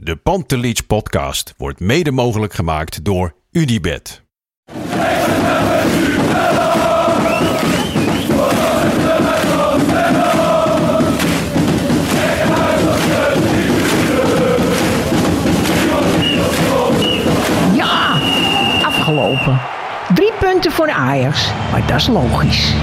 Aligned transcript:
De 0.00 0.16
Pantelich 0.16 0.86
podcast 0.86 1.54
wordt 1.56 1.80
mede 1.80 2.10
mogelijk 2.10 2.52
gemaakt 2.52 3.04
door 3.04 3.34
Unibed. 3.50 4.22
Ja, 17.74 18.20
afgelopen. 18.82 19.60
Drie 20.14 20.32
punten 20.40 20.72
voor 20.72 20.90
Ajax, 20.90 21.52
maar 21.70 21.86
dat 21.86 21.96
is 21.96 22.06
logisch. 22.06 22.74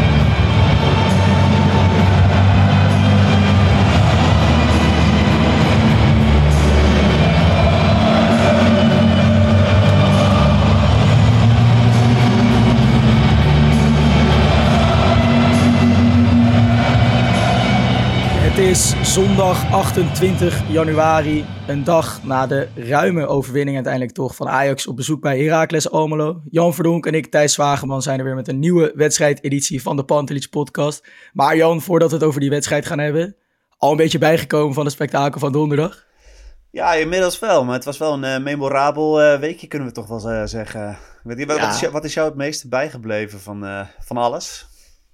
Is 18.75 19.13
zondag 19.13 19.71
28 19.71 20.71
januari, 20.71 21.45
een 21.67 21.83
dag 21.83 22.23
na 22.23 22.47
de 22.47 22.67
ruime 22.75 23.27
overwinning 23.27 23.75
uiteindelijk 23.75 24.13
toch 24.13 24.35
van 24.35 24.49
Ajax 24.49 24.87
op 24.87 24.95
bezoek 24.95 25.21
bij 25.21 25.39
Heracles 25.39 25.89
Almelo. 25.89 26.41
Jan 26.49 26.73
Verdonk 26.73 27.05
en 27.05 27.13
ik, 27.13 27.25
Thijs 27.25 27.53
Zwageman, 27.53 28.01
zijn 28.01 28.19
er 28.19 28.25
weer 28.25 28.35
met 28.35 28.47
een 28.47 28.59
nieuwe 28.59 28.91
wedstrijdeditie 28.95 29.81
van 29.81 29.95
de 29.95 30.03
Pantelich 30.03 30.49
podcast. 30.49 31.07
Maar 31.33 31.55
Jan, 31.55 31.81
voordat 31.81 32.09
we 32.09 32.15
het 32.15 32.25
over 32.25 32.39
die 32.39 32.49
wedstrijd 32.49 32.85
gaan 32.85 32.99
hebben, 32.99 33.35
al 33.77 33.91
een 33.91 33.97
beetje 33.97 34.17
bijgekomen 34.17 34.73
van 34.73 34.83
het 34.83 34.93
spektakel 34.93 35.39
van 35.39 35.51
donderdag? 35.51 36.05
Ja, 36.71 36.93
inmiddels 36.93 37.39
wel, 37.39 37.65
maar 37.65 37.75
het 37.75 37.85
was 37.85 37.97
wel 37.97 38.13
een 38.13 38.23
uh, 38.23 38.43
memorabel 38.43 39.21
uh, 39.21 39.39
weekje, 39.39 39.67
kunnen 39.67 39.87
we 39.87 39.93
toch 39.93 40.07
wel 40.07 40.31
uh, 40.31 40.41
zeggen. 40.45 40.97
Wat, 41.23 41.37
ja. 41.37 41.45
wat, 41.45 41.73
is 41.73 41.79
jou, 41.79 41.91
wat, 41.91 42.03
is 42.03 42.13
jou, 42.13 42.27
het 42.27 42.37
meeste 42.37 42.67
bijgebleven 42.67 43.39
van, 43.39 43.87
van 43.99 44.17
alles? 44.17 44.67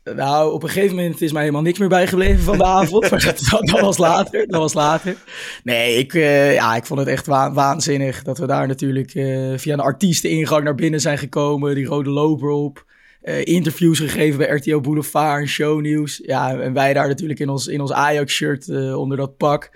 Nou, 0.04 0.54
op 0.54 0.64
een 0.64 0.70
gegeven 0.70 0.96
moment 0.96 1.22
is 1.22 1.32
mij 1.32 1.42
helemaal 1.42 1.62
niks 1.62 1.80
meer 1.80 1.90
bijgebleven 1.90 2.44
van 2.44 2.58
de 2.58 2.64
avond. 2.64 3.10
dat, 3.10 3.80
was 3.80 3.98
later. 3.98 4.48
Dat 4.48 4.62
was 4.62 4.74
later. 4.74 5.16
Nee, 5.64 5.98
ik, 5.98 6.14
uh, 6.14 6.54
ja, 6.54 6.76
ik 6.76 6.86
vond 6.86 7.00
het 7.00 7.10
echt 7.10 7.26
wa 7.26 7.54
waanzinnig 7.54 8.24
dat 8.24 8.38
we 8.38 8.48
daar 8.48 8.68
natuurlijk 8.68 9.14
uh, 9.14 9.58
via 9.58 9.74
een 9.74 9.80
artiesteningang 9.80 10.64
naar 10.64 10.76
binnen 10.76 11.02
zijn 11.02 11.18
gekomen. 11.18 11.76
Die 11.76 11.86
rode 11.86 12.10
loper 12.10 12.50
op. 12.50 12.86
Uh, 13.24 13.46
interviews 13.46 14.00
gegeven 14.00 14.38
bij 14.38 14.50
RTL 14.50 14.80
Boulevard 14.80 15.42
en 15.42 15.48
shownieuws. 15.48 16.22
Ja, 16.24 16.60
en 16.60 16.74
wij 16.74 16.94
daar 16.94 17.08
natuurlijk 17.08 17.40
in 17.40 17.50
ons, 17.50 17.68
in 17.68 17.82
ons 17.82 17.92
Ajax-shirt 17.92 18.70
onder 18.96 19.18
dat 19.18 19.38
pak. 19.38 19.70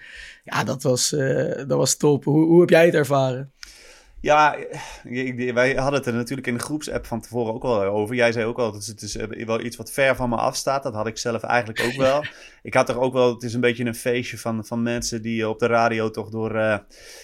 Ja, 0.44 0.64
dat 0.64 0.84
was, 0.84 1.10
dat 1.68 1.78
was 1.78 1.98
top. 1.98 2.24
Hoe, 2.24 2.46
hoe 2.46 2.60
heb 2.60 2.70
jij 2.70 2.86
het 2.86 2.94
ervaren? 2.94 3.54
Ja, 4.22 4.58
wij 5.54 5.74
hadden 5.76 6.00
het 6.00 6.06
er 6.06 6.14
natuurlijk 6.14 6.48
in 6.48 6.54
de 6.54 6.60
groepsapp 6.60 7.06
van 7.06 7.22
tevoren 7.22 7.54
ook 7.54 7.62
wel 7.62 7.84
over. 7.84 8.16
Jij 8.16 8.32
zei 8.32 8.46
ook 8.46 8.58
wel, 8.58 8.72
dat 8.72 8.86
het 8.86 9.02
is 9.02 9.18
wel 9.46 9.62
iets 9.62 9.76
wat 9.76 9.92
ver 9.92 10.16
van 10.16 10.30
me 10.30 10.36
afstaat. 10.36 10.84
Dat 10.84 10.94
had 10.94 11.08
ik 11.08 11.18
zelf 11.18 11.44
eigenlijk 11.44 11.82
ook 11.82 11.96
wel. 12.08 12.24
Ik 12.62 12.74
had 12.74 12.90
er 12.90 13.00
ook 13.00 13.14
wel, 13.14 13.34
het 13.34 13.44
is 13.44 13.54
een 13.54 13.62
beetje 13.62 13.86
een 13.86 13.96
feestje 13.96 14.38
van, 14.38 14.66
van 14.66 14.82
mensen 14.82 15.22
die 15.22 15.50
op 15.50 15.60
de 15.60 15.68
radio 15.68 16.12
toch 16.12 16.30
door, 16.30 16.56
uh, 16.56 16.78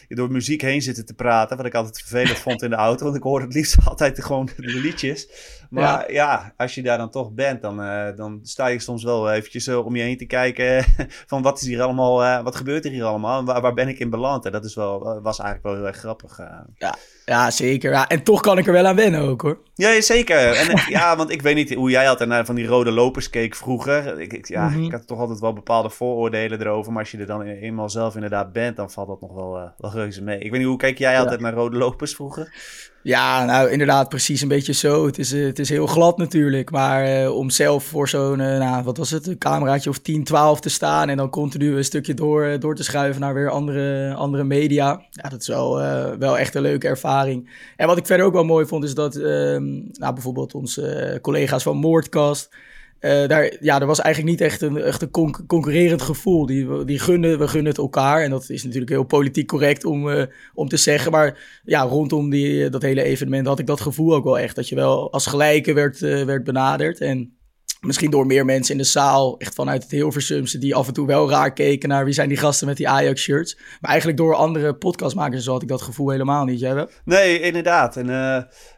door 0.07 0.31
muziek 0.31 0.61
heen 0.61 0.81
zitten 0.81 1.05
te 1.05 1.13
praten. 1.13 1.57
Wat 1.57 1.65
ik 1.65 1.75
altijd 1.75 1.99
vervelend 1.99 2.37
vond 2.37 2.61
in 2.61 2.69
de 2.69 2.75
auto, 2.75 3.03
want 3.03 3.15
ik 3.15 3.23
hoorde 3.23 3.45
het 3.45 3.53
liefst 3.53 3.77
altijd 3.89 4.23
gewoon 4.23 4.49
de 4.55 4.79
liedjes. 4.81 5.29
Maar 5.69 5.83
ja, 5.83 6.05
ja 6.07 6.53
als 6.57 6.75
je 6.75 6.81
daar 6.81 6.97
dan 6.97 7.09
toch 7.09 7.31
bent, 7.31 7.61
dan, 7.61 7.81
uh, 7.81 8.15
dan 8.15 8.39
sta 8.43 8.67
je 8.67 8.79
soms 8.79 9.03
wel 9.03 9.31
eventjes 9.31 9.67
uh, 9.67 9.85
om 9.85 9.95
je 9.95 10.01
heen 10.01 10.17
te 10.17 10.25
kijken 10.25 10.85
van 11.31 11.41
wat 11.41 11.61
is 11.61 11.67
hier 11.67 11.81
allemaal, 11.81 12.43
wat 12.43 12.55
gebeurt 12.55 12.85
er 12.85 12.91
hier 12.91 13.03
allemaal 13.03 13.39
en 13.39 13.45
waar, 13.45 13.61
waar 13.61 13.73
ben 13.73 13.87
ik 13.87 13.99
in 13.99 14.09
beland. 14.09 14.45
En 14.45 14.51
dat 14.51 14.65
is 14.65 14.75
wel, 14.75 14.99
was 15.21 15.39
eigenlijk 15.39 15.63
wel 15.63 15.75
heel 15.75 15.87
erg 15.87 15.97
grappig. 15.97 16.39
Yeah. 16.81 16.95
Ja, 17.25 17.51
zeker. 17.51 17.91
Ja, 17.91 18.07
en 18.07 18.23
toch 18.23 18.41
kan 18.41 18.57
ik 18.57 18.67
er 18.67 18.73
wel 18.73 18.85
aan 18.85 18.95
wennen 18.95 19.21
ook 19.21 19.41
hoor. 19.41 19.57
Ja, 19.75 20.01
zeker. 20.01 20.39
En, 20.61 20.81
ja, 20.89 21.15
want 21.15 21.29
ik 21.29 21.41
weet 21.41 21.55
niet 21.55 21.73
hoe 21.73 21.89
jij 21.89 22.09
altijd 22.09 22.29
naar 22.29 22.45
van 22.45 22.55
die 22.55 22.65
rode 22.65 22.91
lopers 22.91 23.29
keek 23.29 23.55
vroeger. 23.55 24.19
Ik, 24.19 24.33
ik 24.33 24.47
ja, 24.47 24.67
mm 24.67 24.73
-hmm. 24.73 24.85
ik 24.85 24.91
had 24.91 25.07
toch 25.07 25.19
altijd 25.19 25.39
wel 25.39 25.53
bepaalde 25.53 25.89
vooroordelen 25.89 26.61
erover. 26.61 26.91
Maar 26.91 27.01
als 27.01 27.11
je 27.11 27.17
er 27.17 27.25
dan 27.25 27.41
eenmaal 27.41 27.89
zelf 27.89 28.15
inderdaad 28.15 28.53
bent, 28.53 28.75
dan 28.75 28.91
valt 28.91 29.07
dat 29.07 29.21
nog 29.21 29.33
wel, 29.33 29.57
uh, 29.57 29.63
wel 29.77 29.91
reuze 29.91 30.23
mee. 30.23 30.39
Ik 30.39 30.51
weet 30.51 30.59
niet, 30.59 30.69
hoe 30.69 30.77
keek 30.77 30.97
jij 30.97 31.19
altijd 31.19 31.39
ja. 31.39 31.45
naar 31.45 31.55
rode 31.55 31.77
lopers 31.77 32.15
vroeger? 32.15 32.53
Ja, 33.03 33.45
nou 33.45 33.69
inderdaad, 33.69 34.09
precies 34.09 34.41
een 34.41 34.47
beetje 34.47 34.73
zo. 34.73 35.05
Het 35.05 35.17
is, 35.17 35.33
uh, 35.33 35.45
het 35.45 35.59
is 35.59 35.69
heel 35.69 35.87
glad 35.87 36.17
natuurlijk. 36.17 36.71
Maar 36.71 37.21
uh, 37.21 37.35
om 37.35 37.49
zelf 37.49 37.83
voor 37.83 38.09
zo'n, 38.09 38.37
nou, 38.37 38.83
wat 38.83 38.97
was 38.97 39.09
het, 39.09 39.27
een 39.27 39.37
cameraatje 39.37 39.89
of 39.89 39.99
10, 39.99 40.23
12 40.23 40.59
te 40.59 40.69
staan. 40.69 41.09
En 41.09 41.17
dan 41.17 41.29
continu 41.29 41.75
een 41.75 41.83
stukje 41.83 42.13
door, 42.13 42.59
door 42.59 42.75
te 42.75 42.83
schuiven 42.83 43.21
naar 43.21 43.33
weer 43.33 43.49
andere, 43.49 44.13
andere 44.13 44.43
media. 44.43 45.01
Ja, 45.11 45.29
dat 45.29 45.41
is 45.41 45.47
wel, 45.47 45.75
wel 46.19 46.37
echt 46.37 46.55
een 46.55 46.61
leuke 46.61 46.87
ervaring. 46.87 47.20
En 47.75 47.87
wat 47.87 47.97
ik 47.97 48.05
verder 48.05 48.25
ook 48.25 48.33
wel 48.33 48.43
mooi 48.43 48.65
vond, 48.65 48.83
is 48.83 48.93
dat 48.93 49.15
nou, 49.15 50.13
bijvoorbeeld 50.13 50.53
onze 50.53 51.19
collega's 51.21 51.63
van 51.63 51.77
Moordcast. 51.77 52.49
Uh, 53.01 53.27
daar, 53.27 53.53
ja, 53.59 53.79
er 53.79 53.85
was 53.85 53.99
eigenlijk 53.99 54.39
niet 54.39 54.49
echt 54.49 54.61
een, 54.61 54.77
echt 54.77 55.09
concurrerend 55.47 56.01
gevoel. 56.01 56.45
Die, 56.45 56.85
die 56.85 56.99
gunnen, 56.99 57.39
we 57.39 57.47
gunnen 57.47 57.71
het 57.71 57.81
elkaar. 57.81 58.23
En 58.23 58.29
dat 58.29 58.49
is 58.49 58.63
natuurlijk 58.63 58.91
heel 58.91 59.03
politiek 59.03 59.47
correct 59.47 59.85
om, 59.85 60.07
uh, 60.07 60.23
om 60.53 60.67
te 60.67 60.77
zeggen. 60.77 61.11
Maar 61.11 61.61
ja, 61.63 61.81
rondom 61.81 62.29
die, 62.29 62.69
dat 62.69 62.81
hele 62.81 63.03
evenement 63.03 63.47
had 63.47 63.59
ik 63.59 63.67
dat 63.67 63.81
gevoel 63.81 64.15
ook 64.15 64.23
wel 64.23 64.39
echt. 64.39 64.55
Dat 64.55 64.69
je 64.69 64.75
wel 64.75 65.11
als 65.11 65.25
gelijke 65.25 65.73
werd, 65.73 65.99
werd 65.99 66.43
benaderd. 66.43 66.99
En 67.01 67.33
misschien 67.85 68.11
door 68.11 68.25
meer 68.25 68.45
mensen 68.45 68.71
in 68.71 68.81
de 68.81 68.87
zaal, 68.87 69.37
echt 69.37 69.55
vanuit 69.55 69.83
het 69.83 69.91
Hilversumse, 69.91 70.57
die 70.57 70.75
af 70.75 70.87
en 70.87 70.93
toe 70.93 71.07
wel 71.07 71.29
raar 71.29 71.53
keken 71.53 71.89
naar 71.89 72.05
wie 72.05 72.13
zijn 72.13 72.29
die 72.29 72.37
gasten 72.37 72.67
met 72.67 72.77
die 72.77 72.89
Ajax-shirts. 72.89 73.57
Maar 73.79 73.89
eigenlijk 73.89 74.19
door 74.19 74.35
andere 74.35 74.75
podcastmakers 74.75 75.45
had 75.45 75.61
ik 75.61 75.67
dat 75.67 75.81
gevoel 75.81 76.09
helemaal 76.09 76.45
niet. 76.45 76.59
Jij 76.59 76.73
wel? 76.73 76.89
Nee, 77.05 77.39
inderdaad. 77.39 77.97
En 77.97 78.07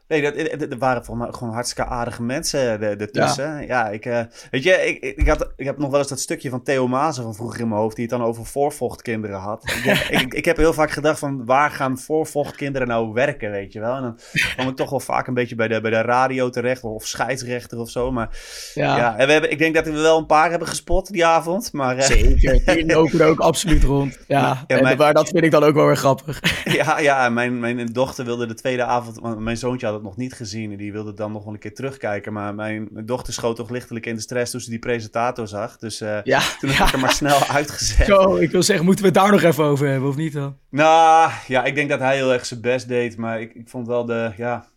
Nee, 0.08 0.22
dat, 0.22 0.62
er 0.72 0.78
waren 0.78 1.18
mij 1.18 1.28
gewoon 1.32 1.54
hartstikke 1.54 1.90
aardige 1.90 2.24
mensen 2.24 2.82
ertussen. 2.82 3.46
Ja, 3.46 3.60
ja 3.60 3.90
ik, 3.90 4.06
uh, 4.06 4.20
weet 4.52 4.64
je, 4.64 4.72
ik, 4.72 5.18
ik, 5.18 5.28
had, 5.28 5.52
ik 5.56 5.66
heb 5.66 5.78
nog 5.78 5.90
wel 5.90 6.00
eens 6.00 6.10
dat 6.10 6.20
stukje 6.20 6.50
van 6.50 6.64
Theo 6.64 6.88
Mazen 6.88 7.24
van 7.24 7.36
vroeger 7.36 7.60
in 7.60 7.68
mijn 7.68 7.82
hoofd, 7.82 7.96
die 7.96 8.06
het 8.06 8.18
dan 8.18 8.28
over 8.28 8.46
voorvochtkinderen 8.46 9.40
had. 9.40 9.64
ik, 9.84 10.08
ik, 10.22 10.34
ik, 10.34 10.46
heb 10.46 10.58
heel 10.58 10.74
vaak 10.74 10.92
gedacht 10.92 11.20
van, 11.20 11.46
waar 11.46 11.72
gaan 11.72 11.98
voorvochtkinderen 11.98 12.88
nou 12.88 13.14
werken, 13.14 13.52
weet 13.52 13.74
je 13.74 13.80
wel? 13.80 13.96
En 13.96 14.02
dan 14.02 14.18
kwam 14.56 14.68
ik 14.68 14.76
toch 14.76 14.90
wel 14.90 15.00
vaak 15.00 15.28
een 15.28 15.34
beetje 15.34 15.56
bij 15.56 15.68
de, 15.68 15.82
bij 15.82 15.92
de 15.92 16.02
radio 16.02 16.50
terecht, 16.50 16.84
of 16.84 17.06
scheidsrechter 17.06 17.80
of 17.80 17.90
zo. 17.90 18.12
Maar 18.12 18.38
ja, 18.74 18.98
ja 18.98 19.18
en 19.18 19.26
we 19.26 19.32
hebben, 19.32 19.52
ik 19.52 19.58
denk 19.58 19.76
dat 19.76 19.86
we 19.86 19.92
wel 19.92 20.18
een 20.18 20.26
paar 20.26 20.50
hebben 20.50 20.68
gespot 20.68 21.12
die 21.12 21.26
avond. 21.26 21.74
Maar, 21.74 22.02
Zeker, 22.02 22.62
die 22.76 22.86
lopen 22.86 23.20
er 23.20 23.28
ook 23.28 23.40
absoluut 23.40 23.84
rond. 23.84 24.18
Ja, 24.28 24.64
ja 24.68 24.78
en, 24.78 24.98
maar 24.98 25.14
dat 25.14 25.30
vind 25.30 25.44
ik 25.44 25.52
dan 25.52 25.64
ook 25.64 25.74
wel 25.74 25.86
weer 25.86 25.98
grappig. 25.98 26.40
ja, 26.80 27.00
ja 27.00 27.30
mijn, 27.30 27.60
mijn 27.60 27.86
dochter 27.86 28.26
wilde 28.26 28.46
de 28.46 28.54
tweede 28.54 28.84
avond, 28.84 29.40
mijn 29.40 29.58
zoontje 29.58 29.86
had 29.86 30.02
nog 30.04 30.18
niet 30.18 30.34
gezien. 30.34 30.72
En 30.72 30.78
die 30.78 30.92
wilde 30.92 31.14
dan 31.14 31.32
nog 31.32 31.44
wel 31.44 31.54
een 31.54 31.60
keer 31.60 31.74
terugkijken. 31.74 32.34
Maar 32.34 32.56
mijn, 32.56 32.88
mijn 32.92 33.06
dochter 33.06 33.34
schoot 33.34 33.56
toch 33.56 33.70
lichtelijk 33.70 34.06
in 34.06 34.16
de 34.16 34.22
stress 34.22 34.52
toen 34.52 34.62
ze 34.62 34.70
die 34.70 34.80
presentator 34.80 35.48
zag. 35.48 35.78
Dus 35.78 36.02
uh, 36.02 36.24
ja, 36.24 36.40
toen 36.60 36.70
heb 36.70 36.78
ja. 36.78 36.86
ik 36.88 36.94
er 36.94 37.00
maar 37.00 37.12
snel 37.12 37.46
uitgezet. 37.60 38.06
Zo, 38.06 38.36
ik 38.36 38.52
wil 38.52 38.64
zeggen, 38.64 38.86
moeten 38.86 39.06
we 39.06 39.12
het 39.12 39.20
daar 39.20 39.32
nog 39.32 39.42
even 39.42 39.64
over 39.64 39.88
hebben, 39.88 40.10
of 40.10 40.16
niet 40.16 40.34
dan? 40.34 40.58
Nou, 40.70 41.32
ja, 41.48 41.64
ik 41.64 41.76
denk 41.76 41.90
dat 41.90 42.00
hij 42.00 42.16
heel 42.16 42.34
erg 42.34 42.46
zijn 42.46 42.62
best 42.62 42.88
deed. 42.88 43.18
Maar 43.18 43.42
ik, 43.42 43.54
ik 43.54 43.70
vond 43.70 43.88
wel 43.88 44.06
de, 44.06 44.32
ja... 44.38 44.72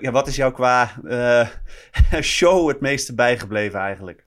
Ja, 0.00 0.10
wat 0.10 0.26
is 0.26 0.36
jou 0.36 0.52
qua 0.52 0.90
uh, 1.04 1.48
show 2.20 2.68
het 2.68 2.80
meeste 2.80 3.14
bijgebleven 3.14 3.80
eigenlijk? 3.80 4.26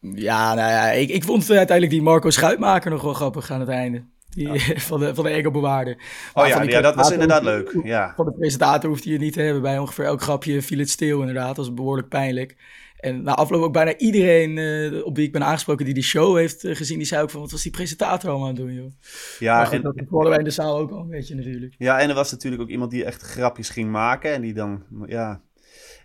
Ja, 0.00 0.54
nou 0.54 0.70
ja, 0.70 0.90
ik, 0.90 1.08
ik 1.08 1.24
vond 1.24 1.50
uiteindelijk 1.50 1.90
die 1.90 2.02
Marco 2.02 2.30
Schuitmaker 2.30 2.90
nog 2.90 3.02
wel 3.02 3.14
grappig 3.14 3.50
aan 3.50 3.60
het 3.60 3.68
einde. 3.68 4.04
Die, 4.34 4.48
van, 4.80 5.00
de, 5.00 5.14
van 5.14 5.24
de. 5.24 5.96
Oh 6.34 6.46
ja, 6.46 6.62
ja 6.62 6.80
dat 6.80 6.94
was 6.94 7.10
inderdaad 7.10 7.42
leuk. 7.42 7.76
Ja. 7.82 8.12
Van 8.16 8.24
de 8.24 8.32
presentator 8.32 8.90
hoeft 8.90 9.04
hij 9.04 9.12
het 9.12 9.22
niet 9.22 9.32
te 9.32 9.40
hebben. 9.40 9.62
Bij 9.62 9.78
ongeveer 9.78 10.04
elk 10.04 10.22
grapje 10.22 10.62
viel 10.62 10.78
het 10.78 10.90
stil 10.90 11.20
inderdaad. 11.20 11.46
Dat 11.46 11.56
was 11.56 11.74
behoorlijk 11.74 12.08
pijnlijk. 12.08 12.56
En 13.04 13.22
na 13.22 13.34
afloop 13.34 13.62
ook 13.62 13.72
bijna 13.72 13.96
iedereen 13.96 14.56
uh, 14.56 15.04
op 15.04 15.16
wie 15.16 15.26
ik 15.26 15.32
ben 15.32 15.44
aangesproken 15.44 15.84
die 15.84 15.94
die 15.94 16.02
show 16.02 16.36
heeft 16.36 16.64
uh, 16.64 16.76
gezien, 16.76 16.98
die 16.98 17.06
zei 17.06 17.22
ook 17.22 17.30
van 17.30 17.40
wat 17.40 17.50
was 17.50 17.62
die 17.62 17.72
presentator 17.72 18.30
allemaal 18.30 18.48
aan 18.48 18.54
het 18.54 18.64
doen, 18.64 18.74
joh. 18.74 18.92
Ja, 19.38 19.64
goed, 19.64 19.74
en, 19.74 19.82
dat 19.82 19.94
hoorden 20.10 20.30
wij 20.30 20.38
in 20.38 20.44
de 20.44 20.50
zaal 20.50 20.78
ook 20.78 20.90
al 20.90 21.00
een 21.00 21.08
beetje 21.08 21.34
natuurlijk. 21.34 21.74
Ja, 21.78 22.00
en 22.00 22.08
er 22.08 22.14
was 22.14 22.30
natuurlijk 22.30 22.62
ook 22.62 22.68
iemand 22.68 22.90
die 22.90 23.04
echt 23.04 23.22
grapjes 23.22 23.68
ging 23.68 23.90
maken 23.90 24.32
en 24.32 24.40
die 24.40 24.54
dan, 24.54 24.82
ja... 25.06 25.40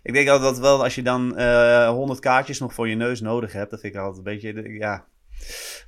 Ik 0.02 0.12
denk 0.12 0.28
altijd 0.28 0.54
dat 0.54 0.58
wel 0.58 0.82
als 0.82 0.94
je 0.94 1.02
dan 1.02 1.40
uh, 1.40 1.88
100 1.88 2.20
kaartjes 2.20 2.58
nog 2.58 2.74
voor 2.74 2.88
je 2.88 2.94
neus 2.94 3.20
nodig 3.20 3.52
hebt, 3.52 3.70
dat 3.70 3.80
vind 3.80 3.94
ik 3.94 4.00
altijd 4.00 4.18
een 4.18 4.32
beetje, 4.32 4.78
ja... 4.78 5.04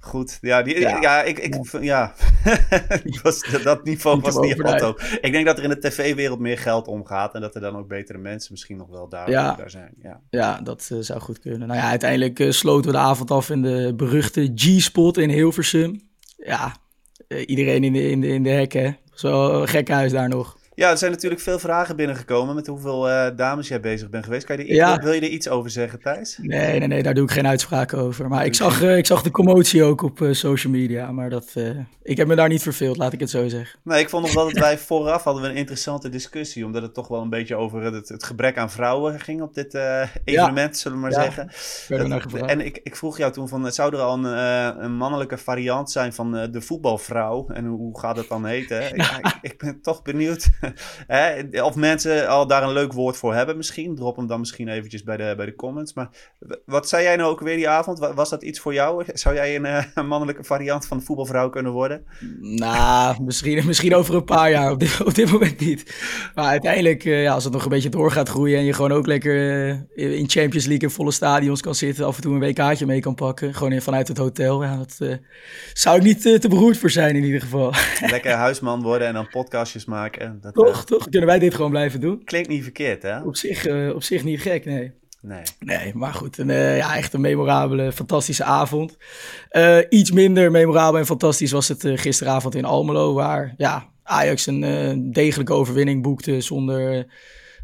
Goed, 0.00 0.38
ja, 0.40 0.62
die, 0.62 0.80
ja. 0.80 1.00
ja 1.00 1.22
ik, 1.22 1.38
ik, 1.38 1.54
ja. 1.80 2.14
was, 3.22 3.62
dat 3.62 3.84
niveau 3.84 4.20
was 4.20 4.36
niet 4.36 4.60
auto. 4.60 4.94
Ik 5.20 5.32
denk 5.32 5.46
dat 5.46 5.58
er 5.58 5.64
in 5.64 5.70
de 5.70 5.78
tv-wereld 5.78 6.38
meer 6.38 6.58
geld 6.58 6.86
omgaat 6.86 7.34
en 7.34 7.40
dat 7.40 7.54
er 7.54 7.60
dan 7.60 7.76
ook 7.76 7.88
betere 7.88 8.18
mensen 8.18 8.52
misschien 8.52 8.76
nog 8.76 8.88
wel 8.88 9.08
daar, 9.08 9.30
ja. 9.30 9.54
daar 9.54 9.70
zijn. 9.70 9.94
Ja, 10.02 10.20
ja 10.30 10.60
dat 10.60 10.88
uh, 10.92 10.98
zou 11.00 11.20
goed 11.20 11.38
kunnen. 11.38 11.68
Nou 11.68 11.80
ja, 11.80 11.88
uiteindelijk 11.88 12.38
uh, 12.38 12.50
sloten 12.50 12.90
we 12.90 12.96
de 12.96 13.02
avond 13.02 13.30
af 13.30 13.50
in 13.50 13.62
de 13.62 13.92
beruchte 13.96 14.52
G-spot 14.54 15.18
in 15.18 15.30
Hilversum. 15.30 16.00
Ja, 16.36 16.76
uh, 17.28 17.42
iedereen 17.46 17.84
in 17.84 17.92
de, 17.92 18.10
in 18.10 18.20
de, 18.20 18.28
in 18.28 18.42
de 18.42 18.50
hekken. 18.50 18.98
Zo 19.14 19.62
gek 19.66 19.88
huis 19.88 20.12
daar 20.12 20.28
nog. 20.28 20.60
Ja, 20.82 20.90
er 20.90 20.98
zijn 20.98 21.10
natuurlijk 21.10 21.40
veel 21.40 21.58
vragen 21.58 21.96
binnengekomen 21.96 22.54
met 22.54 22.66
hoeveel 22.66 23.08
uh, 23.08 23.26
dames 23.36 23.68
jij 23.68 23.80
bezig 23.80 24.10
bent 24.10 24.24
geweest. 24.24 24.46
Kan 24.46 24.56
je 24.56 24.74
ja. 24.74 24.98
Wil 24.98 25.12
je 25.12 25.20
er 25.20 25.28
iets 25.28 25.48
over 25.48 25.70
zeggen, 25.70 26.00
Thijs? 26.00 26.38
Nee, 26.40 26.78
nee, 26.78 26.88
nee, 26.88 27.02
daar 27.02 27.14
doe 27.14 27.24
ik 27.24 27.30
geen 27.30 27.46
uitspraken 27.46 27.98
over. 27.98 28.28
Maar 28.28 28.44
ik 28.44 28.54
zag, 28.54 28.82
uh, 28.82 28.96
ik 28.96 29.06
zag 29.06 29.22
de 29.22 29.30
commotie 29.30 29.82
ook 29.82 30.02
op 30.02 30.20
uh, 30.20 30.32
social 30.32 30.72
media. 30.72 31.12
Maar 31.12 31.30
dat, 31.30 31.54
ik 32.02 32.16
heb 32.16 32.26
me 32.26 32.34
daar 32.34 32.48
niet 32.48 32.62
verveeld, 32.62 32.96
laat 32.96 33.12
ik 33.12 33.20
het 33.20 33.30
zo 33.30 33.48
zeggen. 33.48 33.78
Nee, 33.82 34.00
ik 34.00 34.08
vond 34.08 34.24
nog 34.24 34.34
wel 34.34 34.44
dat 34.44 34.58
wij 34.58 34.78
vooraf 34.88 35.24
hadden 35.24 35.42
we 35.42 35.48
een 35.48 35.54
interessante 35.56 36.08
discussie. 36.08 36.64
Omdat 36.64 36.82
het 36.82 36.94
toch 36.94 37.08
wel 37.08 37.22
een 37.22 37.30
beetje 37.30 37.56
over 37.56 37.82
het, 37.82 38.08
het 38.08 38.24
gebrek 38.24 38.58
aan 38.58 38.70
vrouwen 38.70 39.20
ging 39.20 39.42
op 39.42 39.54
dit 39.54 39.74
evenement, 40.24 40.78
zullen 40.78 40.96
we 40.96 41.02
maar 41.02 41.12
ja. 41.12 41.22
zeggen. 41.22 41.50
Dat, 42.08 42.48
en 42.48 42.60
ik, 42.60 42.80
ik 42.82 42.96
vroeg 42.96 43.18
jou 43.18 43.32
toen 43.32 43.48
van, 43.48 43.72
zou 43.72 43.94
er 43.94 44.00
al 44.00 44.14
een, 44.14 44.24
een 44.84 44.94
mannelijke 44.94 45.38
variant 45.38 45.90
zijn 45.90 46.12
van 46.12 46.32
de 46.32 46.60
voetbalvrouw? 46.60 47.48
En 47.48 47.66
hoe 47.66 47.98
gaat 47.98 48.16
het 48.16 48.28
dan 48.28 48.44
heten? 48.44 48.94
ik, 48.96 49.38
ik 49.42 49.58
ben 49.58 49.80
toch 49.82 50.02
benieuwd 50.02 50.48
of 51.68 51.74
mensen 51.74 52.28
al 52.28 52.46
daar 52.46 52.62
een 52.62 52.72
leuk 52.72 52.92
woord 52.92 53.16
voor 53.16 53.34
hebben 53.34 53.56
misschien. 53.56 53.96
Drop 53.96 54.16
hem 54.16 54.26
dan 54.26 54.40
misschien 54.40 54.68
eventjes 54.68 55.02
bij 55.02 55.16
de, 55.16 55.34
bij 55.36 55.46
de 55.46 55.54
comments. 55.54 55.94
Maar 55.94 56.08
wat 56.66 56.88
zei 56.88 57.02
jij 57.02 57.16
nou 57.16 57.30
ook 57.30 57.40
weer 57.40 57.56
die 57.56 57.68
avond? 57.68 57.98
Was 58.14 58.30
dat 58.30 58.42
iets 58.42 58.60
voor 58.60 58.74
jou? 58.74 59.04
Zou 59.14 59.34
jij 59.34 59.56
een, 59.56 59.64
uh, 59.64 59.84
een 59.94 60.06
mannelijke 60.06 60.44
variant 60.44 60.86
van 60.86 60.98
de 60.98 61.04
voetbalvrouw 61.04 61.48
kunnen 61.48 61.72
worden? 61.72 62.04
Nou, 62.40 63.22
misschien, 63.22 63.66
misschien 63.66 63.94
over 63.94 64.14
een 64.14 64.24
paar 64.24 64.50
jaar. 64.50 64.70
Op 64.70 64.80
dit, 64.80 65.04
op 65.04 65.14
dit 65.14 65.32
moment 65.32 65.60
niet. 65.60 65.94
Maar 66.34 66.46
uiteindelijk, 66.46 67.04
uh, 67.04 67.22
ja, 67.22 67.32
als 67.32 67.44
het 67.44 67.52
nog 67.52 67.62
een 67.62 67.68
beetje 67.68 67.88
door 67.88 68.10
gaat 68.10 68.28
groeien... 68.28 68.58
en 68.58 68.64
je 68.64 68.72
gewoon 68.72 68.92
ook 68.92 69.06
lekker 69.06 69.68
uh, 69.94 70.18
in 70.18 70.28
Champions 70.28 70.66
League 70.66 70.88
in 70.88 70.94
volle 70.94 71.12
stadions 71.12 71.60
kan 71.60 71.74
zitten... 71.74 72.06
af 72.06 72.16
en 72.16 72.22
toe 72.22 72.34
een 72.34 72.40
WK'tje 72.40 72.86
mee 72.86 73.00
kan 73.00 73.14
pakken. 73.14 73.54
Gewoon 73.54 73.72
in, 73.72 73.82
vanuit 73.82 74.08
het 74.08 74.18
hotel. 74.18 74.62
Ja, 74.62 74.76
dat 74.76 75.18
zou 75.72 75.96
ik 75.96 76.02
niet 76.02 76.20
te 76.22 76.48
beroerd 76.48 76.78
voor 76.78 76.90
zijn 76.90 77.16
in 77.16 77.24
ieder 77.24 77.40
geval. 77.40 77.72
Lekker 78.00 78.32
huisman 78.32 78.82
worden 78.82 79.08
en 79.08 79.14
dan 79.14 79.28
podcastjes 79.28 79.84
maken. 79.84 80.38
Dat, 80.40 80.51
toch, 80.52 80.84
toch? 80.84 81.08
Kunnen 81.08 81.28
wij 81.28 81.38
dit 81.38 81.54
gewoon 81.54 81.70
blijven 81.70 82.00
doen? 82.00 82.24
Klinkt 82.24 82.48
niet 82.48 82.62
verkeerd, 82.62 83.02
hè? 83.02 83.22
Op 83.22 83.36
zich, 83.36 83.66
uh, 83.66 83.94
op 83.94 84.02
zich 84.02 84.24
niet 84.24 84.40
gek, 84.40 84.64
nee. 84.64 84.92
Nee. 85.20 85.42
Nee, 85.58 85.94
maar 85.94 86.14
goed. 86.14 86.38
Een, 86.38 86.48
uh, 86.48 86.76
ja, 86.76 86.96
echt 86.96 87.12
een 87.12 87.20
memorabele, 87.20 87.92
fantastische 87.92 88.44
avond. 88.44 88.96
Uh, 89.52 89.78
iets 89.88 90.10
minder 90.10 90.50
memorabel 90.50 90.98
en 90.98 91.06
fantastisch 91.06 91.52
was 91.52 91.68
het 91.68 91.84
gisteravond 91.94 92.54
in 92.54 92.64
Almelo, 92.64 93.14
waar 93.14 93.54
ja, 93.56 93.86
Ajax 94.02 94.46
een 94.46 95.12
degelijke 95.12 95.52
overwinning 95.52 96.02
boekte 96.02 96.40
zonder 96.40 97.06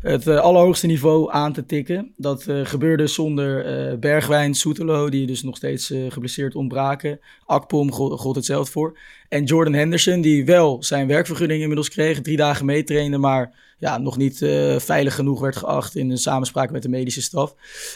het 0.00 0.26
uh, 0.26 0.38
allerhoogste 0.40 0.86
niveau 0.86 1.32
aan 1.32 1.52
te 1.52 1.66
tikken. 1.66 2.12
Dat 2.16 2.46
uh, 2.48 2.66
gebeurde 2.66 3.06
zonder 3.06 3.90
uh, 3.90 3.98
Bergwijn, 3.98 4.54
Soetelo, 4.54 5.08
die 5.08 5.26
dus 5.26 5.42
nog 5.42 5.56
steeds 5.56 5.94
geblesseerd 6.08 6.54
ontbraken. 6.54 7.20
Akpom 7.46 7.92
gold 7.92 8.36
hetzelfde 8.36 8.72
voor. 8.72 8.98
En 9.28 9.44
Jordan 9.44 9.74
Henderson, 9.74 10.20
die 10.20 10.44
wel 10.44 10.82
zijn 10.82 11.06
werkvergunning 11.06 11.60
inmiddels 11.60 11.88
kreeg, 11.88 12.20
drie 12.20 12.36
dagen 12.36 12.66
meetrainde, 12.66 13.18
maar 13.18 13.67
ja, 13.78 13.98
nog 13.98 14.16
niet 14.16 14.38
veilig 14.76 15.14
genoeg 15.14 15.40
werd 15.40 15.56
geacht 15.56 15.96
in 15.96 16.10
een 16.10 16.18
samenspraak 16.18 16.70
met 16.70 16.82
de 16.82 16.88
medische 16.88 17.22
staf. 17.22 17.54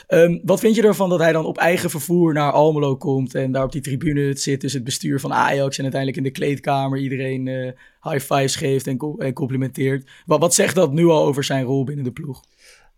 Um, 0.08 0.40
wat 0.44 0.60
vind 0.60 0.74
je 0.74 0.82
ervan 0.82 1.08
dat 1.08 1.18
hij 1.18 1.32
dan 1.32 1.44
op 1.44 1.58
eigen 1.58 1.90
vervoer 1.90 2.32
naar 2.32 2.52
Almelo 2.52 2.96
komt 2.96 3.34
en 3.34 3.52
daar 3.52 3.64
op 3.64 3.72
die 3.72 3.80
tribune 3.80 4.36
zit, 4.36 4.60
dus 4.60 4.72
het 4.72 4.84
bestuur 4.84 5.20
van 5.20 5.32
Ajax 5.32 5.76
en 5.76 5.82
uiteindelijk 5.82 6.16
in 6.16 6.32
de 6.32 6.38
kleedkamer 6.38 6.98
iedereen 6.98 7.74
high 8.02 8.24
fives 8.24 8.56
geeft 8.56 8.86
en, 8.86 8.98
en 9.18 9.32
complimenteert. 9.32 10.10
Wat, 10.26 10.40
wat 10.40 10.54
zegt 10.54 10.74
dat 10.74 10.92
nu 10.92 11.06
al 11.06 11.24
over 11.24 11.44
zijn 11.44 11.64
rol 11.64 11.84
binnen 11.84 12.04
de 12.04 12.12
ploeg? 12.12 12.42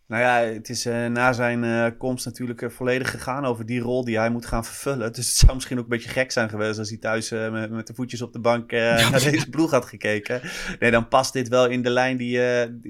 Nou 0.07 0.23
ja, 0.23 0.53
het 0.53 0.69
is 0.69 0.87
uh, 0.87 1.07
na 1.07 1.33
zijn 1.33 1.63
uh, 1.63 1.87
komst 1.99 2.25
natuurlijk 2.25 2.61
uh, 2.61 2.71
volledig 2.71 3.11
gegaan 3.11 3.45
over 3.45 3.67
die 3.67 3.81
rol 3.81 4.05
die 4.05 4.19
hij 4.19 4.31
moet 4.31 4.47
gaan 4.47 4.65
vervullen. 4.65 5.13
Dus 5.13 5.27
het 5.27 5.37
zou 5.37 5.55
misschien 5.55 5.79
ook 5.79 5.85
een 5.85 5.91
beetje 5.91 6.09
gek 6.09 6.33
zijn 6.33 6.49
geweest 6.49 6.79
als 6.79 6.89
hij 6.89 6.99
thuis 6.99 7.31
met, 7.31 7.71
met, 7.71 7.87
de 7.87 7.95
voetjes 7.95 8.23
op 8.23 8.33
de 8.33 8.39
bank 8.39 8.71
naar 9.11 9.23
deze 9.31 9.49
ploeg 9.51 9.71
had 9.71 9.85
gekeken. 9.85 10.41
Nee, 10.79 10.91
dan 10.91 11.09
past 11.09 11.33
dit 11.33 11.49
wel 11.49 11.67
in 11.67 11.83
de 11.83 11.91
lijn 11.91 12.17
die, 12.17 12.41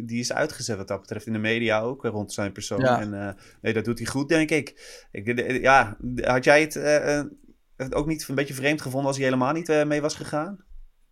die 0.04 0.20
is 0.20 0.32
uitgezet 0.32 0.76
wat 0.76 0.88
dat 0.88 1.00
betreft 1.00 1.26
in 1.26 1.32
de 1.32 1.38
media 1.38 1.80
ook 1.80 2.04
rond 2.04 2.32
zijn 2.32 2.52
persoon. 2.52 2.80
Ja. 2.80 3.00
En 3.00 3.36
nee, 3.62 3.72
dat 3.72 3.84
doet 3.84 3.98
hij 3.98 4.06
goed, 4.06 4.28
denk 4.28 4.50
ik. 4.50 5.06
ik 5.12 5.60
ja, 5.62 5.96
had 6.20 6.44
jij 6.44 6.60
het 7.76 7.94
ook 7.94 8.06
niet 8.06 8.28
een 8.28 8.34
beetje 8.34 8.54
vreemd 8.54 8.82
gevonden 8.82 9.08
als 9.08 9.16
hij 9.16 9.24
helemaal 9.24 9.52
niet 9.52 9.84
mee 9.86 10.00
was 10.00 10.14
gegaan? 10.14 10.64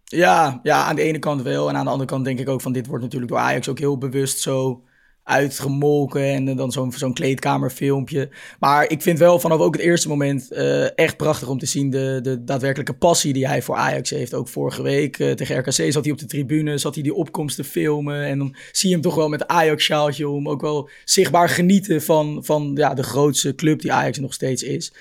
Ja, 0.04 0.60
ja, 0.62 0.84
aan 0.84 0.96
de 0.96 1.02
ene 1.02 1.18
kant 1.18 1.42
wel. 1.42 1.68
En 1.68 1.76
aan 1.76 1.84
de 1.84 1.90
andere 1.90 2.10
kant 2.10 2.24
denk 2.24 2.38
ik 2.38 2.48
ook 2.48 2.60
van 2.60 2.72
dit 2.72 2.86
wordt 2.86 3.02
natuurlijk 3.02 3.32
door 3.32 3.40
Ajax 3.40 3.68
ook 3.68 3.78
heel 3.78 3.98
bewust 3.98 4.38
zo 4.38 4.84
uitgemolken 5.24 6.24
en 6.24 6.56
dan 6.56 6.72
zo'n 6.72 6.92
zo'n 6.92 7.14
kleedkamerfilmpje. 7.14 8.28
Maar 8.60 8.90
ik 8.90 9.02
vind 9.02 9.18
wel 9.18 9.38
vanaf 9.38 9.58
ook 9.58 9.74
het 9.74 9.82
eerste 9.82 10.08
moment 10.08 10.48
uh, 10.52 10.98
echt 10.98 11.16
prachtig 11.16 11.48
om 11.48 11.58
te 11.58 11.66
zien 11.66 11.90
de, 11.90 12.18
de 12.22 12.44
daadwerkelijke 12.44 12.94
passie 12.94 13.32
die 13.32 13.46
hij 13.46 13.62
voor 13.62 13.74
Ajax 13.76 14.10
heeft. 14.10 14.34
Ook 14.34 14.48
vorige 14.48 14.82
week 14.82 15.18
uh, 15.18 15.30
tegen 15.30 15.58
RKC 15.58 15.92
zat 15.92 16.04
hij 16.04 16.12
op 16.12 16.18
de 16.18 16.26
tribune, 16.26 16.78
zat 16.78 16.94
hij 16.94 17.02
die 17.02 17.14
opkomst 17.14 17.56
te 17.56 17.64
filmen 17.64 18.24
en 18.24 18.38
dan 18.38 18.56
zie 18.72 18.88
je 18.88 18.94
hem 18.94 19.04
toch 19.04 19.14
wel 19.14 19.28
met 19.28 19.46
Ajax-sjaaltje 19.46 20.28
om 20.28 20.48
ook 20.48 20.60
wel 20.60 20.88
zichtbaar 21.04 21.48
genieten 21.48 22.02
van, 22.02 22.44
van 22.44 22.72
ja, 22.74 22.94
de 22.94 23.02
grootste 23.02 23.54
club 23.54 23.80
die 23.80 23.92
Ajax 23.92 24.18
nog 24.18 24.32
steeds 24.32 24.62
is. 24.62 24.92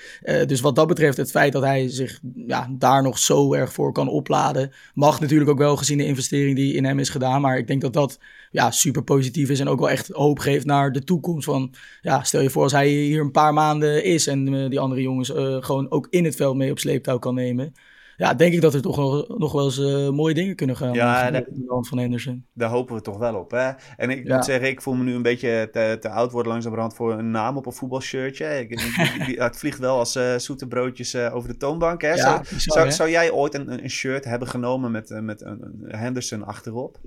Dus 0.46 0.60
wat 0.60 0.76
dat 0.76 0.86
betreft 0.86 1.16
het 1.16 1.30
feit 1.30 1.52
dat 1.52 1.62
hij 1.62 1.88
zich 1.88 2.20
ja, 2.46 2.68
daar 2.70 3.02
nog 3.02 3.18
zo 3.18 3.54
erg 3.54 3.72
voor 3.72 3.92
kan 3.92 4.08
opladen, 4.08 4.72
mag 4.94 5.20
natuurlijk 5.20 5.50
ook 5.50 5.58
wel 5.58 5.76
gezien 5.76 5.98
de 5.98 6.06
investering 6.06 6.56
die 6.56 6.74
in 6.74 6.84
hem 6.84 6.98
is 6.98 7.08
gedaan. 7.08 7.40
Maar 7.40 7.58
ik 7.58 7.66
denk 7.66 7.80
dat 7.80 7.92
dat 7.92 8.18
ja, 8.52 8.70
super 8.70 9.02
positief 9.02 9.48
is 9.48 9.60
en 9.60 9.68
ook 9.68 9.78
wel 9.78 9.90
echt 9.90 10.08
hoop 10.08 10.38
geeft 10.38 10.66
naar 10.66 10.92
de 10.92 11.04
toekomst. 11.04 11.44
Van, 11.44 11.74
ja, 12.00 12.22
stel 12.22 12.40
je 12.40 12.50
voor 12.50 12.62
als 12.62 12.72
hij 12.72 12.88
hier 12.88 13.20
een 13.20 13.30
paar 13.30 13.52
maanden 13.52 14.04
is 14.04 14.26
en 14.26 14.52
uh, 14.52 14.70
die 14.70 14.80
andere 14.80 15.02
jongens 15.02 15.30
uh, 15.30 15.56
gewoon 15.60 15.90
ook 15.90 16.06
in 16.10 16.24
het 16.24 16.36
veld 16.36 16.56
mee 16.56 16.70
op 16.70 16.78
sleeptouw 16.78 17.18
kan 17.18 17.34
nemen. 17.34 17.72
Ja, 18.16 18.34
denk 18.34 18.52
ik 18.52 18.60
dat 18.60 18.74
er 18.74 18.82
toch 18.82 18.96
nog, 18.96 19.38
nog 19.38 19.52
wel 19.52 19.64
eens 19.64 19.78
uh, 19.78 20.08
mooie 20.08 20.34
dingen 20.34 20.56
kunnen 20.56 20.76
gaan. 20.76 20.92
Ja, 20.92 21.30
de, 21.30 21.46
de 21.50 21.64
hand 21.66 21.88
van 21.88 21.98
Henderson. 21.98 22.46
Daar 22.54 22.70
hopen 22.70 22.94
we 22.94 23.00
toch 23.00 23.18
wel 23.18 23.34
op. 23.34 23.50
Hè? 23.50 23.70
En 23.96 24.10
ik 24.10 24.26
ja. 24.26 24.34
moet 24.34 24.44
zeggen, 24.44 24.68
ik 24.68 24.82
voel 24.82 24.94
me 24.94 25.04
nu 25.04 25.14
een 25.14 25.22
beetje 25.22 25.68
te, 25.72 25.96
te 26.00 26.08
oud 26.08 26.32
worden 26.32 26.52
langzamerhand 26.52 26.94
voor 26.94 27.12
een 27.12 27.30
naam 27.30 27.56
op 27.56 27.66
een 27.66 27.72
voetbalshirtje. 27.72 28.58
Ik, 28.58 28.80
het 29.40 29.58
vliegt 29.58 29.78
wel 29.78 29.98
als 29.98 30.18
zoete 30.36 30.66
broodjes 30.66 31.16
over 31.16 31.48
de 31.48 31.56
toonbank. 31.56 32.02
Hè? 32.02 32.12
Ja, 32.12 32.16
zou, 32.16 32.60
zou, 32.60 32.92
zou, 32.92 33.10
jij 33.10 33.30
ooit 33.30 33.54
een, 33.54 33.82
een 33.82 33.90
shirt 33.90 34.24
hebben 34.24 34.48
genomen 34.48 34.90
met, 34.90 35.20
met 35.22 35.40
een, 35.40 35.62
een 35.62 35.98
Henderson 35.98 36.44
achterop? 36.44 36.98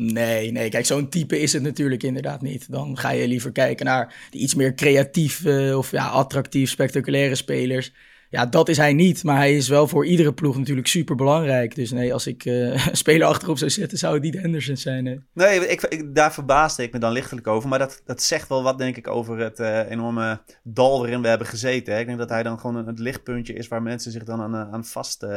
Nee, 0.00 0.50
nee. 0.52 0.68
Kijk, 0.68 0.86
zo'n 0.86 1.08
type 1.08 1.40
is 1.40 1.52
het 1.52 1.62
natuurlijk 1.62 2.02
inderdaad 2.02 2.42
niet. 2.42 2.72
Dan 2.72 2.98
ga 2.98 3.10
je 3.10 3.28
liever 3.28 3.52
kijken 3.52 3.86
naar 3.86 4.28
die 4.30 4.40
iets 4.40 4.54
meer 4.54 4.74
creatieve 4.74 5.74
of 5.76 5.90
ja, 5.90 6.06
attractief, 6.06 6.70
spectaculaire 6.70 7.34
spelers. 7.34 7.92
Ja, 8.30 8.46
dat 8.46 8.68
is 8.68 8.76
hij 8.76 8.92
niet. 8.92 9.24
Maar 9.24 9.36
hij 9.36 9.56
is 9.56 9.68
wel 9.68 9.88
voor 9.88 10.06
iedere 10.06 10.32
ploeg 10.32 10.56
natuurlijk 10.58 10.86
super 10.86 11.16
belangrijk. 11.16 11.74
Dus 11.74 11.90
nee, 11.90 12.12
als 12.12 12.26
ik 12.26 12.44
uh, 12.44 12.86
een 12.88 12.96
speler 12.96 13.26
achterop 13.26 13.58
zou 13.58 13.70
zetten, 13.70 13.98
zou 13.98 14.14
het 14.14 14.22
niet 14.22 14.40
Henderson 14.40 14.76
zijn. 14.76 15.04
Nee, 15.04 15.20
nee 15.32 15.68
ik, 15.68 15.82
ik, 15.82 16.14
daar 16.14 16.32
verbaasde 16.32 16.82
ik 16.82 16.92
me 16.92 16.98
dan 16.98 17.12
lichtelijk 17.12 17.46
over. 17.46 17.68
Maar 17.68 17.78
dat, 17.78 18.02
dat 18.04 18.22
zegt 18.22 18.48
wel 18.48 18.62
wat, 18.62 18.78
denk 18.78 18.96
ik, 18.96 19.08
over 19.08 19.38
het 19.38 19.58
uh, 19.58 19.90
enorme 19.90 20.40
dal 20.62 20.98
waarin 21.00 21.22
we 21.22 21.28
hebben 21.28 21.46
gezeten. 21.46 21.92
Hè? 21.92 22.00
Ik 22.00 22.06
denk 22.06 22.18
dat 22.18 22.28
hij 22.28 22.42
dan 22.42 22.60
gewoon 22.60 22.76
een, 22.76 22.86
het 22.86 22.98
lichtpuntje 22.98 23.52
is 23.52 23.68
waar 23.68 23.82
mensen 23.82 24.12
zich 24.12 24.24
dan 24.24 24.40
aan, 24.40 24.54
eh, 24.54 24.72
aan 24.72 24.84
vast 24.84 25.22
uh, 25.22 25.30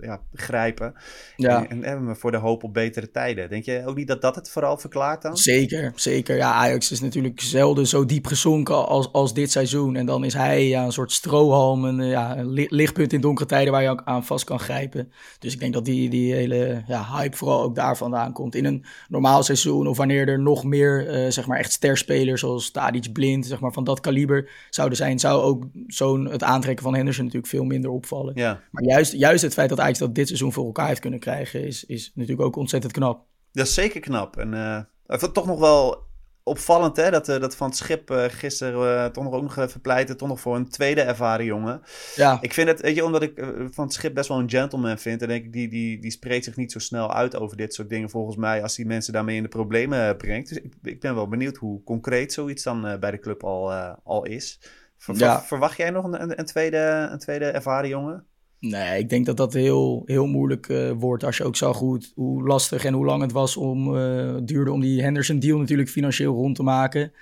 ja, 0.00 0.20
grijpen. 0.32 0.94
Ja. 1.36 1.68
En, 1.68 1.82
hebben 1.82 2.06
we 2.06 2.14
voor 2.14 2.30
de 2.30 2.36
hoop 2.36 2.64
op 2.64 2.74
betere 2.74 3.10
tijden. 3.10 3.48
Denk 3.48 3.64
je 3.64 3.82
ook 3.86 3.96
niet 3.96 4.08
dat 4.08 4.22
dat 4.22 4.34
het 4.34 4.50
vooral 4.50 4.78
verklaart 4.78 5.22
dan? 5.22 5.36
Zeker, 5.36 5.92
zeker. 5.94 6.36
Ja, 6.36 6.52
Ajax 6.52 6.90
is 6.90 7.00
natuurlijk 7.00 7.40
zelden 7.40 7.86
zo 7.86 8.04
diep 8.04 8.26
gezonken 8.26 8.86
als, 8.86 9.12
als 9.12 9.34
dit 9.34 9.50
seizoen. 9.50 9.96
En 9.96 10.06
dan 10.06 10.24
is 10.24 10.34
hij 10.34 10.68
ja, 10.68 10.84
een 10.84 10.92
soort 10.92 11.12
strohalm, 11.12 12.00
ja, 12.08 12.38
een 12.38 12.50
lichtpunt 12.68 13.12
in 13.12 13.20
donkere 13.20 13.48
tijden 13.48 13.72
waar 13.72 13.82
je 13.82 13.88
ook 13.88 14.02
aan 14.04 14.24
vast 14.24 14.44
kan 14.44 14.60
grijpen. 14.60 15.12
Dus 15.38 15.52
ik 15.52 15.60
denk 15.60 15.72
dat 15.72 15.84
die, 15.84 16.10
die 16.10 16.34
hele 16.34 16.82
ja, 16.86 17.04
hype 17.16 17.36
vooral 17.36 17.62
ook 17.62 17.74
daar 17.74 17.96
vandaan 17.96 18.32
komt. 18.32 18.54
In 18.54 18.64
een 18.64 18.84
normaal 19.08 19.42
seizoen 19.42 19.86
of 19.86 19.96
wanneer 19.96 20.28
er 20.28 20.40
nog 20.40 20.64
meer 20.64 21.26
zeg 21.32 21.46
maar 21.46 21.58
echt 21.58 21.72
sterspelers 21.72 22.40
zoals 22.40 22.70
Tadic 22.70 23.12
Blind, 23.12 23.46
zeg 23.46 23.60
maar 23.60 23.72
van 23.72 23.84
dat 23.84 24.00
kaliber 24.00 24.50
zouden 24.70 24.96
zijn, 24.96 25.18
zou 25.18 25.42
ook 25.42 25.64
zo'n 25.86 26.24
het 26.30 26.42
aantrekken 26.42 26.84
van 26.84 26.94
Henderson 26.94 27.24
natuurlijk 27.24 27.52
veel 27.52 27.64
minder 27.64 27.90
opvallen. 27.90 28.32
Ja. 28.34 28.60
Maar 28.70 28.84
juist, 28.84 29.12
juist 29.12 29.42
het 29.42 29.52
feit 29.52 29.68
dat 29.68 29.80
Ajax 29.80 29.98
dat 29.98 30.14
dit 30.14 30.26
seizoen 30.26 30.52
voor 30.52 30.64
elkaar 30.64 30.88
heeft 30.88 31.00
kunnen 31.00 31.20
krijgen, 31.20 31.66
is, 31.66 31.84
is 31.84 32.12
natuurlijk 32.14 32.48
ook 32.48 32.56
ontzettend 32.56 32.92
knap. 32.92 33.24
Dat 33.52 33.66
is 33.66 33.74
zeker 33.74 34.00
knap. 34.00 34.36
En 34.36 34.52
uh, 34.52 35.18
toch 35.32 35.46
nog 35.46 35.58
wel 35.58 36.10
opvallend 36.44 36.96
hè, 36.96 37.10
dat, 37.10 37.28
uh, 37.28 37.40
dat 37.40 37.56
Van 37.56 37.68
het 37.68 37.76
Schip 37.76 38.10
uh, 38.10 38.24
gisteren 38.28 39.04
uh, 39.04 39.04
toch 39.04 39.24
nog 39.24 39.32
ook 39.32 39.42
nog 39.42 39.56
even 39.56 39.80
pleiten, 39.80 40.16
toch 40.16 40.28
nog 40.28 40.40
voor 40.40 40.56
een 40.56 40.68
tweede 40.68 41.00
ervaren 41.00 41.44
jongen. 41.44 41.82
Ja. 42.14 42.38
Ik 42.40 42.52
vind 42.52 42.68
het, 42.68 42.80
weet 42.80 42.94
je, 42.94 43.04
omdat 43.04 43.22
ik 43.22 43.46
Van 43.70 43.84
het 43.84 43.92
Schip 43.92 44.14
best 44.14 44.28
wel 44.28 44.38
een 44.38 44.50
gentleman 44.50 44.98
vind, 44.98 45.22
en 45.22 45.28
denk 45.28 45.44
ik, 45.44 45.52
die, 45.52 45.68
die, 45.68 46.00
die 46.00 46.10
spreekt 46.10 46.44
zich 46.44 46.56
niet 46.56 46.72
zo 46.72 46.78
snel 46.78 47.14
uit 47.14 47.36
over 47.36 47.56
dit 47.56 47.74
soort 47.74 47.88
dingen 47.88 48.10
volgens 48.10 48.36
mij, 48.36 48.62
als 48.62 48.74
die 48.74 48.86
mensen 48.86 49.12
daarmee 49.12 49.36
in 49.36 49.42
de 49.42 49.48
problemen 49.48 50.16
brengt. 50.16 50.48
Dus 50.48 50.58
ik, 50.58 50.74
ik 50.82 51.00
ben 51.00 51.14
wel 51.14 51.28
benieuwd 51.28 51.56
hoe 51.56 51.82
concreet 51.84 52.32
zoiets 52.32 52.62
dan 52.62 52.96
bij 53.00 53.10
de 53.10 53.18
club 53.18 53.44
al, 53.44 53.72
al 54.04 54.24
is. 54.24 54.60
Ver, 54.98 55.18
ja. 55.18 55.42
Verwacht 55.42 55.76
jij 55.76 55.90
nog 55.90 56.04
een, 56.04 56.38
een, 56.38 56.44
tweede, 56.44 57.08
een 57.10 57.18
tweede 57.18 57.44
ervaren 57.44 57.88
jongen? 57.88 58.26
Nee, 58.70 58.98
ik 58.98 59.08
denk 59.08 59.26
dat 59.26 59.36
dat 59.36 59.52
heel, 59.52 60.02
heel 60.06 60.26
moeilijk 60.26 60.68
uh, 60.68 60.90
wordt. 60.98 61.24
Als 61.24 61.36
je 61.36 61.44
ook 61.44 61.56
zag 61.56 61.78
hoe, 61.78 62.00
hoe 62.14 62.46
lastig 62.46 62.84
en 62.84 62.94
hoe 62.94 63.04
lang 63.04 63.22
het 63.22 63.32
was 63.32 63.56
om, 63.56 63.96
uh, 63.96 64.36
duurde 64.42 64.72
om 64.72 64.80
die 64.80 65.02
Henderson 65.02 65.38
deal 65.38 65.58
natuurlijk 65.58 65.88
financieel 65.88 66.34
rond 66.34 66.56
te 66.56 66.62
maken. 66.62 67.12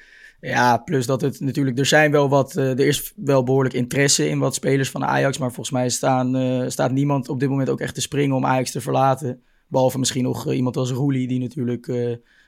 Ja, 0.41 0.77
plus 0.77 1.07
dat 1.07 1.21
het 1.21 1.41
natuurlijk, 1.41 1.79
er 1.79 1.87
zijn 1.87 2.11
wel 2.11 2.29
wat, 2.29 2.57
uh, 2.57 2.71
er 2.71 2.87
is 2.87 3.13
wel 3.17 3.43
behoorlijk 3.43 3.75
interesse 3.75 4.29
in 4.29 4.39
wat 4.39 4.55
spelers 4.55 4.91
van 4.91 5.05
Ajax. 5.05 5.39
Maar 5.39 5.53
volgens 5.53 5.71
mij 5.71 5.89
staan, 5.89 6.71
staat 6.71 6.93
niemand 6.93 7.29
op 7.29 7.41
dit 7.41 7.49
moment 7.49 7.69
ook 7.69 7.81
echt 7.81 7.95
te 7.95 8.01
springen 8.01 8.37
om 8.37 8.47
Ajax 8.47 8.71
te 8.71 8.81
verlaten. 8.81 9.43
Behalve 9.69 9.99
misschien 9.99 10.23
nog 10.23 10.53
iemand 10.53 10.77
als 10.77 10.91
Roelie, 10.91 11.29
die 11.29 11.41
natuurlijk 11.41 11.87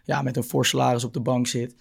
ja, 0.04 0.23
met 0.23 0.37
een 0.37 0.42
fors 0.42 0.68
salaris 0.68 1.04
op 1.04 1.12
de 1.12 1.21
bank 1.21 1.47
zit. 1.47 1.75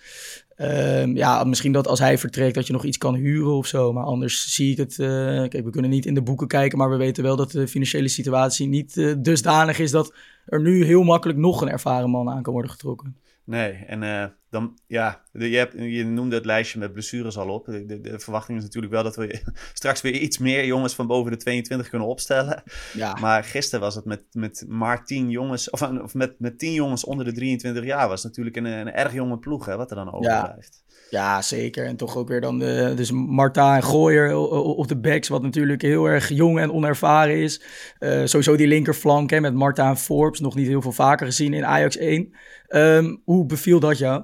Um, 0.57 1.15
ja, 1.15 1.43
misschien 1.43 1.71
dat 1.71 1.87
als 1.87 1.99
hij 1.99 2.17
vertrekt 2.17 2.55
dat 2.55 2.67
je 2.67 2.73
nog 2.73 2.83
iets 2.83 2.97
kan 2.97 3.15
huren 3.15 3.53
of 3.53 3.67
zo. 3.67 3.93
Maar 3.93 4.03
anders 4.03 4.53
zie 4.53 4.71
ik 4.71 4.77
het. 4.77 4.97
Uh, 4.97 5.07
kijk, 5.47 5.63
we 5.63 5.69
kunnen 5.69 5.91
niet 5.91 6.05
in 6.05 6.13
de 6.13 6.21
boeken 6.21 6.47
kijken, 6.47 6.77
maar 6.77 6.89
we 6.89 6.95
weten 6.95 7.23
wel 7.23 7.35
dat 7.35 7.51
de 7.51 7.67
financiële 7.67 8.07
situatie 8.07 8.67
niet 8.67 8.95
uh, 8.95 9.15
dusdanig 9.17 9.79
is 9.79 9.91
dat 9.91 10.13
er 10.45 10.61
nu 10.61 10.85
heel 10.85 11.03
makkelijk 11.03 11.39
nog 11.39 11.61
een 11.61 11.69
ervaren 11.69 12.09
man 12.09 12.29
aan 12.29 12.41
kan 12.41 12.53
worden 12.53 12.71
getrokken. 12.71 13.17
Nee, 13.43 13.71
en 13.74 14.01
uh, 14.01 14.25
dan, 14.50 14.79
ja, 14.88 15.21
je, 15.31 15.57
hebt, 15.57 15.74
je 15.77 16.05
noemde 16.05 16.36
het 16.36 16.45
lijstje 16.45 16.79
met 16.79 16.93
blessures 16.93 17.38
al 17.38 17.50
op. 17.50 17.65
De, 17.65 18.01
de, 18.01 18.19
verwachting 18.19 18.57
is 18.57 18.63
natuurlijk 18.63 18.93
wel 18.93 19.03
dat 19.03 19.15
we 19.15 19.41
straks 19.74 20.01
weer 20.01 20.13
iets 20.13 20.38
meer 20.38 20.65
jongens 20.65 20.95
van 20.95 21.07
boven 21.07 21.31
de 21.31 21.38
22 21.38 21.89
kunnen 21.89 22.07
opstellen. 22.07 22.63
Ja. 22.93 23.13
Maar 23.19 23.43
gisteren 23.43 23.79
was 23.79 23.95
het 23.95 24.05
met, 24.05 24.24
met 24.31 24.65
maar 24.67 25.05
10 25.05 25.29
jongens, 25.29 25.69
of, 25.69 25.81
of 25.81 26.13
met, 26.13 26.39
met 26.39 26.60
10 26.60 26.74
jongens 26.74 27.05
onder 27.05 27.25
de 27.25 27.31
23 27.31 27.83
jaar, 27.83 28.07
was 28.07 28.24
natuurlijk 28.24 28.55
een, 28.55 28.65
een 28.65 28.91
erg 28.91 29.13
jonge 29.13 29.38
ploeg, 29.39 29.65
hè, 29.65 29.75
wat 29.75 29.89
er 29.89 29.95
dan 29.95 30.13
overblijft. 30.13 30.83
Ja. 30.88 30.90
Ja, 31.12 31.41
zeker. 31.41 31.86
En 31.86 31.96
toch 31.96 32.18
ook 32.18 32.27
weer 32.27 32.41
dan 32.41 32.60
de, 32.60 32.94
dus 32.96 33.12
Marta 33.12 33.75
en 33.75 33.84
Gooier 33.84 34.36
op 34.36 34.88
de 34.88 34.98
backs, 34.98 35.27
wat 35.27 35.41
natuurlijk 35.41 35.82
heel 35.82 36.06
erg 36.06 36.30
jong 36.30 36.60
en 36.60 36.72
onervaren 36.72 37.41
is. 37.41 37.62
Uh, 38.00 38.22
sowieso 38.25 38.56
die 38.56 38.68
linkerflank 38.68 39.30
hè, 39.30 39.39
met 39.39 39.53
Marta 39.53 39.89
en 39.89 39.98
Forbes, 39.98 40.39
nog 40.39 40.56
niet 40.56 40.68
heel 40.68 40.82
veel 40.82 40.91
vaker 40.91 41.25
gezien 41.25 41.53
in 41.53 41.65
Ajax 41.65 41.98
1. 41.98 42.34
Um, 42.70 43.22
hoe 43.25 43.46
beviel 43.46 43.80
dat 43.80 43.98
jou? 43.98 44.24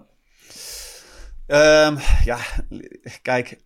Um, 1.48 1.98
ja, 2.24 2.38
kijk, 3.22 3.60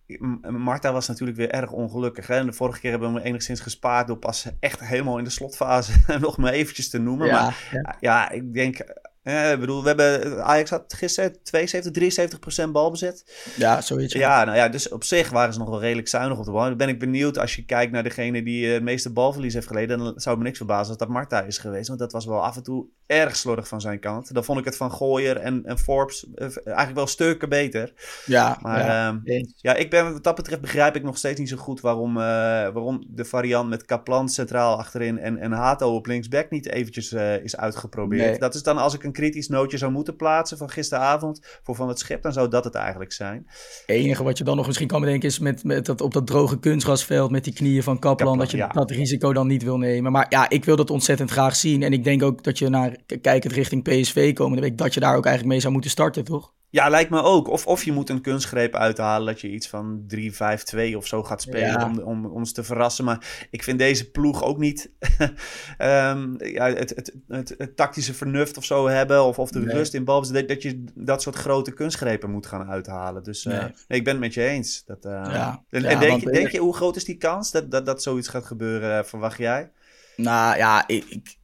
Marta 0.48 0.92
was 0.92 1.08
natuurlijk 1.08 1.38
weer 1.38 1.50
erg 1.50 1.70
ongelukkig. 1.70 2.26
Hè? 2.26 2.44
de 2.44 2.52
vorige 2.52 2.80
keer 2.80 2.90
hebben 2.90 3.12
we 3.12 3.18
hem 3.18 3.26
enigszins 3.26 3.60
gespaard 3.60 4.06
door 4.06 4.18
pas 4.18 4.46
echt 4.60 4.80
helemaal 4.80 5.18
in 5.18 5.24
de 5.24 5.30
slotfase 5.30 5.92
nog 6.20 6.36
maar 6.36 6.52
eventjes 6.52 6.90
te 6.90 6.98
noemen. 6.98 7.26
Ja, 7.26 7.42
maar 7.42 7.68
ja. 7.70 7.96
ja, 8.00 8.30
ik 8.30 8.54
denk 8.54 8.78
ik 9.24 9.60
bedoel, 9.60 9.82
we 9.82 9.88
hebben, 9.88 10.44
Ajax 10.44 10.70
had 10.70 10.94
gisteren 10.94 11.42
72, 11.42 11.92
73 11.92 12.38
procent 12.38 12.72
balbezit. 12.72 13.24
Ja, 13.56 13.80
zoiets. 13.80 14.12
Ja, 14.12 14.44
nou 14.44 14.56
ja, 14.56 14.68
dus 14.68 14.88
op 14.88 15.04
zich 15.04 15.30
waren 15.30 15.52
ze 15.52 15.58
nog 15.58 15.68
wel 15.68 15.80
redelijk 15.80 16.08
zuinig 16.08 16.38
op 16.38 16.44
de 16.44 16.50
bal. 16.50 16.64
Dan 16.64 16.76
ben 16.76 16.88
ik 16.88 16.98
benieuwd 16.98 17.38
als 17.38 17.56
je 17.56 17.64
kijkt 17.64 17.92
naar 17.92 18.02
degene 18.02 18.42
die 18.42 18.66
het 18.66 18.82
meeste 18.82 19.12
balverlies 19.12 19.54
heeft 19.54 19.66
geleden. 19.66 19.98
Dan 19.98 20.12
zou 20.16 20.36
me 20.36 20.42
niks 20.42 20.56
verbazen 20.56 20.88
als 20.88 20.98
dat 20.98 21.08
Marta 21.08 21.42
is 21.42 21.58
geweest. 21.58 21.88
Want 21.88 22.00
dat 22.00 22.12
was 22.12 22.24
wel 22.24 22.44
af 22.44 22.56
en 22.56 22.62
toe 22.62 22.86
erg 23.06 23.36
slordig 23.36 23.68
van 23.68 23.80
zijn 23.80 24.00
kant. 24.00 24.34
Dan 24.34 24.44
vond 24.44 24.58
ik 24.58 24.64
het 24.64 24.76
van 24.76 24.92
Gooier 24.92 25.36
en, 25.36 25.64
en 25.64 25.78
Forbes 25.78 26.26
eigenlijk 26.34 26.94
wel 26.94 27.06
stukken 27.06 27.48
beter. 27.48 27.92
Ja, 28.26 28.58
maar 28.60 28.78
ja, 28.78 29.20
uh, 29.24 29.44
ja, 29.56 29.74
ik 29.74 29.90
ben, 29.90 30.12
wat 30.12 30.24
dat 30.24 30.34
betreft 30.34 30.60
begrijp 30.60 30.96
ik 30.96 31.02
nog 31.02 31.16
steeds 31.16 31.38
niet 31.38 31.48
zo 31.48 31.56
goed 31.56 31.80
waarom, 31.80 32.16
uh, 32.16 32.22
waarom 32.22 33.04
de 33.08 33.24
variant 33.24 33.68
met 33.68 33.84
Kaplan 33.84 34.28
centraal 34.28 34.78
achterin 34.78 35.18
en, 35.18 35.38
en 35.38 35.52
Hato 35.52 35.94
op 35.94 36.06
linksback 36.06 36.50
niet 36.50 36.68
eventjes 36.68 37.12
uh, 37.12 37.44
is 37.44 37.56
uitgeprobeerd. 37.56 38.30
Nee. 38.30 38.38
Dat 38.38 38.54
is 38.54 38.62
dan 38.62 38.78
als 38.78 38.94
ik 38.94 39.04
een 39.04 39.11
kritisch 39.12 39.48
nootje 39.48 39.78
zou 39.78 39.92
moeten 39.92 40.16
plaatsen 40.16 40.58
van 40.58 40.70
gisteravond 40.70 41.60
voor 41.62 41.74
Van 41.74 41.88
het 41.88 41.98
Schip, 41.98 42.22
dan 42.22 42.32
zou 42.32 42.48
dat 42.48 42.64
het 42.64 42.74
eigenlijk 42.74 43.12
zijn. 43.12 43.44
Het 43.46 43.96
enige 43.96 44.22
wat 44.22 44.38
je 44.38 44.44
dan 44.44 44.56
nog 44.56 44.66
misschien 44.66 44.88
kan 44.88 45.00
bedenken 45.00 45.28
is 45.28 45.38
met, 45.38 45.64
met 45.64 45.86
dat, 45.86 46.00
op 46.00 46.12
dat 46.12 46.26
droge 46.26 46.58
kunstgrasveld 46.58 47.30
met 47.30 47.44
die 47.44 47.52
knieën 47.52 47.82
van 47.82 47.98
Kaplan, 47.98 48.16
Kaplan, 48.16 48.38
dat 48.38 48.50
je 48.50 48.56
ja. 48.56 48.68
dat 48.68 48.90
risico 48.90 49.32
dan 49.32 49.46
niet 49.46 49.62
wil 49.62 49.78
nemen. 49.78 50.12
Maar 50.12 50.26
ja, 50.28 50.48
ik 50.48 50.64
wil 50.64 50.76
dat 50.76 50.90
ontzettend 50.90 51.30
graag 51.30 51.56
zien. 51.56 51.82
En 51.82 51.92
ik 51.92 52.04
denk 52.04 52.22
ook 52.22 52.44
dat 52.44 52.58
je 52.58 52.68
naar 52.68 52.96
kijkend 53.20 53.52
richting 53.52 53.82
PSV 53.82 54.32
komende 54.32 54.62
week, 54.62 54.78
dat 54.78 54.94
je 54.94 55.00
daar 55.00 55.16
ook 55.16 55.24
eigenlijk 55.24 55.54
mee 55.54 55.60
zou 55.60 55.72
moeten 55.72 55.90
starten, 55.90 56.24
toch? 56.24 56.52
Ja, 56.72 56.88
lijkt 56.88 57.10
me 57.10 57.22
ook. 57.22 57.48
Of, 57.48 57.66
of 57.66 57.84
je 57.84 57.92
moet 57.92 58.08
een 58.08 58.20
kunstgreep 58.20 58.74
uithalen 58.74 59.26
dat 59.26 59.40
je 59.40 59.50
iets 59.50 59.68
van 59.68 60.04
3-5-2 60.14 60.96
of 60.96 61.06
zo 61.06 61.22
gaat 61.22 61.42
spelen 61.42 61.66
Ja. 61.80 61.84
om, 61.86 61.98
om 61.98 62.26
ons 62.26 62.52
te 62.52 62.64
verrassen. 62.64 63.04
Maar 63.04 63.46
ik 63.50 63.62
vind 63.62 63.78
deze 63.78 64.10
ploeg 64.10 64.42
ook 64.42 64.58
niet 64.58 64.90
ehm, 65.78 66.44
ja, 66.44 66.66
het, 66.72 66.90
het, 66.90 67.14
het, 67.28 67.54
het 67.58 67.76
tactische 67.76 68.14
vernuft 68.14 68.56
of 68.56 68.64
zo 68.64 68.88
hebben. 68.88 69.24
Of, 69.24 69.38
of 69.38 69.50
de 69.50 69.60
Nee. 69.60 69.74
rust 69.74 69.94
in 69.94 70.04
balbezit. 70.04 70.34
Dat, 70.34 70.48
dat 70.48 70.62
je 70.62 70.84
dat 70.94 71.22
soort 71.22 71.36
grote 71.36 71.72
kunstgrepen 71.72 72.30
moet 72.30 72.46
gaan 72.46 72.70
uithalen. 72.70 73.22
Dus 73.22 73.44
eh, 73.44 73.52
Nee. 73.52 73.70
nee, 73.88 73.98
ik 73.98 74.04
ben 74.04 74.12
het 74.12 74.22
met 74.22 74.34
je 74.34 74.42
eens. 74.44 74.84
Dat, 74.84 75.04
eh, 75.04 75.10
Ja. 75.12 75.64
En, 75.70 75.82
denk, 75.98 76.20
je, 76.20 76.30
denk 76.30 76.48
je, 76.48 76.58
hoe 76.58 76.74
groot 76.74 76.96
is 76.96 77.04
die 77.04 77.16
kans 77.16 77.50
dat, 77.50 77.70
dat, 77.70 77.86
dat 77.86 78.02
zoiets 78.02 78.28
gaat 78.28 78.44
gebeuren, 78.46 78.98
eh, 78.98 79.04
verwacht 79.04 79.38
jij? 79.38 79.70
Nou 80.16 80.56
ja, 80.56 80.88
ik, 80.88 81.04
ik, 81.08 81.36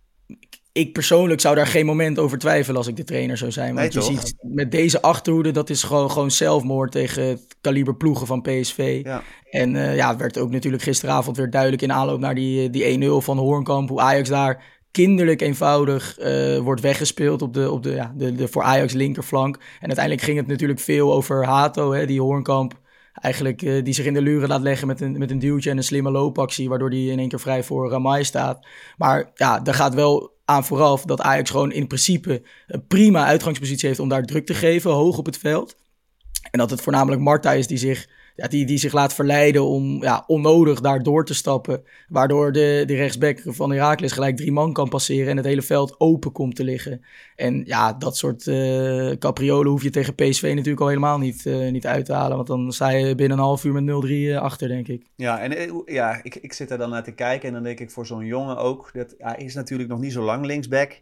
ik 0.72 0.92
persoonlijk 0.92 1.40
zou 1.40 1.54
daar 1.54 1.66
geen 1.66 1.86
moment 1.86 2.18
over 2.18 2.38
twijfelen 2.38 2.76
als 2.76 2.86
ik 2.86 2.96
de 2.96 3.04
trainer 3.04 3.36
zou 3.36 3.50
zijn. 3.50 3.74
Want 3.74 3.94
Nee, 3.94 4.04
je 4.04 4.10
ziet 4.10 4.34
met 4.40 4.70
deze 4.70 5.02
achterhoede, 5.02 5.50
dat 5.50 5.70
is 5.70 5.82
gewoon, 5.82 6.10
gewoon 6.10 6.30
zelfmoord 6.30 6.92
tegen 6.92 7.22
het 7.22 7.56
kaliber 7.60 7.96
ploegen 7.96 8.26
van 8.26 8.42
PSV. 8.42 9.00
Ja. 9.04 9.22
En 9.50 9.76
eh, 9.76 9.96
ja, 9.96 10.08
het 10.08 10.18
werd 10.18 10.38
ook 10.38 10.50
natuurlijk 10.50 10.82
gisteravond 10.82 11.36
weer 11.36 11.50
duidelijk 11.50 11.82
in 11.82 11.92
aanloop 11.92 12.20
naar 12.20 12.34
die, 12.34 12.70
die 12.70 13.00
1-0 13.00 13.24
van 13.24 13.38
Hoornkamp. 13.38 13.88
Hoe 13.88 14.00
Ajax 14.00 14.28
daar 14.28 14.64
kinderlijk 14.90 15.40
eenvoudig 15.40 16.18
eh, 16.18 16.58
wordt 16.58 16.80
weggespeeld 16.80 17.42
op, 17.42 17.54
de, 17.54 17.70
op 17.70 17.82
de, 17.82 17.90
ja, 17.90 18.12
de, 18.16 18.34
de 18.34 18.48
voor 18.48 18.62
Ajax 18.62 18.92
linkerflank. 18.92 19.56
En 19.56 19.86
uiteindelijk 19.86 20.24
ging 20.24 20.36
het 20.36 20.46
natuurlijk 20.46 20.80
veel 20.80 21.12
over 21.12 21.44
Hato, 21.44 21.92
hè, 21.92 22.06
die 22.06 22.20
Hoornkamp 22.20 22.80
eigenlijk 23.12 23.62
eh, 23.62 23.84
die 23.84 23.94
zich 23.94 24.06
in 24.06 24.14
de 24.14 24.22
luren 24.22 24.48
laat 24.48 24.60
leggen 24.60 24.86
met 24.86 25.00
een, 25.00 25.18
met 25.18 25.30
een 25.30 25.38
duwtje 25.38 25.70
en 25.70 25.76
een 25.76 25.82
slimme 25.82 26.10
loopactie, 26.10 26.68
waardoor 26.68 26.90
hij 26.90 27.04
in 27.04 27.18
één 27.18 27.28
keer 27.28 27.40
vrij 27.40 27.62
voor 27.62 27.90
Ramai 27.90 28.24
staat. 28.24 28.66
Maar 28.96 29.30
ja, 29.34 29.60
daar 29.60 29.74
gaat 29.74 29.94
wel 29.94 30.36
aan 30.48 30.64
vooraf 30.64 31.04
dat 31.04 31.20
Ajax 31.20 31.50
gewoon 31.50 31.72
in 31.72 31.86
principe 31.86 32.42
een 32.66 32.86
prima 32.86 33.24
uitgangspositie 33.24 33.88
heeft 33.88 34.00
om 34.00 34.08
daar 34.08 34.22
druk 34.22 34.46
te 34.46 34.54
geven, 34.54 34.90
hoog 34.90 35.18
op 35.18 35.26
het 35.26 35.38
veld. 35.38 35.76
En 36.50 36.58
dat 36.58 36.70
het 36.70 36.80
voornamelijk 36.80 37.22
Marta 37.22 37.52
is 37.52 37.66
die 37.66 37.78
zich, 37.78 38.08
ja, 38.38 38.48
die, 38.48 38.66
die 38.66 38.78
zich 38.78 38.92
laat 38.92 39.14
verleiden 39.14 39.64
om 39.64 40.02
ja, 40.02 40.24
onnodig 40.26 40.80
daar 40.80 41.02
door 41.02 41.24
te 41.24 41.34
stappen. 41.34 41.82
Waardoor 42.08 42.52
de, 42.52 42.82
de 42.86 42.94
rechtsback 42.94 43.42
van 43.44 43.72
Heracles 43.72 44.12
gelijk 44.12 44.36
drie 44.36 44.52
man 44.52 44.72
kan 44.72 44.88
passeren 44.88 45.30
en 45.30 45.36
het 45.36 45.46
hele 45.46 45.62
veld 45.62 46.00
open 46.00 46.32
komt 46.32 46.56
te 46.56 46.64
liggen. 46.64 47.04
En 47.36 47.62
ja, 47.66 47.92
dat 47.92 48.16
soort 48.16 48.46
eh 48.46 49.10
capriolen 49.18 49.70
hoef 49.70 49.82
je 49.82 49.90
tegen 49.90 50.14
PSV 50.14 50.52
natuurlijk 50.54 50.80
al 50.80 50.88
helemaal 50.88 51.18
niet, 51.18 51.46
eh, 51.46 51.70
niet 51.70 51.86
uit 51.86 52.04
te 52.04 52.12
halen. 52.12 52.36
Want 52.36 52.48
dan 52.48 52.72
sta 52.72 52.88
je 52.88 53.14
binnen 53.14 53.38
een 53.38 53.44
half 53.44 53.64
uur 53.64 53.72
met 53.72 53.84
0-3 53.84 54.08
eh, 54.10 54.36
achter, 54.36 54.68
denk 54.68 54.88
ik. 54.88 55.02
Ja, 55.14 55.40
en 55.40 55.82
ja, 55.86 56.20
ik, 56.22 56.34
ik 56.34 56.52
zit 56.52 56.70
er 56.70 56.78
dan 56.78 56.90
naar 56.90 57.04
te 57.04 57.12
kijken 57.12 57.48
en 57.48 57.54
dan 57.54 57.62
denk 57.62 57.80
ik 57.80 57.90
voor 57.90 58.06
zo'n 58.06 58.24
jongen 58.24 58.56
ook, 58.56 58.90
dat, 58.92 59.14
hij 59.18 59.36
is 59.36 59.54
natuurlijk 59.54 59.88
nog 59.88 60.00
niet 60.00 60.12
zo 60.12 60.22
lang 60.22 60.46
linksback. 60.46 61.00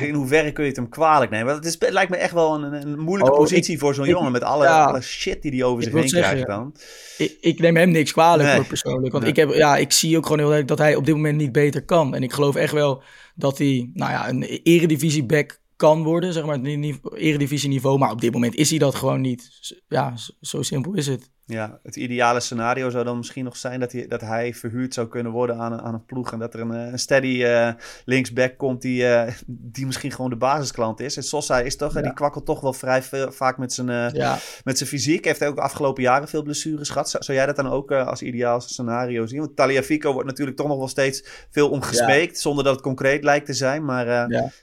In 0.00 0.14
hoeverre 0.14 0.52
kun 0.52 0.62
je 0.62 0.68
het 0.68 0.78
hem 0.78 0.88
kwalijk 0.88 1.30
nemen? 1.30 1.46
Want 1.46 1.58
het, 1.58 1.66
is, 1.66 1.80
het 1.80 1.92
lijkt 1.92 2.10
me 2.10 2.16
echt 2.16 2.32
wel 2.32 2.54
een, 2.54 2.72
een 2.72 2.98
moeilijke 2.98 3.32
Oh, 3.32 3.38
positie 3.38 3.78
voor 3.78 3.94
zo'n 3.94 4.06
jongen 4.06 4.32
met 4.32 4.42
alle, 4.42 4.64
ja. 4.64 4.84
alle 4.84 5.00
shit 5.00 5.42
die 5.42 5.50
hij 5.50 5.64
over 5.64 5.82
zich 5.82 5.92
heen 5.92 6.08
zeggen, 6.08 6.32
krijgt. 6.32 6.47
Dan. 6.48 6.74
Ik, 7.18 7.36
ik 7.40 7.58
neem 7.58 7.76
hem 7.76 7.90
niks 7.90 8.12
kwalijk 8.12 8.48
Nee. 8.48 8.56
hoor, 8.56 8.66
persoonlijk. 8.66 9.12
Want 9.12 9.24
Nee. 9.24 9.32
ik, 9.32 9.38
heb, 9.38 9.54
ja, 9.54 9.76
ik 9.76 9.92
zie 9.92 10.16
ook 10.16 10.22
gewoon 10.22 10.38
heel 10.38 10.48
duidelijk 10.48 10.78
dat 10.78 10.86
hij 10.86 10.96
op 10.96 11.04
dit 11.06 11.14
moment 11.14 11.36
niet 11.36 11.52
beter 11.52 11.84
kan. 11.84 12.14
En 12.14 12.22
ik 12.22 12.32
geloof 12.32 12.54
echt 12.56 12.72
wel 12.72 13.02
dat 13.34 13.58
hij 13.58 13.90
nou 13.94 14.10
ja, 14.10 14.28
een 14.28 14.42
eredivisie-back 14.42 15.60
kan 15.76 16.02
worden, 16.02 16.32
zeg 16.32 16.44
maar, 16.44 16.52
het 16.54 16.62
ni- 16.62 16.76
ni- 16.76 17.00
eredivisieniveau. 17.14 17.98
Maar 17.98 18.10
op 18.10 18.20
dit 18.20 18.32
moment 18.32 18.54
is 18.54 18.70
hij 18.70 18.78
dat 18.78 18.94
gewoon 18.94 19.20
niet. 19.20 19.50
Ja, 19.88 20.14
zo 20.40 20.62
simpel 20.62 20.94
is 20.94 21.06
het. 21.06 21.30
Ja, 21.50 21.78
het 21.82 21.96
ideale 21.96 22.40
scenario 22.40 22.90
zou 22.90 23.04
dan 23.04 23.16
misschien 23.16 23.44
nog 23.44 23.56
zijn 23.56 23.80
dat 23.80 23.92
hij, 23.92 24.06
dat 24.06 24.20
hij 24.20 24.54
verhuurd 24.54 24.94
zou 24.94 25.08
kunnen 25.08 25.32
worden 25.32 25.56
aan, 25.56 25.72
een- 25.72 25.80
aan 25.80 25.94
een 25.94 26.04
ploeg. 26.04 26.32
En 26.32 26.38
dat 26.38 26.54
er 26.54 26.60
een, 26.60 26.72
eh, 26.74 26.92
een 26.92 26.98
steady 26.98 27.44
eh, 27.44 27.70
linksback 28.04 28.56
komt 28.58 28.82
die, 28.82 29.06
eh, 29.06 29.34
die 29.46 29.86
misschien 29.86 30.10
gewoon 30.12 30.30
de 30.30 30.36
basisklant 30.36 31.00
is. 31.00 31.16
En 31.16 31.22
Sosa 31.22 31.60
is 31.60 31.76
toch, 31.76 31.88
eh, 31.96 32.02
die 32.02 32.12
kwakkelt 32.14 32.46
toch 32.46 32.60
wel 32.60 32.72
vrij 32.72 33.02
veel, 33.02 33.32
vaak 33.32 33.58
met 33.58 33.72
zijn, 33.72 33.86
Ja, 34.14 34.38
met 34.64 34.78
zijn 34.78 34.88
fysiek. 34.90 35.24
Heeft 35.24 35.44
ook 35.44 35.54
de 35.56 35.62
afgelopen 35.62 36.02
jaren 36.02 36.28
veel 36.28 36.42
blessures 36.42 36.88
gehad. 36.88 37.10
Zou, 37.10 37.24
zou 37.24 37.36
jij 37.38 37.46
dat 37.46 37.56
dan 37.56 37.68
ook 37.70 37.92
als 37.92 38.22
ideaal 38.22 38.60
scenario 38.60 39.26
zien? 39.26 39.38
Want 39.40 39.56
Taliafico 39.56 40.12
wordt 40.12 40.28
natuurlijk 40.28 40.56
toch 40.56 40.68
nog 40.68 40.78
wel 40.78 40.88
steeds 40.88 41.24
veel 41.50 41.70
omgesmeekt. 41.70 42.38
Zonder 42.38 42.64
dat 42.64 42.72
het 42.72 42.82
concreet 42.82 43.24
lijkt 43.24 43.46
te 43.46 43.54
zijn. 43.54 43.84
Maar 43.84 44.06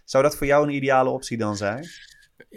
zou 0.04 0.24
dat 0.24 0.36
voor 0.36 0.48
jou 0.48 0.68
een 0.68 0.74
ideale 0.74 1.10
optie 1.10 1.38
dan 1.38 1.58
zijn? 1.58 1.88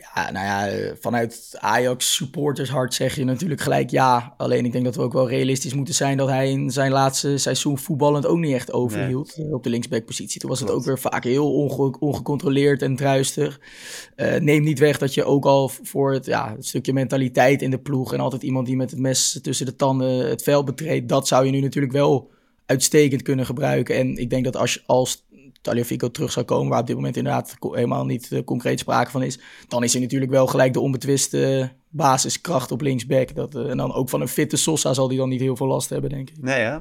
Ja, 0.01 0.31
nou 0.31 0.47
ja, 0.47 0.69
eh, 0.69 0.93
vanuit 1.01 1.55
Ajax 1.59 2.15
supportershart 2.15 2.95
zeg 2.95 3.15
je 3.17 3.25
natuurlijk 3.25 3.61
gelijk 3.61 3.91
ja. 3.91 4.35
Alleen 4.37 4.65
ik 4.65 4.73
denk 4.73 4.85
dat 4.85 4.97
we 4.97 5.03
ook 5.03 5.13
wel 5.13 5.29
realistisch 5.29 5.75
moeten 5.75 5.95
zijn 5.95 6.17
dat 6.17 6.29
hij 6.29 6.51
in 6.51 6.71
zijn 6.71 6.93
laatste 6.93 7.39
seizoen 7.39 7.79
voetballend 7.79 8.27
ook 8.27 8.39
niet 8.39 8.55
echt 8.55 8.73
overhield 8.73 9.35
eh, 9.35 9.53
op 9.53 9.63
de 9.63 9.71
linksbackpositie. 9.71 10.41
Toen 10.41 10.51
was 10.51 10.61
het 10.61 10.71
ook 10.71 10.85
weer 10.85 10.99
vaak 10.99 11.25
heel 11.25 11.53
onge- 11.55 11.97
ongecontroleerd 11.99 12.83
en 12.83 12.97
druistig. 12.97 13.61
Eh 14.15 14.41
neem 14.41 14.63
niet 14.63 14.79
weg 14.79 14.99
dat 14.99 15.15
je 15.15 15.25
ook 15.25 15.45
al 15.45 15.69
voor 15.83 16.13
het, 16.13 16.27
ja, 16.27 16.53
het 16.57 16.67
stukje 16.67 16.93
mentaliteit 16.93 17.63
in 17.63 17.71
de 17.71 17.79
ploeg 17.79 18.13
en 18.13 18.21
altijd 18.21 18.43
iemand 18.43 18.67
die 18.67 18.77
met 18.77 18.91
het 18.91 19.01
mes 19.01 19.39
tussen 19.43 19.67
de 19.67 19.77
tanden 19.77 20.29
het 20.29 20.43
veld 20.43 20.65
betreedt, 20.65 21.09
dat 21.09 21.29
zou 21.29 21.45
je 21.45 21.51
nu 21.51 21.61
natuurlijk 21.61 21.93
wel 21.93 22.31
uitstekend 22.67 23.23
kunnen 23.23 23.47
gebruiken. 23.47 23.97
En 23.97 24.17
ik 24.17 24.31
denk 24.31 24.45
dat 24.45 24.57
als, 24.57 24.83
als 24.87 25.27
Taliafico 25.61 26.11
terug 26.11 26.33
zou 26.33 26.47
komen, 26.47 26.69
waar 26.69 26.81
op 26.81 26.87
dit 26.87 26.97
moment 26.97 27.17
inderdaad 27.17 27.57
helemaal 27.61 28.05
niet 28.05 28.33
eh, 28.33 28.45
concreet 28.45 28.79
sprake 28.79 29.11
van 29.11 29.23
is, 29.23 29.41
dan 29.69 29.85
is 29.85 29.93
hij 29.93 30.03
natuurlijk 30.03 30.31
wel 30.31 30.47
gelijk 30.47 30.73
de 30.73 30.81
onbetwiste 30.81 31.73
basiskracht 31.89 32.71
op 32.71 32.81
linksback. 32.81 33.35
Dat, 33.35 33.55
eh, 33.55 33.71
en 33.71 33.77
dan 33.77 33.93
ook 33.93 34.09
van 34.09 34.21
een 34.21 34.29
fitte 34.29 34.57
Sosa 34.57 34.93
zal 34.93 35.09
hij 35.09 35.17
dan 35.17 35.29
niet 35.29 35.41
heel 35.41 35.57
veel 35.57 35.67
last 35.67 35.91
hebben, 35.91 36.11
denk 36.11 36.31
ik. 36.31 36.43
Nee, 36.43 36.61
hè? 36.61 36.79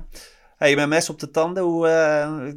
Hey, 0.57 0.75
met 0.75 0.87
mes 0.87 1.09
op 1.09 1.19
de 1.19 1.31
tanden. 1.31 1.63
Hoe, 1.63 1.87
eh, 1.87 2.47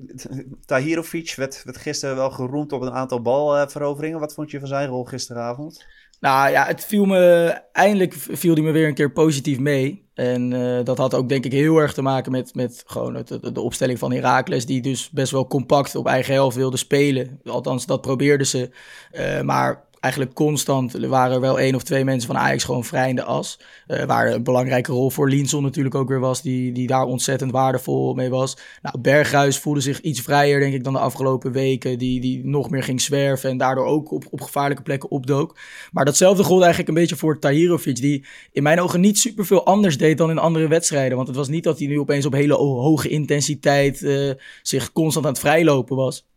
Tahirovic 0.64 1.34
werd, 1.36 1.62
werd 1.64 1.76
gisteren 1.76 2.16
wel 2.16 2.30
geroemd 2.30 2.72
op 2.72 2.82
een 2.82 2.92
aantal 2.92 3.22
balveroveringen. 3.22 4.20
Wat 4.20 4.34
vond 4.34 4.50
je 4.50 4.58
van 4.58 4.68
zijn 4.68 4.88
rol 4.88 5.04
gisteravond? 5.04 5.86
Nou 6.20 6.50
ja, 6.50 6.66
het 6.66 6.84
viel 6.84 7.04
me, 7.04 7.48
eindelijk 7.72 8.14
viel 8.14 8.54
hij 8.54 8.62
me 8.62 8.70
weer 8.70 8.88
een 8.88 8.94
keer 8.94 9.12
positief 9.12 9.58
mee. 9.58 10.08
En 10.14 10.52
eh, 10.52 10.84
dat 10.84 10.98
had 10.98 11.14
ook 11.14 11.28
denk 11.28 11.44
ik 11.44 11.52
heel 11.52 11.76
erg 11.76 11.92
te 11.92 12.02
maken 12.02 12.32
met, 12.32 12.54
met 12.54 12.82
gewoon 12.86 13.24
de 13.52 13.60
opstelling 13.60 13.98
van 13.98 14.12
Heracles, 14.12 14.66
die 14.66 14.82
dus 14.82 15.10
best 15.10 15.32
wel 15.32 15.46
compact 15.46 15.94
op 15.94 16.06
eigen 16.06 16.34
helft 16.34 16.56
wilde 16.56 16.76
spelen. 16.76 17.40
Althans, 17.44 17.86
dat 17.86 18.00
probeerden 18.00 18.46
ze. 18.46 18.70
Eh, 19.10 19.40
maar 19.40 19.84
eigenlijk 20.00 20.34
constant 20.34 20.92
waren 20.92 21.34
er 21.34 21.40
wel 21.40 21.58
één 21.60 21.74
of 21.74 21.82
twee 21.82 22.04
mensen 22.04 22.26
van 22.26 22.38
Ajax 22.38 22.64
gewoon 22.64 22.84
vrij 22.84 23.08
in 23.08 23.16
de 23.16 23.24
as. 23.24 23.58
Eh, 23.86 24.04
waar 24.04 24.32
een 24.32 24.42
belangrijke 24.42 24.92
rol 24.92 25.10
voor 25.10 25.28
Linson 25.28 25.62
natuurlijk 25.62 25.94
ook 25.94 26.08
weer 26.08 26.20
was, 26.20 26.42
die, 26.42 26.72
die 26.72 26.86
daar 26.86 27.04
ontzettend 27.04 27.52
waardevol 27.52 28.14
mee 28.14 28.30
was. 28.30 28.56
Nou, 28.82 29.00
Berghuis 29.00 29.58
voelde 29.58 29.80
zich 29.80 30.00
iets 30.00 30.20
vrijer, 30.20 30.60
denk 30.60 30.74
ik, 30.74 30.84
dan 30.84 30.92
de 30.92 30.98
afgelopen 30.98 31.52
weken. 31.52 31.98
Die, 31.98 32.20
die 32.20 32.46
nog 32.46 32.70
meer 32.70 32.82
ging 32.82 33.00
zwerven 33.00 33.50
en 33.50 33.56
daardoor 33.56 33.86
ook 33.86 34.10
op, 34.12 34.26
op 34.30 34.40
gevaarlijke 34.40 34.82
plekken 34.82 35.10
opdook. 35.10 35.58
Maar 35.92 36.04
datzelfde 36.04 36.42
gold 36.42 36.60
eigenlijk 36.60 36.88
een 36.88 37.00
beetje 37.00 37.16
voor 37.16 37.38
Tahirovic, 37.38 37.96
die 37.96 38.24
in 38.52 38.62
mijn 38.62 38.80
ogen 38.80 39.00
niet 39.00 39.18
superveel 39.18 39.66
anders 39.66 39.98
deed 39.98 40.18
dan 40.18 40.30
in 40.30 40.38
andere 40.38 40.68
wedstrijden. 40.68 41.16
Want 41.16 41.28
het 41.28 41.36
was 41.36 41.48
niet 41.48 41.64
dat 41.64 41.78
hij 41.78 41.88
nu 41.88 42.00
opeens 42.00 42.26
op 42.26 42.32
hele 42.32 42.54
ho- 42.54 42.80
hoge 42.80 43.08
intensiteit 43.08 44.02
eh, 44.02 44.30
zich 44.62 44.92
constant 44.92 45.24
aan 45.26 45.32
het 45.32 45.40
vrijlopen 45.40 45.96
was. 45.96 46.28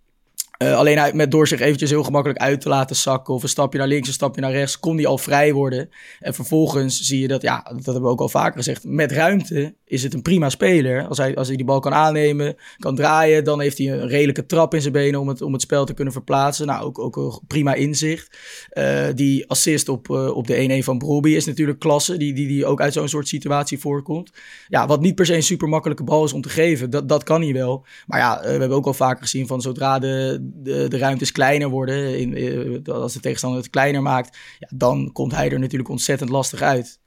Eh, 0.57 0.75
alleen 0.75 1.15
met 1.15 1.31
door 1.31 1.47
zich 1.47 1.59
eventjes 1.59 1.89
heel 1.89 2.03
gemakkelijk 2.03 2.39
uit 2.39 2.61
te 2.61 2.69
laten 2.69 2.95
zakken 2.95 3.33
of 3.33 3.43
een 3.43 3.49
stapje 3.49 3.79
naar 3.79 3.87
links, 3.87 4.07
een 4.07 4.13
stapje 4.13 4.41
naar 4.41 4.51
rechts, 4.51 4.79
kon 4.79 4.95
hij 4.95 5.05
al 5.05 5.17
vrij 5.17 5.53
worden. 5.53 5.89
En 6.19 6.33
vervolgens 6.33 7.01
zie 7.01 7.19
je 7.19 7.27
dat, 7.27 7.41
ja, 7.41 7.61
dat 7.75 7.85
hebben 7.85 8.03
we 8.03 8.09
ook 8.09 8.21
al 8.21 8.29
vaker 8.29 8.57
gezegd, 8.57 8.83
met 8.83 9.11
ruimte 9.11 9.75
is 9.85 10.03
het 10.03 10.13
een 10.13 10.21
prima 10.21 10.49
speler. 10.49 11.07
Als 11.07 11.17
hij, 11.17 11.35
als 11.35 11.47
hij 11.47 11.55
die 11.55 11.65
bal 11.65 11.79
kan 11.79 11.93
aannemen, 11.93 12.55
kan 12.77 12.95
draaien, 12.95 13.43
dan 13.43 13.61
heeft 13.61 13.77
hij 13.77 13.91
een 13.91 14.07
redelijke 14.07 14.45
trap 14.45 14.73
in 14.73 14.81
zijn 14.81 14.93
benen 14.93 15.19
om 15.19 15.27
het, 15.27 15.41
om 15.41 15.53
het 15.53 15.61
spel 15.61 15.85
te 15.85 15.93
kunnen 15.93 16.13
verplaatsen. 16.13 16.67
Nou, 16.67 16.85
ook, 16.85 16.99
ook 16.99 17.15
een 17.15 17.39
prima 17.47 17.73
inzicht. 17.73 18.37
Eh, 18.69 19.05
die 19.15 19.49
assist 19.49 19.89
op, 19.89 20.09
eh, 20.09 20.35
op 20.35 20.47
de 20.47 20.55
1-1 20.55 20.83
van 20.83 20.97
Broby 20.97 21.29
is 21.29 21.45
natuurlijk 21.45 21.79
klasse, 21.79 22.17
die, 22.17 22.33
die, 22.33 22.47
die 22.47 22.65
ook 22.65 22.81
uit 22.81 22.93
zo'n 22.93 23.07
soort 23.07 23.27
situatie 23.27 23.79
voorkomt. 23.79 24.31
Ja, 24.67 24.87
wat 24.87 25.01
niet 25.01 25.15
per 25.15 25.25
se 25.25 25.35
een 25.35 25.43
super 25.43 25.69
makkelijke 25.69 26.03
bal 26.03 26.23
is 26.23 26.33
om 26.33 26.41
te 26.41 26.49
geven, 26.49 26.89
dat, 26.89 27.09
dat 27.09 27.23
kan 27.23 27.41
hij 27.41 27.53
wel. 27.53 27.85
Maar 28.07 28.19
ja, 28.19 28.39
we 28.41 28.47
hebben 28.47 28.71
ook 28.71 28.85
al 28.85 28.93
vaker 28.93 29.21
gezien 29.21 29.47
van 29.47 29.61
zodra 29.61 29.99
de, 29.99 30.42
de, 30.53 30.87
de 30.87 30.97
ruimtes 30.97 31.31
kleiner 31.31 31.69
worden, 31.69 32.19
in, 32.19 32.35
eh, 32.35 32.93
als 32.93 33.13
de 33.13 33.19
tegenstander 33.19 33.59
het 33.59 33.69
kleiner 33.69 34.01
maakt, 34.01 34.37
ja, 34.59 34.67
dan 34.75 35.11
komt 35.11 35.31
hij 35.31 35.51
er 35.51 35.59
natuurlijk 35.59 35.89
ontzettend 35.89 36.29
lastig 36.29 36.61
uit. 36.61 36.99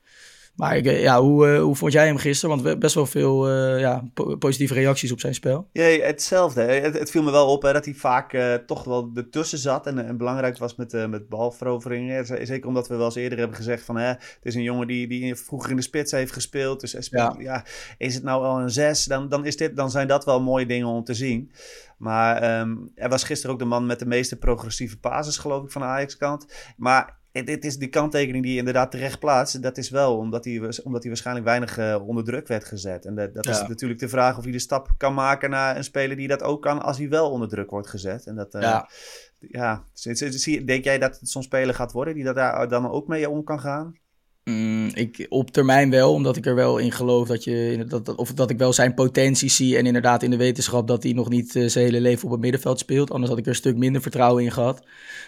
Maar 0.56 0.76
ik, 0.76 0.86
eh, 0.86 1.02
ja, 1.02 1.20
hoe, 1.20 1.48
eh, 1.48 1.60
hoe 1.60 1.76
vond 1.76 1.92
jij 1.92 2.06
hem 2.06 2.16
gisteren? 2.16 2.48
Want 2.48 2.60
we 2.62 2.68
hebben 2.68 2.84
best 2.84 2.94
wel 2.94 3.06
veel 3.06 3.48
eh, 3.48 3.80
ja, 3.80 4.04
po- 4.14 4.36
positieve 4.36 4.74
reacties 4.74 5.12
op 5.12 5.20
zijn 5.20 5.34
spel. 5.34 5.68
Ja, 5.72 5.82
hetzelfde. 5.84 6.60
hè. 6.60 6.72
Het, 6.72 6.98
het 6.98 7.10
viel 7.10 7.22
me 7.22 7.30
wel 7.30 7.46
op 7.46 7.62
hè, 7.62 7.72
dat 7.72 7.84
hij 7.84 7.94
vaak 7.94 8.36
toch 8.66 8.84
wel 8.84 9.10
ertussen 9.14 9.58
zat 9.58 9.86
en, 9.86 10.06
en 10.06 10.16
belangrijk 10.16 10.58
was 10.58 10.74
met, 10.74 11.08
met 11.08 11.28
balveroveringen. 11.28 12.26
Zeker 12.46 12.66
omdat 12.66 12.88
we 12.88 12.96
wel 12.96 13.04
eens 13.04 13.14
eerder 13.14 13.38
hebben 13.38 13.56
gezegd 13.56 13.84
van 13.84 13.96
hè, 13.96 14.06
het 14.06 14.38
is 14.42 14.54
een 14.54 14.62
jongen 14.62 14.86
die, 14.86 15.08
die 15.08 15.34
vroeger 15.34 15.70
in 15.70 15.76
de 15.76 15.82
spits 15.82 16.12
heeft 16.12 16.32
gespeeld. 16.32 16.80
Dus 16.80 16.92
hij 16.92 17.02
speelt, 17.02 17.34
ja. 17.38 17.42
Ja. 17.42 17.64
is 17.98 18.14
het 18.14 18.22
nou 18.22 18.44
al 18.44 18.60
een 18.60 18.70
zes? 18.70 19.04
Dan, 19.04 19.28
dan, 19.28 19.46
is 19.46 19.56
dit, 19.56 19.76
dan 19.76 19.90
zijn 19.90 20.08
dat 20.08 20.24
wel 20.24 20.40
mooie 20.40 20.66
dingen 20.66 20.86
om 20.86 21.04
te 21.04 21.14
zien. 21.14 21.50
Maar 21.98 22.42
ehm 22.42 22.76
er 22.94 23.08
was 23.08 23.24
gisteren 23.24 23.52
ook 23.54 23.60
de 23.60 23.66
man 23.66 23.86
met 23.86 23.98
de 23.98 24.06
meeste 24.06 24.36
progressieve 24.36 24.96
basis, 25.00 25.36
geloof 25.38 25.64
ik, 25.64 25.70
van 25.70 25.80
de 25.82 25.88
Ajax-kant. 25.88 26.46
Maar 26.76 27.18
het 27.44 27.64
is 27.64 27.78
die 27.78 27.88
kanttekening 27.88 28.42
die 28.44 28.52
je 28.52 28.58
inderdaad 28.58 28.90
terecht 28.90 29.18
plaatst. 29.18 29.62
Dat 29.62 29.78
is 29.78 29.90
wel 29.90 30.16
omdat 30.16 30.44
hij, 30.44 30.58
omdat 30.58 31.00
hij 31.00 31.10
waarschijnlijk 31.10 31.46
weinig 31.46 31.78
eh, 31.78 32.02
onder 32.06 32.24
druk 32.24 32.48
werd 32.48 32.64
gezet. 32.64 33.04
En 33.04 33.14
dat, 33.14 33.34
dat 33.34 33.46
is 33.46 33.64
natuurlijk 33.68 34.00
de 34.00 34.08
vraag 34.08 34.38
of 34.38 34.42
hij 34.42 34.52
de 34.52 34.58
stap 34.58 34.88
kan 34.96 35.14
maken 35.14 35.50
naar 35.50 35.76
een 35.76 35.84
speler 35.84 36.16
die 36.16 36.28
dat 36.28 36.42
ook 36.42 36.62
kan 36.62 36.82
als 36.82 36.98
hij 36.98 37.08
wel 37.08 37.30
onder 37.30 37.48
druk 37.48 37.70
wordt 37.70 37.88
gezet. 37.88 38.26
En 38.26 38.34
dat, 38.36 38.54
eh, 38.54 38.60
Ja. 39.50 39.84
Denk 40.64 40.84
jij 40.84 40.98
dat 40.98 41.20
het 41.20 41.28
zo'n 41.28 41.42
speler 41.42 41.74
gaat 41.74 41.92
worden 41.92 42.14
die 42.14 42.24
dat 42.24 42.34
daar 42.34 42.68
dan 42.68 42.90
ook 42.90 43.06
mee 43.06 43.30
om 43.30 43.44
kan 43.44 43.60
gaan? 43.60 43.94
Mm, 44.50 44.90
ik, 44.94 45.26
op 45.28 45.50
termijn 45.50 45.90
wel, 45.90 46.12
omdat 46.12 46.36
ik 46.36 46.46
er 46.46 46.54
wel 46.54 46.78
in 46.78 46.92
geloof 46.92 47.28
dat 47.28 47.44
je, 47.44 47.84
dat, 47.88 48.14
of 48.14 48.32
dat 48.32 48.50
ik 48.50 48.58
wel 48.58 48.72
zijn 48.72 48.94
potentie 48.94 49.50
zie. 49.50 49.76
En 49.76 49.86
inderdaad 49.86 50.22
in 50.22 50.30
de 50.30 50.36
wetenschap 50.36 50.88
dat 50.88 51.02
hij 51.02 51.12
nog 51.12 51.28
niet 51.28 51.56
eh, 51.56 51.66
zijn 51.66 51.84
hele 51.84 52.00
leven 52.00 52.24
op 52.24 52.30
het 52.30 52.40
middenveld 52.40 52.78
speelt. 52.78 53.10
Anders 53.10 53.30
had 53.30 53.38
ik 53.38 53.44
er 53.44 53.50
een 53.50 53.56
stuk 53.56 53.76
minder 53.76 54.02
vertrouwen 54.02 54.44
in 54.44 54.52
gehad. 54.52 54.82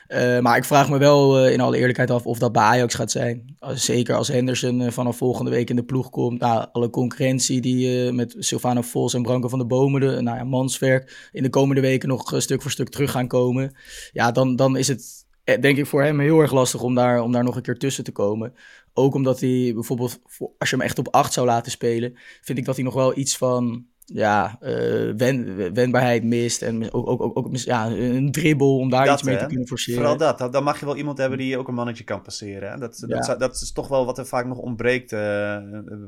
Eh, 0.07 0.39
maar 0.39 0.57
ik 0.57 0.65
vraag 0.65 0.91
me 0.91 0.99
wel 0.99 1.39
eh, 1.39 1.53
in 1.53 1.61
alle 1.61 1.79
eerlijkheid 1.79 2.11
af 2.11 2.27
of 2.27 2.39
dat 2.39 2.53
bij 2.53 2.63
Ajax 2.63 2.95
gaat 2.95 3.11
zijn. 3.11 3.57
Zeker 3.75 4.15
als 4.15 4.29
Henderson 4.29 4.93
vanaf 4.93 5.17
volgende 5.17 5.51
week 5.51 5.71
in 5.71 5.77
de 5.77 5.85
ploeg 5.85 6.11
komt. 6.11 6.41
Nou, 6.41 6.67
alle 6.73 6.91
concurrentie 6.91 7.61
die 7.61 8.13
met 8.13 8.35
Sylvano 8.39 8.83
Vos 8.83 9.15
en 9.15 9.23
Branko 9.23 9.49
van 9.49 9.59
de 9.59 9.67
Bomen, 9.67 10.01
de, 10.01 10.21
nou 10.21 10.37
ja, 10.37 10.45
manswerk, 10.45 11.29
in 11.33 11.43
de 11.43 11.51
komende 11.51 11.81
weken 11.81 12.09
nog 12.09 12.35
stuk 12.37 12.63
voor 12.63 12.71
stuk 12.71 12.89
terug 12.89 13.11
gaan 13.11 13.29
komen. 13.29 13.77
Ja, 14.13 14.33
dan, 14.33 14.57
dan 14.57 14.77
is 14.77 14.89
het 14.89 15.18
denk 15.57 15.77
ik 15.79 15.87
voor 15.87 16.03
hem 16.03 16.19
heel 16.21 16.41
erg 16.41 16.53
lastig 16.53 16.83
om 16.83 16.95
daar, 16.95 17.21
om 17.23 17.33
daar 17.33 17.45
nog 17.45 17.57
een 17.57 17.63
keer 17.63 17.79
tussen 17.79 18.05
te 18.05 18.13
komen. 18.13 18.55
Ook 18.95 19.15
omdat 19.15 19.41
hij 19.41 19.71
bijvoorbeeld, 19.75 20.21
voor- 20.27 20.51
als 20.59 20.71
je 20.71 20.77
hem 20.77 20.85
echt 20.85 20.99
op 20.99 21.09
8 21.11 21.33
zou 21.33 21.47
laten 21.47 21.71
spelen, 21.73 22.17
vind 22.43 22.59
ik 22.59 22.65
dat 22.65 22.75
hij 22.75 22.85
nog 22.85 22.95
wel 22.95 23.19
iets 23.19 23.37
van 23.37 23.87
ja, 24.05 24.57
eh, 24.61 24.73
wen, 25.17 25.75
wendbaarheid 25.75 26.25
mist. 26.25 26.63
En 26.63 26.93
ook, 26.93 27.07
ook, 27.09 27.23
ook, 27.23 27.39
ook 27.39 27.57
ja, 27.57 27.87
een 27.87 28.33
dribbel 28.33 28.79
om 28.79 28.91
daar 28.91 29.05
Dat, 29.05 29.15
iets 29.15 29.23
mee 29.23 29.35
hè? 29.35 29.41
te 29.41 29.47
kunnen 29.47 29.67
forceren. 29.67 30.01
Vooral 30.01 30.17
dat. 30.17 30.53
Dan- 30.53 30.65
mag 30.65 30.79
je 30.81 30.85
wel 30.87 30.97
iemand 30.97 31.19
hebben 31.19 31.39
die 31.39 31.59
ook 31.59 31.69
een 31.69 31.75
mannetje 31.75 32.05
kan 32.05 32.23
passeren. 32.23 32.71
Hè? 32.71 32.79
Dat, 32.79 33.05
dat, 33.07 33.39
dat 33.41 33.55
is 33.55 33.73
toch 33.73 33.89
wel 33.89 34.05
wat 34.07 34.19
er 34.19 34.27
vaak 34.27 34.47
nog 34.47 34.59
ontbreekt 34.59 35.13
eh, 35.13 35.19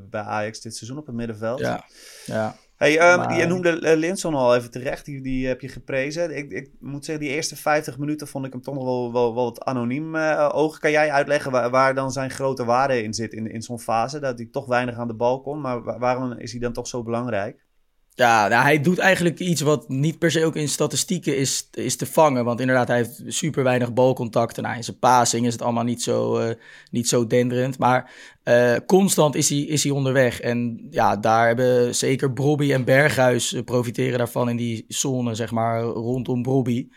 bij 0.09 0.21
Ajax 0.21 0.61
dit 0.61 0.75
seizoen 0.75 0.97
op 0.97 1.05
het 1.05 1.15
middenveld. 1.15 1.59
Ja, 1.59 1.85
ja. 2.25 2.55
Hey, 2.81 2.99
ehm, 2.99 3.17
Maar- 3.17 3.37
Je 3.37 3.45
noemde 3.45 3.81
uh, 3.81 3.97
Linson 3.97 4.33
al 4.33 4.55
even 4.55 4.71
terecht, 4.71 5.05
die, 5.05 5.21
die 5.21 5.47
heb 5.47 5.61
je 5.61 5.67
geprezen. 5.67 6.37
Ik, 6.37 6.51
ik 6.51 6.69
moet 6.79 7.05
zeggen, 7.05 7.25
die 7.25 7.33
eerste 7.33 7.55
50 7.55 7.97
minuten 7.97 8.27
vond 8.27 8.45
ik 8.45 8.51
hem 8.51 8.61
toch 8.61 8.73
nog 8.75 8.83
wel, 8.83 9.13
wel, 9.13 9.33
wel 9.33 9.43
wat 9.43 9.63
anoniem 9.65 10.15
eh 10.15 10.49
oog. 10.53 10.79
Kan 10.79 10.91
jij 10.91 11.11
uitleggen 11.11 11.51
waar, 11.51 11.69
waar 11.69 11.93
dan 11.93 12.11
zijn 12.11 12.29
grote 12.29 12.65
waarde 12.65 13.03
in 13.03 13.13
zit 13.13 13.33
in, 13.33 13.47
in 13.51 13.61
zo'n 13.61 13.79
fase? 13.79 14.19
Dat 14.19 14.37
hij 14.37 14.47
toch 14.51 14.65
weinig 14.65 14.95
aan 14.97 15.07
de 15.07 15.13
bal 15.15 15.41
komt, 15.41 15.61
maar 15.61 15.83
wa- 15.83 15.97
waarom 15.99 16.31
is 16.31 16.51
hij 16.51 16.59
dan 16.59 16.73
toch 16.73 16.87
zo 16.87 17.03
belangrijk? 17.03 17.65
Ja, 18.13 18.47
nou, 18.47 18.63
hij 18.63 18.81
doet 18.81 18.97
eigenlijk 18.97 19.39
iets 19.39 19.61
wat 19.61 19.89
niet 19.89 20.19
per 20.19 20.31
se 20.31 20.45
ook 20.45 20.55
in 20.55 20.67
statistieken 20.69 21.37
is, 21.37 21.67
is 21.71 21.95
te 21.95 22.05
vangen. 22.05 22.45
Want 22.45 22.59
inderdaad, 22.59 22.87
hij 22.87 22.97
heeft 22.97 23.21
super 23.27 23.63
weinig 23.63 23.93
balcontacten. 23.93 24.63
Nou, 24.63 24.75
in 24.75 24.83
zijn 24.83 24.99
passing 24.99 25.45
is 25.45 25.53
het 25.53 25.61
allemaal 25.61 25.83
niet 25.83 26.01
zo, 26.01 26.37
eh, 26.37 26.55
niet 26.91 27.07
zo 27.07 27.27
denderend. 27.27 27.77
Maar 27.77 28.11
eh, 28.43 28.75
constant 28.85 29.35
is 29.35 29.49
hij, 29.49 29.59
is 29.59 29.83
hij 29.83 29.91
onderweg. 29.91 30.39
En 30.39 30.87
ja, 30.89 31.17
daar 31.17 31.47
hebben 31.47 31.95
zeker 31.95 32.33
Brobby 32.33 32.73
en 32.73 32.83
Berghuis 32.83 33.53
eh, 33.53 33.63
profiteren 33.63 34.17
daarvan 34.17 34.49
in 34.49 34.57
die 34.57 34.85
zone, 34.87 35.35
zeg 35.35 35.51
maar, 35.51 35.81
rondom 35.81 36.41
Brobby. 36.41 36.87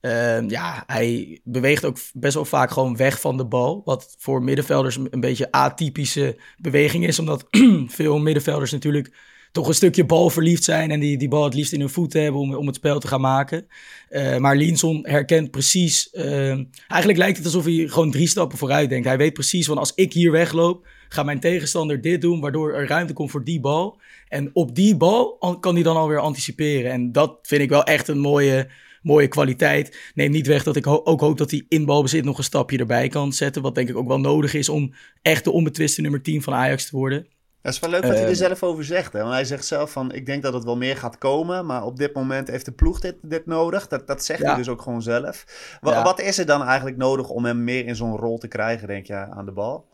Ehm, 0.00 0.48
ja, 0.48 0.82
hij 0.86 1.40
beweegt 1.44 1.84
ook 1.84 1.96
best 2.12 2.34
wel 2.34 2.44
vaak 2.44 2.70
gewoon 2.70 2.96
weg 2.96 3.20
van 3.20 3.36
de 3.36 3.44
bal. 3.44 3.82
Wat 3.84 4.14
voor 4.18 4.42
middenvelders 4.42 4.96
een 4.96 5.20
beetje 5.20 5.52
atypische 5.52 6.36
beweging 6.58 7.06
is. 7.06 7.18
Omdat 7.18 7.46
veel 7.86 8.18
middenvelders 8.18 8.72
natuurlijk 8.72 9.12
toch 9.54 9.68
een 9.68 9.74
stukje 9.74 10.04
balverliefd 10.04 10.64
zijn 10.64 10.90
en 10.90 11.00
die, 11.00 11.16
die 11.16 11.28
bal 11.28 11.44
het 11.44 11.54
liefst 11.54 11.72
in 11.72 11.80
hun 11.80 11.90
voeten 11.90 12.22
hebben 12.22 12.40
om, 12.40 12.54
om 12.54 12.66
het 12.66 12.76
spel 12.76 13.00
te 13.00 13.06
gaan 13.06 13.20
maken. 13.20 13.66
Uh, 14.10 14.36
maar 14.36 14.56
Linson 14.56 15.06
herkent 15.06 15.50
precies, 15.50 16.08
uh, 16.12 16.58
eigenlijk 16.88 17.18
lijkt 17.18 17.36
het 17.36 17.46
alsof 17.46 17.64
hij 17.64 17.88
gewoon 17.88 18.10
drie 18.10 18.28
stappen 18.28 18.58
vooruit 18.58 18.88
denkt. 18.88 19.06
Hij 19.06 19.16
weet 19.16 19.32
precies 19.32 19.66
van 19.66 19.78
als 19.78 19.92
ik 19.94 20.12
hier 20.12 20.30
wegloop, 20.30 20.86
gaat 21.08 21.24
mijn 21.24 21.40
tegenstander 21.40 22.00
dit 22.00 22.20
doen, 22.20 22.40
waardoor 22.40 22.74
er 22.74 22.86
ruimte 22.86 23.12
komt 23.12 23.30
voor 23.30 23.44
die 23.44 23.60
bal. 23.60 24.00
En 24.28 24.50
op 24.52 24.74
die 24.74 24.96
bal 24.96 25.36
kan 25.60 25.74
hij 25.74 25.82
dan 25.82 25.96
alweer 25.96 26.18
anticiperen. 26.18 26.92
En 26.92 27.12
dat 27.12 27.38
vind 27.42 27.62
ik 27.62 27.68
wel 27.68 27.84
echt 27.84 28.08
een 28.08 28.20
mooie, 28.20 28.68
mooie 29.02 29.28
kwaliteit. 29.28 30.12
Neem 30.14 30.30
niet 30.30 30.46
weg 30.46 30.62
dat 30.62 30.76
ik 30.76 30.86
ook 30.86 31.20
hoop 31.20 31.38
dat 31.38 31.50
hij 31.50 31.64
in 31.68 31.84
balbezit 31.84 32.24
nog 32.24 32.38
een 32.38 32.44
stapje 32.44 32.78
erbij 32.78 33.08
kan 33.08 33.32
zetten. 33.32 33.62
Wat 33.62 33.74
denk 33.74 33.88
ik 33.88 33.96
ook 33.96 34.08
wel 34.08 34.20
nodig 34.20 34.54
is 34.54 34.68
om 34.68 34.94
echt 35.22 35.44
de 35.44 35.50
onbetwiste 35.52 36.00
nummer 36.00 36.22
10 36.22 36.42
van 36.42 36.54
Ajax 36.54 36.88
te 36.88 36.96
worden. 36.96 37.26
Dat 37.64 37.72
is 37.72 37.78
wel 37.78 37.90
leuk 37.90 38.02
wat 38.02 38.10
hij 38.10 38.20
er 38.20 38.26
ehm. 38.26 38.36
zelf 38.36 38.62
over 38.62 38.84
zegt. 38.84 39.12
Hè? 39.12 39.20
Want 39.20 39.32
hij 39.32 39.44
zegt 39.44 39.64
zelf 39.64 39.90
van, 39.90 40.12
ik 40.12 40.26
denk 40.26 40.42
dat 40.42 40.52
het 40.52 40.64
wel 40.64 40.76
meer 40.76 40.96
gaat 40.96 41.18
komen. 41.18 41.66
Maar 41.66 41.84
op 41.84 41.96
dit 41.96 42.14
moment 42.14 42.48
heeft 42.48 42.64
de 42.64 42.72
ploeg 42.72 43.00
dit, 43.00 43.14
dit 43.22 43.46
nodig. 43.46 43.88
Dat, 43.88 44.06
dat 44.06 44.24
zegt 44.24 44.42
hij 44.42 44.54
dus 44.54 44.68
ook 44.68 44.82
gewoon 44.82 45.02
zelf. 45.02 45.44
Wat, 45.80 46.02
wat 46.02 46.20
is 46.20 46.38
er 46.38 46.46
dan 46.46 46.62
eigenlijk 46.62 46.96
nodig 46.96 47.28
om 47.28 47.44
hem 47.44 47.64
meer 47.64 47.86
in 47.86 47.96
zo'n 47.96 48.16
rol 48.16 48.38
te 48.38 48.48
krijgen, 48.48 48.88
denk 48.88 49.06
je, 49.06 49.14
aan 49.14 49.44
de 49.44 49.52
bal? 49.52 49.86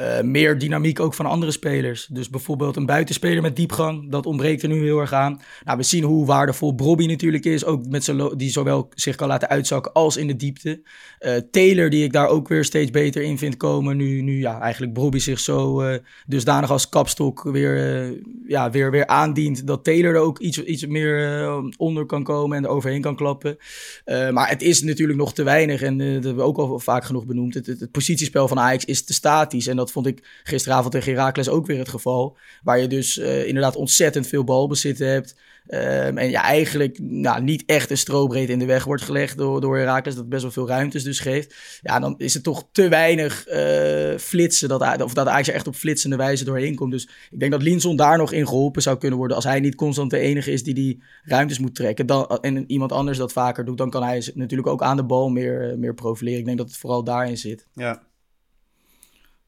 Uh, 0.00 0.20
meer 0.20 0.58
dynamiek 0.58 1.00
ook 1.00 1.14
van 1.14 1.26
andere 1.26 1.52
spelers. 1.52 2.06
Dus 2.06 2.30
bijvoorbeeld 2.30 2.76
een 2.76 2.86
buitenspeler 2.86 3.42
met 3.42 3.56
diepgang, 3.56 4.10
dat 4.10 4.26
ontbreekt 4.26 4.62
er 4.62 4.68
nu 4.68 4.82
heel 4.82 4.98
erg 4.98 5.12
aan. 5.12 5.40
Nou, 5.64 5.78
we 5.78 5.82
zien 5.82 6.04
hoe 6.04 6.26
waardevol 6.26 6.74
Brobby 6.74 7.06
natuurlijk 7.06 7.44
is, 7.44 7.64
ook 7.64 7.86
met 7.86 8.04
zijn 8.04 8.36
die 8.36 8.50
zowel 8.50 8.88
zich 8.94 9.16
kan 9.16 9.28
laten 9.28 9.48
uitzakken 9.48 9.92
als 9.92 10.16
in 10.16 10.26
de 10.26 10.36
diepte. 10.36 10.82
Uh, 11.20 11.36
Taylor, 11.50 11.90
die 11.90 12.04
ik 12.04 12.12
daar 12.12 12.28
ook 12.28 12.48
weer 12.48 12.64
steeds 12.64 12.90
beter 12.90 13.22
in 13.22 13.38
vind 13.38 13.56
komen, 13.56 13.96
nu, 13.96 14.20
nu 14.20 14.38
ja, 14.38 14.60
eigenlijk 14.60 14.92
Brobby 14.92 15.18
zich 15.18 15.40
zo 15.40 15.82
uh, 15.82 15.94
dusdanig 16.26 16.70
als 16.70 16.88
kapstok 16.88 17.42
weer, 17.42 18.06
ja, 18.46 18.70
weer, 18.70 18.90
weer 18.90 19.06
aandient, 19.06 19.66
dat 19.66 19.84
Taylor 19.84 20.14
er 20.14 20.20
ook 20.20 20.38
iets, 20.38 20.62
iets 20.62 20.86
meer 20.86 21.50
onder 21.76 22.06
kan 22.06 22.22
komen 22.22 22.56
en 22.56 22.64
er 22.64 22.70
overheen 22.70 23.00
kan 23.00 23.16
klappen. 23.16 23.56
maar 24.04 24.48
het 24.48 24.62
is 24.62 24.82
natuurlijk 24.82 25.18
nog 25.18 25.34
te 25.34 25.42
weinig 25.42 25.82
en 25.82 25.98
dat 25.98 26.06
hebben 26.06 26.36
we 26.36 26.42
ook 26.42 26.58
al 26.58 26.78
vaak 26.78 27.04
genoeg 27.04 27.26
benoemd. 27.26 27.54
Het, 27.54 27.66
het, 27.66 27.80
het 27.80 27.90
positiespel 27.90 28.48
van 28.48 28.58
Ajax 28.58 28.84
is 28.84 29.04
te 29.04 29.12
statisch 29.12 29.66
en 29.66 29.80
dat 29.82 29.92
vond 29.92 30.06
ik 30.06 30.40
gisteravond 30.42 30.92
tegen 30.92 31.12
Herakles 31.12 31.48
ook 31.48 31.66
weer 31.66 31.78
het 31.78 31.88
geval. 31.88 32.36
Waar 32.62 32.78
je 32.78 32.86
dus 32.86 33.18
uh, 33.18 33.46
inderdaad 33.46 33.76
ontzettend 33.76 34.26
veel 34.26 34.44
balbezit 34.44 34.98
hebt. 34.98 35.34
Um, 35.68 36.18
en 36.18 36.30
ja, 36.30 36.42
eigenlijk 36.42 36.98
nou, 37.00 37.42
niet 37.42 37.62
echt 37.66 37.90
een 37.90 37.98
strobreed 37.98 38.48
in 38.48 38.58
de 38.58 38.64
weg 38.64 38.84
wordt 38.84 39.02
gelegd 39.02 39.36
door, 39.36 39.60
door 39.60 39.78
Herakles. 39.78 40.14
Dat 40.14 40.28
best 40.28 40.42
wel 40.42 40.50
veel 40.50 40.68
ruimtes 40.68 41.02
dus 41.02 41.20
geeft. 41.20 41.54
Ja, 41.82 41.98
dan 41.98 42.14
is 42.18 42.34
het 42.34 42.42
toch 42.42 42.68
te 42.72 42.88
weinig 42.88 43.48
uh, 43.48 44.18
flitsen. 44.18 44.68
Dat, 44.68 45.02
of 45.02 45.14
dat 45.14 45.26
Ajax 45.26 45.48
er 45.48 45.54
echt 45.54 45.66
op 45.66 45.74
flitsende 45.74 46.16
wijze 46.16 46.44
doorheen 46.44 46.74
komt. 46.74 46.92
Dus 46.92 47.08
ik 47.30 47.38
denk 47.38 47.52
dat 47.52 47.62
Linson 47.62 47.96
daar 47.96 48.18
nog 48.18 48.32
in 48.32 48.46
geholpen 48.46 48.82
zou 48.82 48.98
kunnen 48.98 49.18
worden. 49.18 49.36
Als 49.36 49.44
hij 49.44 49.60
niet 49.60 49.74
constant 49.74 50.10
de 50.10 50.18
enige 50.18 50.50
is 50.50 50.62
die 50.62 50.74
die 50.74 51.02
ruimtes 51.22 51.58
moet 51.58 51.74
trekken. 51.74 52.06
Dan, 52.06 52.26
en 52.26 52.70
iemand 52.70 52.92
anders 52.92 53.18
dat 53.18 53.32
vaker 53.32 53.64
doet. 53.64 53.78
Dan 53.78 53.90
kan 53.90 54.02
hij 54.02 54.30
natuurlijk 54.34 54.68
ook 54.68 54.82
aan 54.82 54.96
de 54.96 55.04
bal 55.04 55.28
meer, 55.28 55.74
meer 55.78 55.94
profileren. 55.94 56.38
Ik 56.38 56.46
denk 56.46 56.58
dat 56.58 56.68
het 56.68 56.76
vooral 56.76 57.04
daarin 57.04 57.38
zit. 57.38 57.66
Ja, 57.72 58.02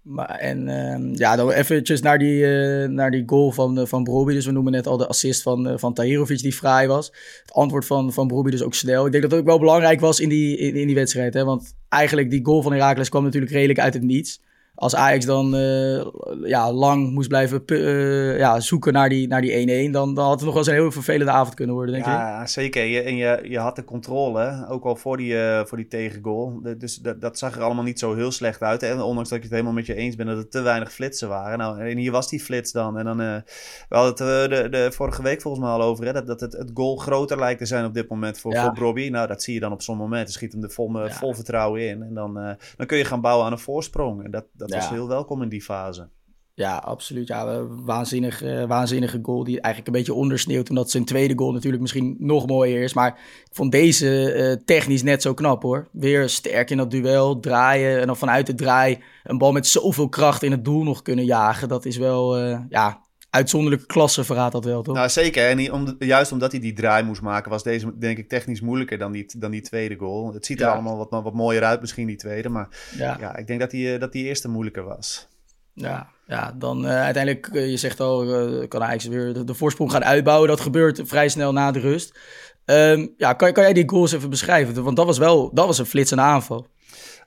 maar, 0.05 0.29
en 0.29 0.69
uh, 0.69 1.17
ja, 1.17 1.37
dan 1.37 1.51
eventjes 1.51 2.01
naar 2.01 2.19
die, 2.19 2.41
uh, 2.41 2.89
naar 2.89 3.11
die 3.11 3.23
goal 3.27 3.53
van, 3.53 3.79
uh, 3.79 3.87
van 3.87 4.05
Broby. 4.05 4.33
Dus 4.33 4.47
we 4.47 4.53
noemen 4.53 4.73
net 4.73 4.87
al 4.87 4.97
de 4.97 5.07
assist 5.07 5.43
van, 5.43 5.69
uh, 5.69 5.75
van 5.77 5.95
Tahirovic 5.95 6.39
die 6.39 6.53
fraai 6.53 6.87
was. 6.87 7.13
Het 7.43 7.53
antwoord 7.53 7.87
van, 7.87 8.13
van 8.13 8.27
Broby 8.27 8.51
dus 8.51 8.63
ook 8.63 8.75
snel. 8.75 9.07
Ik 9.07 9.11
denk 9.11 9.23
dat 9.23 9.31
dat 9.31 9.41
ook 9.41 9.47
wel 9.47 9.59
belangrijk 9.59 10.01
was 10.01 10.21
in 10.21 10.29
die, 10.29 10.57
in, 10.57 10.75
in 10.75 10.87
die 10.87 10.95
wedstrijd. 10.95 11.35
Hè? 11.35 11.45
Want 11.45 11.75
eigenlijk 11.89 12.31
die 12.31 12.45
goal 12.45 12.63
van 12.63 12.73
Herakles 12.73 13.09
kwam 13.09 13.25
natuurlijk 13.25 13.53
redelijk 13.53 13.79
uit 13.79 13.95
het 13.95 14.03
niets 14.03 14.41
als 14.75 14.95
Ajax 14.95 15.25
dan 15.25 15.55
uh, 15.55 16.05
ja, 16.43 16.73
lang 16.73 17.13
moest 17.13 17.29
blijven 17.29 17.63
uh, 17.67 18.39
ja, 18.39 18.61
zoeken 18.61 18.93
naar 18.93 19.09
die 19.09 19.27
1-1, 19.27 19.29
naar 19.29 19.41
die 19.41 19.91
dan, 19.91 20.15
dan 20.15 20.25
had 20.25 20.35
het 20.35 20.45
nog 20.45 20.55
wel 20.55 20.59
eens 20.59 20.67
een 20.67 20.75
heel 20.75 20.93
vervelende 20.93 21.33
avond 21.33 21.55
kunnen 21.55 21.75
worden, 21.75 21.95
denk 21.95 22.07
ik. 22.07 22.13
Ja, 22.13 22.47
zeker. 22.47 22.85
Je, 22.85 23.03
en 23.03 23.17
je, 23.17 23.41
je 23.49 23.59
had 23.59 23.77
de 23.77 23.85
controle, 23.85 24.67
ook 24.69 24.85
al 24.85 24.97
voor 24.97 25.17
die, 25.17 25.33
uh, 25.33 25.65
voor 25.65 25.77
die 25.77 25.89
tegengoal. 25.89 26.61
Dus 26.79 26.97
dat, 26.97 27.21
dat 27.21 27.39
zag 27.39 27.57
er 27.57 27.63
allemaal 27.63 27.85
niet 27.85 27.99
zo 27.99 28.15
heel 28.15 28.31
slecht 28.31 28.63
uit. 28.63 28.83
En 28.83 29.01
ondanks 29.01 29.29
dat 29.29 29.39
ik 29.39 29.45
het 29.45 29.53
helemaal 29.53 29.73
met 29.73 29.87
je 29.87 29.95
eens 29.95 30.17
ben 30.17 30.27
dat 30.27 30.37
er 30.37 30.49
te 30.49 30.61
weinig 30.61 30.93
flitsen 30.93 31.29
waren. 31.29 31.59
Nou, 31.59 31.81
en 31.81 31.97
hier 31.97 32.13
was 32.13 32.29
die 32.29 32.41
flits 32.41 32.73
dan. 32.73 32.99
En 32.99 33.05
dan, 33.05 33.17
we 33.17 33.43
hadden 33.89 34.27
het 34.27 34.51
de, 34.51 34.69
de 34.69 34.93
vorige 34.93 35.23
week 35.23 35.41
volgens 35.41 35.65
mij 35.65 35.73
al 35.73 35.83
over, 35.83 36.05
hè, 36.05 36.13
dat, 36.13 36.27
dat 36.27 36.41
het, 36.41 36.53
het 36.53 36.71
goal 36.75 36.97
groter 36.97 37.39
lijkt 37.39 37.59
te 37.59 37.67
zijn 37.67 37.85
op 37.85 37.95
dit 37.95 38.09
moment 38.09 38.39
voor, 38.39 38.53
ja. 38.53 38.65
voor 38.65 38.85
Robbie. 38.85 39.11
Nou, 39.11 39.27
dat 39.27 39.43
zie 39.43 39.55
je 39.55 39.61
dan 39.61 39.73
op 39.73 39.83
zo'n 39.83 39.97
moment. 39.97 40.33
schiet 40.33 40.53
hem 40.53 40.63
er 40.63 40.71
vol, 40.71 40.99
ja. 40.99 41.11
vol 41.11 41.35
vertrouwen 41.35 41.89
in. 41.89 42.03
En 42.03 42.15
dan, 42.15 42.35
dan 42.77 42.87
kun 42.87 42.99
je 42.99 43.05
gaan 43.05 43.21
bouwen 43.21 43.47
aan 43.47 43.53
een 43.53 43.59
voorsprong. 43.59 44.25
En 44.25 44.31
dat, 44.31 44.45
dat 44.67 44.73
ja. 44.73 44.85
was 44.85 44.95
heel 44.95 45.09
welkom 45.09 45.43
in 45.43 45.49
die 45.49 45.63
fase. 45.63 46.09
Ja, 46.57 46.77
absoluut. 46.77 47.29
Ja, 47.29 47.67
waanzinnig, 47.67 48.43
uh, 48.43 48.65
waanzinnige 48.65 49.19
goal 49.23 49.45
die 49.45 49.61
eigenlijk 49.61 49.87
een 49.87 50.03
beetje 50.03 50.21
ondersneeuwt. 50.21 50.69
Omdat 50.69 50.91
zijn 50.91 51.05
tweede 51.05 51.39
goal 51.39 51.53
natuurlijk 51.53 51.83
misschien 51.83 52.17
nog 52.19 52.47
mooier 52.47 52.83
is. 52.83 52.95
Maar 52.95 53.09
ik 53.45 53.55
vond 53.55 53.73
deze 53.73 54.35
uh, 54.37 54.65
technisch 54.65 55.03
net 55.03 55.23
zo 55.23 55.35
knap 55.35 55.63
hoor. 55.63 55.89
Weer 55.93 56.29
sterk 56.29 56.71
in 56.71 56.77
dat 56.77 56.91
duel, 56.91 57.41
draaien 57.41 58.01
en 58.01 58.07
dan 58.07 58.17
vanuit 58.17 58.47
de 58.47 58.55
draai 58.55 58.99
een 59.25 59.39
bal 59.39 59.53
met 59.53 59.67
zoveel 59.67 60.09
kracht 60.09 60.43
in 60.43 60.51
het 60.51 60.65
doel 60.65 60.83
nog 60.83 61.03
kunnen 61.03 61.25
jagen. 61.25 61.69
Dat 61.69 61.85
is 61.85 61.97
wel, 61.97 62.41
uh, 62.41 62.61
ja, 62.69 63.01
uitzonderlijke 63.35 63.87
klasse 63.87 64.25
verraadt 64.25 64.53
dat 64.53 64.65
wel, 64.65 64.83
toch? 64.83 64.95
Nou, 64.95 65.09
zeker. 65.09 65.49
En 65.49 65.73
om, 65.73 65.97
juist 65.99 66.33
omdat 66.33 66.51
hij 66.51 66.61
die 66.61 66.73
draai 66.73 67.05
moest 67.05 67.23
maken, 67.23 67.51
was 67.51 67.63
deze 67.63 67.99
denk 67.99 68.19
ik 68.19 68.29
technisch 68.29 68.61
moeilijker 68.61 68.99
dan 68.99 69.13
die, 69.13 69.27
dan 69.37 69.51
die 69.51 69.61
tweede 69.61 69.97
goal. 69.97 70.33
Het 70.33 70.47
ziet 70.47 70.61
er 70.61 70.67
allemaal 70.67 70.97
wat, 70.97 71.11
wat 71.11 71.35
mooier 71.35 71.63
uit, 71.63 71.81
misschien 71.81 72.07
die 72.07 72.17
tweede. 72.17 72.49
Maar 72.49 72.69
ja, 72.97 73.17
ja 73.21 73.37
ik 73.37 73.47
denk 73.47 73.61
dat 73.61 73.71
die, 73.71 73.99
dat 73.99 74.13
die 74.13 74.25
eerste 74.25 74.49
moeilijker 74.49 74.85
was. 74.85 75.29
Ja, 75.73 76.09
ja 76.27 76.55
dan 76.59 76.85
uh, 76.85 77.03
uiteindelijk, 77.03 77.49
uh, 77.53 77.71
je 77.71 77.77
zegt 77.77 78.01
al, 78.01 78.25
uh, 78.25 78.69
kan 78.69 78.83
eigenlijk 78.83 79.23
weer 79.23 79.35
de, 79.35 79.45
de, 79.45 79.55
voorsprong 79.55 79.91
gaan 79.91 80.05
uitbouwen. 80.05 80.49
Dat 80.49 80.61
gebeurt 80.61 81.01
vrij 81.05 81.29
snel 81.29 81.53
na 81.53 81.71
de 81.71 81.81
rust. 81.81 82.19
Um, 82.65 83.15
ja, 83.17 83.33
kan, 83.33 83.53
kan 83.53 83.63
jij 83.63 83.73
die 83.73 83.89
goals 83.89 84.13
even 84.13 84.31
beschrijven? 84.31 84.83
Want 84.83 84.97
dat 84.97 85.07
was 85.07 85.19
wel 85.19 85.55
dat 85.55 85.67
was 85.67 85.79
een 85.79 85.87
flitsende 85.87 86.23
aanval. 86.23 86.67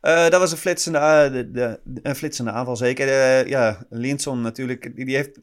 Uh, 0.02 0.30
dat 0.30 0.40
was 0.40 0.52
een 0.52 0.58
flitsende, 0.58 1.30
de, 1.32 1.52
de, 1.52 1.80
een 2.04 2.16
flitsende 2.16 2.52
aanval, 2.52 2.76
zeker. 2.76 3.08
Uh, 3.08 3.48
ja, 3.48 3.86
Linson 3.90 4.42
natuurlijk, 4.42 4.96
die, 4.96 5.06
die 5.06 5.16
heeft 5.16 5.40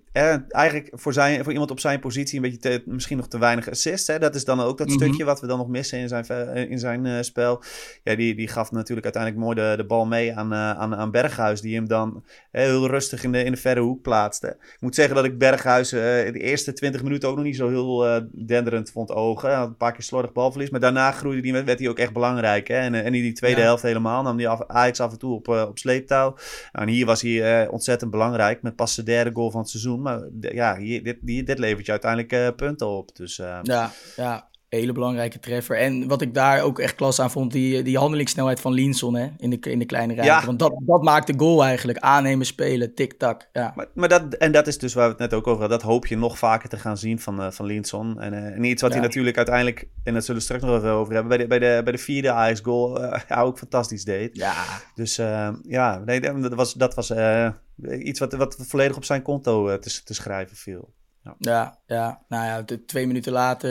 eigenlijk 0.49 0.89
voor, 0.93 1.13
zijn, 1.13 1.43
voor 1.43 1.53
iemand 1.53 1.71
op 1.71 1.81
zijn 1.81 2.01
positie 2.01 2.37
een 2.37 2.43
beetje 2.43 2.59
te, 2.59 2.83
misschien 2.87 3.17
nog 3.17 3.29
te 3.29 3.39
weinig 3.39 3.71
assist. 3.71 4.07
Hè? 4.07 4.19
Dat 4.19 4.35
is 4.35 4.45
dan 4.45 4.61
ook 4.61 4.79
dat 4.79 4.87
mm 4.87 4.95
-hmm. 4.95 5.03
stukje 5.03 5.25
wat 5.25 5.41
we 5.41 5.47
dan 5.47 5.59
nog 5.59 5.69
missen 5.69 5.99
in 5.99 6.09
zijn, 6.09 6.25
in 6.69 6.79
zijn 6.79 7.25
spel. 7.25 7.63
Ja, 8.03 8.15
die, 8.15 8.35
die 8.35 8.49
gaf 8.49 8.71
natuurlijk 8.71 9.05
uiteindelijk 9.05 9.45
mooi 9.45 9.57
de, 9.57 9.77
de 9.77 9.87
bal 9.87 10.07
mee 10.07 10.35
aan, 10.35 10.55
aan, 10.55 10.95
aan 10.95 11.11
Berghuis, 11.11 11.61
die 11.61 11.75
hem 11.75 11.89
dan 11.89 12.25
heel 12.51 12.87
rustig 12.87 13.25
in 13.25 13.33
de, 13.33 13.45
in 13.45 13.53
de 13.53 13.59
verre 13.59 13.81
hoek 13.81 14.03
plaatste. 14.03 14.49
Ik 14.49 14.81
moet 14.81 14.95
zeggen 14.95 15.15
dat 15.15 15.25
ik 15.25 15.39
Berghuis 15.39 15.89
de 15.89 16.33
eerste 16.33 16.73
20 16.73 17.03
minuten 17.03 17.29
ook 17.29 17.37
nog 17.37 17.45
niet 17.45 17.57
zo 17.57 17.69
heel 17.69 18.23
denderend 18.33 18.91
vond 18.91 19.11
ogen. 19.11 19.59
Een 19.59 19.77
paar 19.77 19.93
keer 19.93 20.03
slordig 20.03 20.33
balverlies, 20.33 20.71
maar 20.71 20.81
daarna 20.81 21.11
groeide 21.11 21.43
die, 21.43 21.53
werd 21.53 21.79
hij 21.79 21.89
ook 21.89 21.99
echt 21.99 22.13
belangrijk. 22.13 22.69
Hè? 22.69 22.79
En, 22.79 22.95
en 22.95 23.15
in 23.15 23.23
die 23.23 23.33
tweede 23.33 23.61
ja. 23.61 23.67
helft 23.67 23.83
helemaal 23.83 24.14
nam 24.23 24.37
die 24.37 24.49
af, 24.49 24.67
Ajax 24.67 25.01
af 25.01 25.13
en 25.13 25.19
toe 25.19 25.35
op, 25.35 25.49
uh, 25.49 25.65
op 25.69 25.79
sleeptouw. 25.79 26.37
Nou, 26.73 26.87
en 26.87 26.89
hier 26.89 27.07
was 27.07 27.23
hij 27.23 27.65
uh, 27.65 27.73
ontzettend 27.73 28.11
belangrijk 28.11 28.63
met 28.63 28.77
pas 28.77 28.95
de 28.95 29.03
derde 29.03 29.31
goal 29.33 29.51
van 29.51 29.61
het 29.61 29.71
seizoen. 29.71 30.03
Maar 30.03 30.21
ja, 30.41 30.75
dit, 30.79 31.19
dit 31.23 31.59
levert 31.59 31.87
je 31.87 31.93
uiteindelijk 31.93 32.33
uh, 32.33 32.49
punten 32.57 32.89
op. 32.89 33.17
Dus, 33.17 33.37
ja, 33.37 33.91
ja, 34.17 34.49
hele 34.75 34.93
belangrijke 34.93 35.41
treffer. 35.41 35.79
En 35.79 36.09
wat 36.09 36.23
ik 36.23 36.35
daar 36.35 36.63
ook 36.63 36.79
echt 36.79 36.95
klas 36.95 37.21
aan 37.21 37.31
vond, 37.31 37.53
die, 37.53 37.83
die 37.83 37.99
handelingssnelheid 37.99 38.61
van 38.61 38.73
Linson 38.73 39.15
hè, 39.15 39.29
in, 39.39 39.51
de, 39.51 39.59
in 39.71 39.79
de 39.79 39.85
kleine 39.85 40.15
ruimte. 40.15 40.33
Ja. 40.33 40.47
Want 40.47 40.59
dat, 40.59 40.75
dat 40.81 41.03
maakt 41.03 41.27
de 41.27 41.35
goal 41.37 41.65
eigenlijk. 41.65 41.99
Aannemen, 41.99 42.47
spelen, 42.47 42.95
tik-tak. 42.95 43.49
Ja. 43.53 43.73
Maar, 43.77 43.87
maar 43.95 44.09
dat, 44.09 44.35
en 44.35 44.53
dat 44.53 44.67
is 44.67 44.79
dus 44.79 44.95
waar 44.95 45.05
we 45.05 45.11
het 45.11 45.21
net 45.21 45.35
ook 45.35 45.47
over 45.47 45.61
hadden. 45.61 45.79
Dat 45.79 45.89
hoop 45.89 46.07
je 46.07 46.17
nog 46.17 46.39
vaker 46.39 46.69
te 46.69 46.79
gaan 46.79 46.99
zien 46.99 47.21
van, 47.21 47.41
uh, 47.41 47.51
van 47.51 47.67
Linson. 47.67 48.21
En, 48.21 48.33
uh, 48.33 48.39
en 48.39 48.65
iets 48.65 48.83
wat 48.83 48.91
ja. 48.91 48.97
hij 48.99 49.07
natuurlijk 49.07 49.37
uiteindelijk, 49.37 49.89
en 50.05 50.15
dat 50.15 50.25
zullen 50.25 50.41
we 50.41 50.47
straks 50.47 50.63
nog 50.63 50.77
even 50.77 50.91
over 50.91 51.15
hebben, 51.15 51.29
bij 51.29 51.39
de, 51.39 51.47
bij 51.47 51.59
de, 51.59 51.81
bij 51.83 51.93
de 51.93 51.99
vierde 51.99 52.31
Ajax 52.31 52.61
goal 52.61 53.03
uh, 53.03 53.21
ja, 53.29 53.43
ook 53.43 53.59
fantastisch 53.59 54.05
deed. 54.05 54.37
Ja. 54.37 54.55
Dus 54.95 55.17
ja, 55.63 56.03
nee, 56.05 56.21
dat 56.21 56.55
was, 56.55 56.73
dat 56.73 56.95
was 56.95 57.13
iets 57.89 58.21
wat, 58.21 58.33
wat 58.33 58.57
volledig 58.59 58.97
op 58.97 59.05
zijn 59.05 59.23
konto 59.23 59.79
te, 59.79 60.03
te 60.05 60.15
schrijven 60.15 60.57
viel. 60.57 60.93
Ja. 61.25 61.35
ja, 61.39 61.79
ja, 61.87 62.21
nou 62.29 62.45
ja, 62.45 62.63
de, 62.63 62.85
twee 62.85 63.07
minuten 63.07 63.33
later 63.33 63.71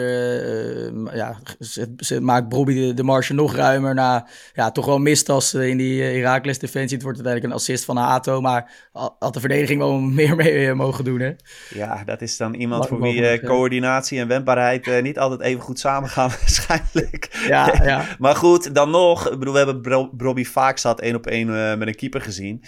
uh, 0.93 1.15
ja, 1.15 1.37
ze, 1.59 1.93
ze 1.97 2.21
maakt 2.21 2.49
Bobby 2.49 2.73
de, 2.73 2.93
de 2.93 3.03
marge 3.03 3.33
nog 3.33 3.55
ruimer 3.55 3.93
na 3.93 4.27
ja, 4.53 4.71
toch 4.71 4.85
wel 4.85 4.97
mistas 4.97 5.53
in 5.53 5.77
die 5.77 6.01
uh, 6.01 6.23
Heracles 6.23 6.59
defensie. 6.59 6.93
Het 6.93 7.03
wordt 7.03 7.17
uiteindelijk 7.17 7.53
een 7.53 7.59
assist 7.59 7.85
van 7.85 7.97
Hato, 7.97 8.41
maar 8.41 8.71
had 9.19 9.33
de 9.33 9.39
verdediging 9.39 9.79
wel 9.79 9.99
meer 10.19 10.35
mee 10.35 10.65
uh, 10.65 10.73
mogen 10.73 11.03
doen. 11.03 11.19
Hè? 11.19 11.31
Ja, 11.69 12.03
dat 12.03 12.21
is 12.21 12.37
dan 12.37 12.53
iemand 12.53 12.87
voor 12.87 13.01
wie 13.01 13.39
coördinatie 13.39 14.19
en 14.19 14.27
wendbaarheid 14.27 15.01
niet 15.01 15.19
altijd 15.19 15.41
even 15.41 15.61
goed 15.61 15.79
samengaan 15.79 16.29
waarschijnlijk. 16.39 17.43
Ja, 17.47 17.73
ja. 17.83 18.05
maar 18.19 18.35
goed, 18.35 18.75
dan 18.75 18.89
nog, 18.89 19.29
ik 19.29 19.39
bedoel, 19.39 19.53
we 19.53 19.59
hebben 19.59 19.81
Bro 19.81 20.09
Bobby 20.13 20.45
vaak 20.45 20.77
zat 20.77 20.99
één 20.99 21.15
op 21.15 21.27
één 21.27 21.77
met 21.77 21.87
een 21.87 21.95
keeper 21.95 22.21
gezien. 22.21 22.63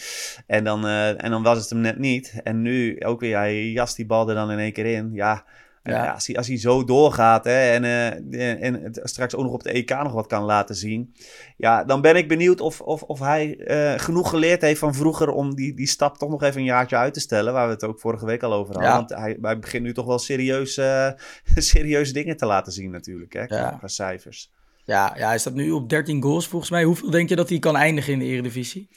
En 0.48 0.64
dan, 0.64 0.88
en 0.88 1.32
dan 1.32 1.44
was 1.44 1.58
het 1.58 1.70
hem 1.70 1.80
net 1.80 1.98
niet. 1.98 2.40
En 2.44 2.62
nu 2.62 3.04
ook 3.04 3.20
weer, 3.20 3.38
hij 3.38 3.72
jas 3.72 3.96
die 3.96 4.06
bal 4.06 4.30
er 4.30 4.36
dan 4.36 4.52
in 4.52 4.60
één 4.60 4.74
in. 4.78 5.10
Ja, 5.14 5.44
Ja. 5.84 6.12
als, 6.12 6.28
hij, 6.28 6.36
als 6.36 6.48
hij 6.48 6.58
zo 6.58 6.84
doorgaat 6.84 7.44
hè, 7.44 7.72
en, 7.72 7.84
uh, 7.84 8.64
en 8.64 8.74
het 8.74 9.00
straks 9.04 9.36
ook 9.36 9.44
nog 9.44 9.54
op 9.54 9.64
de 9.64 9.70
EK 9.70 9.90
nog 9.90 10.12
wat 10.12 10.28
kan 10.28 10.44
laten 10.44 10.76
zien. 10.76 11.14
Ja, 11.58 11.84
dan 11.84 12.02
ben 12.02 12.16
ik 12.16 12.28
benieuwd 12.28 12.62
of, 12.62 12.82
of, 12.82 13.02
of 13.04 13.20
hij 13.20 13.58
uh, 13.58 14.00
genoeg 14.00 14.30
geleerd 14.30 14.62
heeft 14.62 14.80
van 14.80 14.94
vroeger 14.94 15.30
om 15.30 15.56
die, 15.56 15.74
die 15.74 15.88
stap 15.88 16.18
toch 16.18 16.30
nog 16.30 16.44
even 16.44 16.60
een 16.60 16.66
jaartje 16.66 16.96
uit 16.96 17.14
te 17.14 17.20
stellen. 17.20 17.54
Waar 17.54 17.68
we 17.68 17.74
het 17.74 17.84
ook 17.84 18.00
vorige 18.00 18.26
week 18.26 18.44
al 18.44 18.54
over 18.54 18.74
hadden. 18.74 18.94
Want 18.94 19.10
hij, 19.10 19.38
hij 19.42 19.60
begint 19.60 19.84
nu 19.84 19.94
toch 19.94 20.06
wel 20.06 20.20
serieus, 20.20 20.78
uh, 20.78 21.10
serieuze 21.56 22.14
dingen 22.14 22.38
te 22.38 22.46
laten 22.46 22.72
zien 22.74 22.92
natuurlijk, 22.92 23.34
hè, 23.34 23.46
qua, 23.46 23.80
cijfers. 23.84 24.52
Ja, 24.84 25.14
ja, 25.18 25.28
hij 25.28 25.38
staat 25.38 25.54
nu 25.54 25.72
op 25.72 25.90
13 25.90 26.22
goals 26.22 26.48
volgens 26.48 26.72
mij. 26.72 26.84
Hoeveel 26.84 27.10
denk 27.10 27.30
je 27.30 27.36
dat 27.36 27.50
hij 27.50 27.60
kan 27.60 27.76
eindigen 27.76 28.14
in 28.14 28.20
de 28.20 28.26
Eredivisie? 28.26 28.90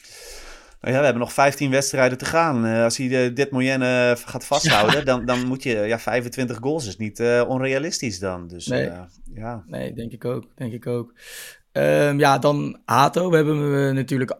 Nou 0.80 0.94
ja, 0.94 0.98
we 0.98 1.04
hebben 1.04 1.22
nog 1.22 1.32
15 1.32 1.70
wedstrijden 1.70 2.18
te 2.18 2.24
gaan. 2.24 2.66
Uh, 2.66 2.82
als 2.82 2.96
hij 2.96 3.06
uh, 3.06 3.34
dit 3.34 3.50
Moyenne 3.50 4.16
gaat 4.24 4.46
vasthouden, 4.54 5.04
dan, 5.04 5.24
dan 5.24 5.46
moet 5.46 5.62
je... 5.62 5.74
Ja, 5.74 5.98
25 5.98 6.58
goals 6.60 6.86
is 6.86 6.96
niet 6.96 7.20
uh, 7.20 7.44
onrealistisch 7.48 8.18
dan. 8.18 8.48
Dus, 8.48 8.66
nee. 8.66 8.90
ja. 9.34 9.64
nee, 9.66 9.92
denk 9.92 10.12
ik 10.12 10.24
ook. 10.24 10.44
Denk 10.54 10.72
ik 10.72 10.86
ook. 10.86 11.14
Um, 11.72 12.18
ja, 12.18 12.38
dan 12.38 12.78
Hato. 12.84 13.30
We 13.30 13.36
hebben 13.36 13.56
hem 13.56 13.94
natuurlijk 13.94 14.38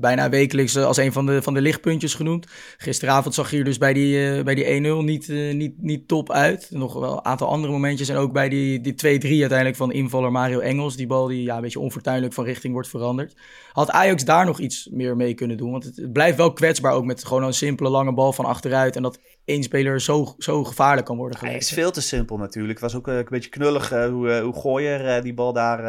bijna 0.00 0.28
wekelijks 0.28 0.76
als 0.76 0.96
een 0.96 1.12
van 1.12 1.26
de, 1.26 1.42
van 1.42 1.54
de 1.54 1.60
lichtpuntjes 1.60 2.14
genoemd. 2.14 2.46
Gisteravond 2.76 3.34
zag 3.34 3.50
je 3.50 3.58
er 3.58 3.64
dus 3.64 3.78
bij 3.78 3.92
die, 3.92 4.42
bij 4.42 4.54
die 4.54 4.64
1-0 4.64 5.04
niet, 5.04 5.28
niet, 5.28 5.82
niet 5.82 6.08
top 6.08 6.32
uit. 6.32 6.68
Nog 6.70 6.94
wel 6.94 7.12
een 7.12 7.24
aantal 7.24 7.48
andere 7.48 7.72
momentjes. 7.72 8.08
En 8.08 8.16
ook 8.16 8.32
bij 8.32 8.48
die, 8.48 8.80
die 8.80 8.92
2-3 8.92 8.96
uiteindelijk 8.96 9.76
van 9.76 9.92
invaller 9.92 10.32
Mario 10.32 10.58
Engels. 10.58 10.96
Die 10.96 11.06
bal 11.06 11.26
die 11.26 11.42
ja, 11.42 11.56
een 11.56 11.62
beetje 11.62 11.80
onfortuinlijk 11.80 12.32
van 12.32 12.44
richting 12.44 12.72
wordt 12.72 12.88
veranderd. 12.88 13.36
Had 13.72 13.90
Ajax 13.90 14.24
daar 14.24 14.46
nog 14.46 14.58
iets 14.60 14.88
meer 14.92 15.16
mee 15.16 15.34
kunnen 15.34 15.56
doen? 15.56 15.70
Want 15.70 15.84
het, 15.84 16.12
blijft 16.12 16.36
wel 16.36 16.52
kwetsbaar 16.52 16.92
ook 16.92 17.04
met 17.04 17.24
gewoon 17.24 17.42
een 17.42 17.54
simpele 17.54 17.88
lange 17.88 18.14
bal 18.14 18.32
van 18.32 18.44
achteruit. 18.44 18.96
En 18.96 19.02
dat 19.02 19.18
één 19.44 19.62
speler 19.62 20.00
zo, 20.00 20.34
zo 20.38 20.64
gevaarlijk 20.64 21.06
kan 21.06 21.16
worden 21.16 21.38
Hij 21.38 21.56
is 21.56 21.72
veel 21.72 21.90
te 21.90 22.00
simpel 22.00 22.36
natuurlijk. 22.36 22.80
Het 22.80 22.92
was 22.92 22.94
ook 22.94 23.06
een 23.06 23.26
beetje 23.28 23.50
knullig 23.50 23.92
uh, 23.92 24.06
hoe, 24.06 24.28
uh, 24.28 24.40
hoe 24.40 24.54
Gooier 24.54 25.22
die 25.22 25.34
bal 25.34 25.52
daar 25.52 25.82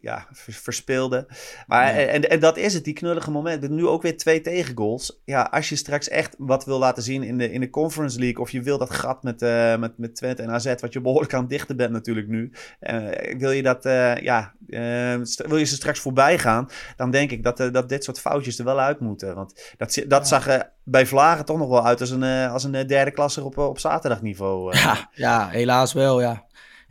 ja, 0.00 0.26
verspeelde. 0.32 1.28
Maar 1.66 1.94
en, 1.94 2.30
en 2.30 2.40
dat 2.40 2.56
is 2.56 2.74
het, 2.74 2.84
die 2.84 2.94
knullige 2.94 3.30
moment. 3.30 3.68
Nu 3.68 3.86
ook 3.86 4.02
weer 4.02 4.16
twee 4.16 4.40
tegengoals. 4.40 5.20
Ja, 5.24 5.42
als 5.42 5.68
je 5.68 5.76
straks 5.76 6.08
echt 6.08 6.34
wat 6.38 6.64
wil 6.64 6.78
laten 6.78 7.02
zien 7.02 7.22
in 7.22 7.38
de, 7.38 7.52
in 7.52 7.60
de 7.60 7.70
Conference 7.70 8.18
League... 8.18 8.42
of 8.42 8.50
je 8.50 8.62
wil 8.62 8.78
dat 8.78 8.90
gat 8.90 9.22
met, 9.22 9.40
met, 9.80 9.98
met 9.98 10.14
Twente 10.14 10.42
en 10.42 10.50
AZ... 10.50 10.74
wat 10.80 10.92
je 10.92 11.00
behoorlijk 11.00 11.34
aan 11.34 11.40
het 11.40 11.50
dichten 11.50 11.76
bent 11.76 11.92
natuurlijk 11.92 12.28
nu... 12.28 12.52
Wil 13.38 13.50
je 13.50 13.62
dat, 13.62 13.82
ja, 14.22 14.54
wil 15.46 15.56
je 15.56 15.64
ze 15.64 15.74
straks 15.74 16.00
voorbij 16.00 16.38
gaan... 16.38 16.68
dan 16.96 17.10
denk 17.10 17.30
ik 17.30 17.42
dat, 17.42 17.56
dat 17.56 17.88
dit 17.88 18.04
soort 18.04 18.20
foutjes 18.20 18.58
er 18.58 18.64
wel 18.64 18.80
uit 18.80 19.00
moeten. 19.00 19.34
Want 19.34 19.74
dat, 19.76 20.04
dat 20.08 20.28
zag 20.28 20.48
er 20.48 20.70
bij 20.84 21.06
Vlagen 21.06 21.44
toch 21.44 21.58
nog 21.58 21.68
wel 21.68 21.86
uit 21.86 22.00
als 22.00 22.10
een, 22.10 22.48
als 22.48 22.64
een 22.64 22.86
derde 22.86 23.10
klasser 23.10 23.44
op, 23.44 23.58
op 23.58 23.78
zaterdagniveau. 23.78 24.76
Ja, 24.76 25.10
ja, 25.12 25.48
helaas 25.48 25.92
wel, 25.92 26.20
ja. 26.20 26.48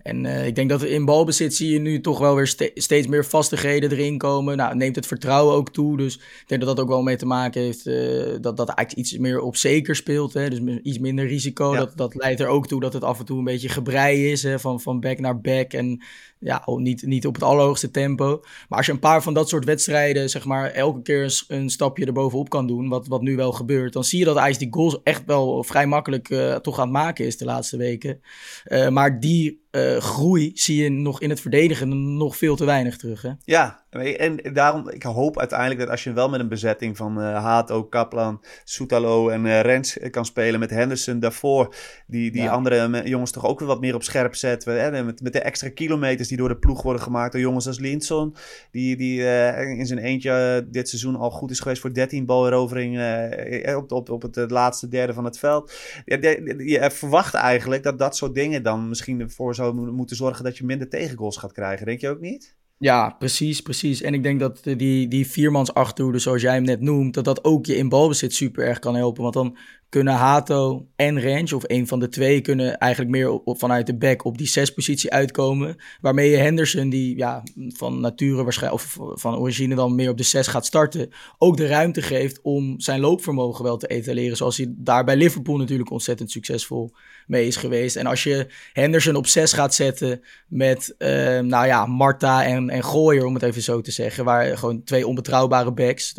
En 0.10 0.24
uh, 0.24 0.46
ik 0.46 0.56
denk 0.56 0.70
dat 0.70 0.84
in 0.84 1.06
balbezit 1.06 1.56
zie 1.56 1.74
je 1.74 1.80
nu 1.80 2.02
toch 2.02 2.20
wel 2.20 2.36
weer 2.36 2.48
ste 2.48 2.72
steeds 2.74 3.08
meer 3.08 3.26
vastigheden 3.26 3.92
erin 3.92 4.18
komen. 4.18 4.58
Nou, 4.58 4.76
neemt 4.76 4.96
het 4.96 5.08
vertrouwen 5.08 5.56
ook 5.56 5.72
toe. 5.72 5.98
Dus 5.98 6.16
ik 6.16 6.44
denk 6.46 6.62
dat 6.62 6.76
dat 6.76 6.86
ook 6.86 6.92
wel 6.92 7.02
mee 7.02 7.16
te 7.16 7.26
maken 7.26 7.62
heeft 7.62 7.86
uh, 7.86 8.36
dat 8.42 8.58
dat 8.58 8.70
eigenlijk 8.70 9.08
iets 9.08 9.18
meer 9.18 9.42
op 9.42 9.56
zeker 9.56 9.96
speelt. 9.96 10.34
Hè? 10.34 10.50
Dus 10.50 10.80
iets 10.84 11.00
minder 11.00 11.28
risico. 11.28 11.72
Ja. 11.72 11.78
Dat, 11.80 11.92
dat 11.96 12.16
leidt 12.16 12.40
er 12.40 12.48
ook 12.48 12.68
toe 12.68 12.80
dat 12.80 12.94
het 12.94 13.04
af 13.04 13.20
en 13.20 13.26
toe 13.26 13.38
een 13.38 13.44
beetje 13.44 13.70
gebrei 13.70 14.32
is. 14.32 14.44
Hè? 14.44 14.60
Van, 14.60 14.82
van 14.82 15.00
back 15.00 15.20
naar 15.20 15.42
back. 15.42 15.74
En 15.74 16.02
ja, 16.40 16.64
niet, 16.66 17.06
niet 17.06 17.28
op 17.28 17.34
het 17.34 17.44
allerhoogste 17.44 17.92
tempo. 17.92 18.40
Maar 18.70 18.78
als 18.78 18.86
je 18.86 18.92
een 18.92 19.00
paar 19.00 19.24
van 19.24 19.34
dat 19.34 19.50
soort 19.50 19.66
wedstrijden, 19.66 20.30
zeg 20.30 20.46
maar, 20.46 20.72
elke 20.72 21.02
keer 21.02 21.24
een, 21.24 21.58
een 21.58 21.70
stapje 21.70 22.06
erbovenop 22.06 22.50
kan 22.50 22.68
doen, 22.68 22.90
wat, 22.90 23.08
wat 23.08 23.22
nu 23.22 23.36
wel 23.36 23.52
gebeurt, 23.52 23.94
dan 23.94 24.04
zie 24.04 24.20
je 24.20 24.26
dat 24.26 24.38
Ajax 24.38 24.58
die 24.58 24.74
goals 24.74 25.00
echt 25.04 25.26
wel 25.26 25.64
vrij 25.64 25.88
makkelijk 25.88 26.30
uh, 26.30 26.56
toch 26.56 26.80
aan 26.80 26.84
het 26.84 26.94
maken 26.94 27.26
is 27.26 27.38
de 27.38 27.46
laatste 27.46 27.78
weken. 27.78 28.22
Uh, 28.66 28.90
maar 28.90 29.20
die 29.20 29.68
uh, 29.72 29.98
groei 29.98 30.52
zie 30.54 30.84
je 30.84 30.90
nog 30.90 31.22
in 31.22 31.30
het 31.30 31.42
verdedigen 31.42 32.18
nog 32.18 32.38
veel 32.38 32.56
te 32.56 32.66
weinig 32.66 32.98
terug. 32.98 33.22
Hè? 33.22 33.32
Ja, 33.44 33.84
en 33.90 34.54
daarom, 34.54 34.90
ik 34.90 35.04
hoop 35.04 35.40
uiteindelijk 35.40 35.80
dat 35.80 35.90
als 35.90 36.04
je 36.04 36.14
wel 36.14 36.30
met 36.30 36.40
een 36.40 36.48
bezetting 36.48 36.98
van 36.98 37.20
uh, 37.20 37.44
Hato, 37.44 37.84
Kaplan, 37.84 38.44
Soetalo 38.64 39.30
en 39.30 39.46
uh, 39.46 39.62
Rens 39.62 39.98
kan 40.12 40.26
spelen 40.26 40.60
met 40.60 40.70
Henderson 40.70 41.20
daarvoor, 41.20 41.76
die, 42.08 42.32
die 42.32 42.42
ja. 42.42 42.52
andere 42.52 43.02
jongens 43.04 43.32
toch 43.32 43.46
ook 43.46 43.60
weer 43.60 43.68
wat 43.68 43.82
meer 43.82 43.96
op 43.96 44.04
scherp 44.04 44.36
zetten. 44.36 44.82
Hè? 44.82 45.04
Met, 45.04 45.22
met 45.22 45.34
de 45.34 45.40
extra 45.40 45.70
kilometers 45.70 46.29
die 46.30 46.38
door 46.38 46.48
de 46.48 46.58
ploeg 46.58 46.82
worden 46.82 47.02
gemaakt 47.02 47.32
door 47.32 47.42
jongens 47.42 47.68
als 47.68 47.80
Linson, 47.80 48.36
die, 48.72 48.96
die 48.98 49.20
uh, 49.20 49.70
in 49.70 49.86
zijn 49.86 50.00
eentje 50.00 50.68
dit 50.72 50.90
seizoen 50.90 51.16
al 51.16 51.32
goed 51.32 51.52
is 51.52 51.60
geweest 51.60 51.82
voor 51.82 51.94
13 51.94 52.26
balveroveringen 52.26 53.76
op, 53.78 53.92
op, 53.92 54.10
op 54.10 54.22
het 54.22 54.52
laatste 54.52 54.88
derde 54.88 55.14
van 55.14 55.26
het 55.26 55.40
veld. 55.40 55.74
Je, 56.06 56.54
je 56.58 56.92
verwacht 56.92 57.34
eigenlijk 57.34 57.84
dat 57.84 58.00
dat 58.00 58.16
soort 58.16 58.34
dingen 58.34 58.64
dan 58.64 58.90
misschien 58.90 59.20
ervoor 59.20 59.56
zou 59.56 59.92
moeten 59.92 60.16
zorgen 60.16 60.44
dat 60.44 60.58
je 60.58 60.66
minder 60.66 60.90
tegengoals 60.90 61.38
gaat 61.38 61.54
krijgen. 61.54 61.86
Denk 61.86 62.02
je 62.02 62.10
ook 62.10 62.22
niet? 62.22 62.58
Ja, 62.80 63.10
precies, 63.10 63.62
precies. 63.62 64.02
En 64.02 64.14
ik 64.14 64.24
denk 64.24 64.40
dat 64.40 64.64
die, 64.64 65.08
die 65.08 65.28
viermans 65.28 65.74
achterhoede, 65.74 66.20
zoals 66.20 66.42
jij 66.42 66.54
hem 66.54 66.64
net 66.64 66.82
noemt, 66.82 67.14
dat 67.14 67.26
dat 67.26 67.44
ook 67.44 67.66
je 67.66 67.76
in 67.76 67.90
balbezit 67.90 68.34
super 68.34 68.66
erg 68.66 68.80
kan 68.80 68.96
helpen. 68.96 69.22
Want 69.22 69.34
dan 69.34 69.58
kunnen 69.90 70.14
Hato 70.14 70.88
en 70.96 71.22
Range, 71.22 71.56
of 71.56 71.64
een 71.68 71.88
van 71.88 72.00
de 72.00 72.10
twee, 72.10 72.42
kunnen 72.42 72.78
eigenlijk 72.78 73.12
meer 73.12 73.32
op, 73.32 73.60
vanuit 73.60 73.88
de 73.88 73.98
back 73.98 74.26
op 74.26 74.38
die 74.38 74.48
zespositie 74.48 75.12
uitkomen. 75.12 75.76
Waarmee 76.02 76.30
je 76.30 76.38
Henderson, 76.38 76.90
die 76.90 77.18
ja, 77.18 77.44
van 77.56 78.00
nature 78.00 78.44
waarschijnlijk, 78.44 78.84
of 78.84 78.98
van 79.20 79.38
origine 79.38 79.76
dan 79.76 79.96
meer 79.96 80.10
op 80.10 80.18
de 80.18 80.24
zes 80.24 80.48
gaat 80.48 80.66
starten, 80.66 81.10
ook 81.38 81.58
de 81.58 81.68
ruimte 81.68 82.02
geeft 82.02 82.40
om 82.42 82.80
zijn 82.80 83.00
loopvermogen 83.00 83.64
wel 83.64 83.78
te 83.78 83.88
etaleren. 83.88 84.38
Zoals 84.38 84.58
hij 84.58 84.74
daar 84.78 85.04
bij 85.04 85.16
Liverpool 85.16 85.58
natuurlijk 85.58 85.92
ontzettend 85.92 86.32
succesvol 86.32 86.92
mee 87.28 87.48
is 87.48 87.56
geweest. 87.56 87.96
En 87.96 88.06
als 88.06 88.24
je 88.24 88.48
Henderson 88.74 89.16
op 89.16 89.28
zes 89.28 89.54
gaat 89.54 89.76
zetten 89.76 90.22
met, 90.48 90.96
uh, 90.98 91.08
nou 91.40 91.66
ja, 91.66 91.86
Marta 91.86 92.46
en, 92.46 92.70
en 92.70 92.84
Gooier, 92.84 93.26
om 93.26 93.34
het 93.34 93.44
even 93.44 93.62
zo 93.62 93.82
te 93.82 93.92
zeggen. 93.92 94.26
Waar 94.26 94.58
gewoon 94.58 94.84
twee 94.84 95.08
onbetrouwbare 95.08 95.72
backs, 95.72 96.14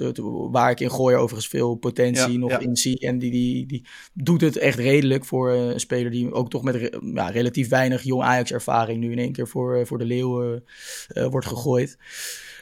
waar 0.51 0.71
ik 0.71 0.81
in 0.81 0.91
Gooier 0.91 1.19
overigens 1.19 1.49
veel 1.49 1.75
potentie 1.75 2.33
ja, 2.33 2.39
nog 2.39 2.51
ja. 2.51 2.59
in 2.59 2.77
zie. 2.77 2.99
En 2.99 3.19
die, 3.19 3.31
die 3.31 3.60
doet 4.13 4.41
het 4.41 4.57
echt 4.57 4.79
redelijk 4.79 5.25
voor 5.25 5.53
eh, 5.53 5.67
een 5.67 5.81
speler 5.81 6.11
die 6.11 6.33
ook 6.33 6.51
toch 6.51 6.63
met 6.63 6.99
ja, 7.15 7.29
relatief 7.29 7.69
weinig 7.69 8.03
jong 8.03 8.23
Ajax-ervaring 8.23 9.01
nu 9.01 9.13
in 9.13 9.19
één 9.19 9.33
keer 9.33 9.49
voor, 9.49 9.77
eh, 9.77 9.87
voor 9.87 9.99
de 9.99 10.05
Leeuwen 10.05 10.65
uh, 11.15 11.27
wordt 11.27 11.47
gegooid. 11.47 11.99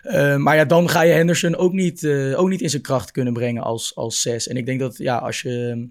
Uh, 0.04 0.36
maar 0.36 0.56
ja, 0.56 0.64
dan 0.64 0.88
ga 0.88 1.02
je 1.02 1.12
Henderson 1.12 1.56
ook 1.56 1.72
niet, 1.72 2.06
ook 2.34 2.48
niet 2.48 2.60
in 2.60 2.70
zijn 2.70 2.82
kracht 2.82 3.10
kunnen 3.10 3.32
brengen 3.32 3.62
als, 3.62 3.94
als 3.94 4.20
zes. 4.20 4.48
En 4.48 4.56
ik 4.56 4.66
denk 4.66 4.80
dat 4.80 4.96
ja, 4.96 5.16
als 5.16 5.42
je 5.42 5.88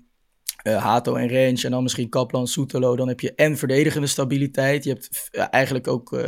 uh, 0.67 0.83
Hato 0.83 1.15
en 1.15 1.29
Range 1.29 1.61
en 1.63 1.71
dan 1.71 1.83
misschien 1.83 2.09
Kaplan, 2.09 2.47
Soetelo. 2.47 2.95
Dan 2.95 3.07
heb 3.07 3.19
je 3.19 3.33
en 3.35 3.57
verdedigende 3.57 4.07
stabiliteit. 4.07 4.83
Je 4.83 4.89
hebt 4.89 5.29
uh, 5.31 5.45
eigenlijk 5.51 5.87
ook 5.87 6.11
uh, 6.11 6.23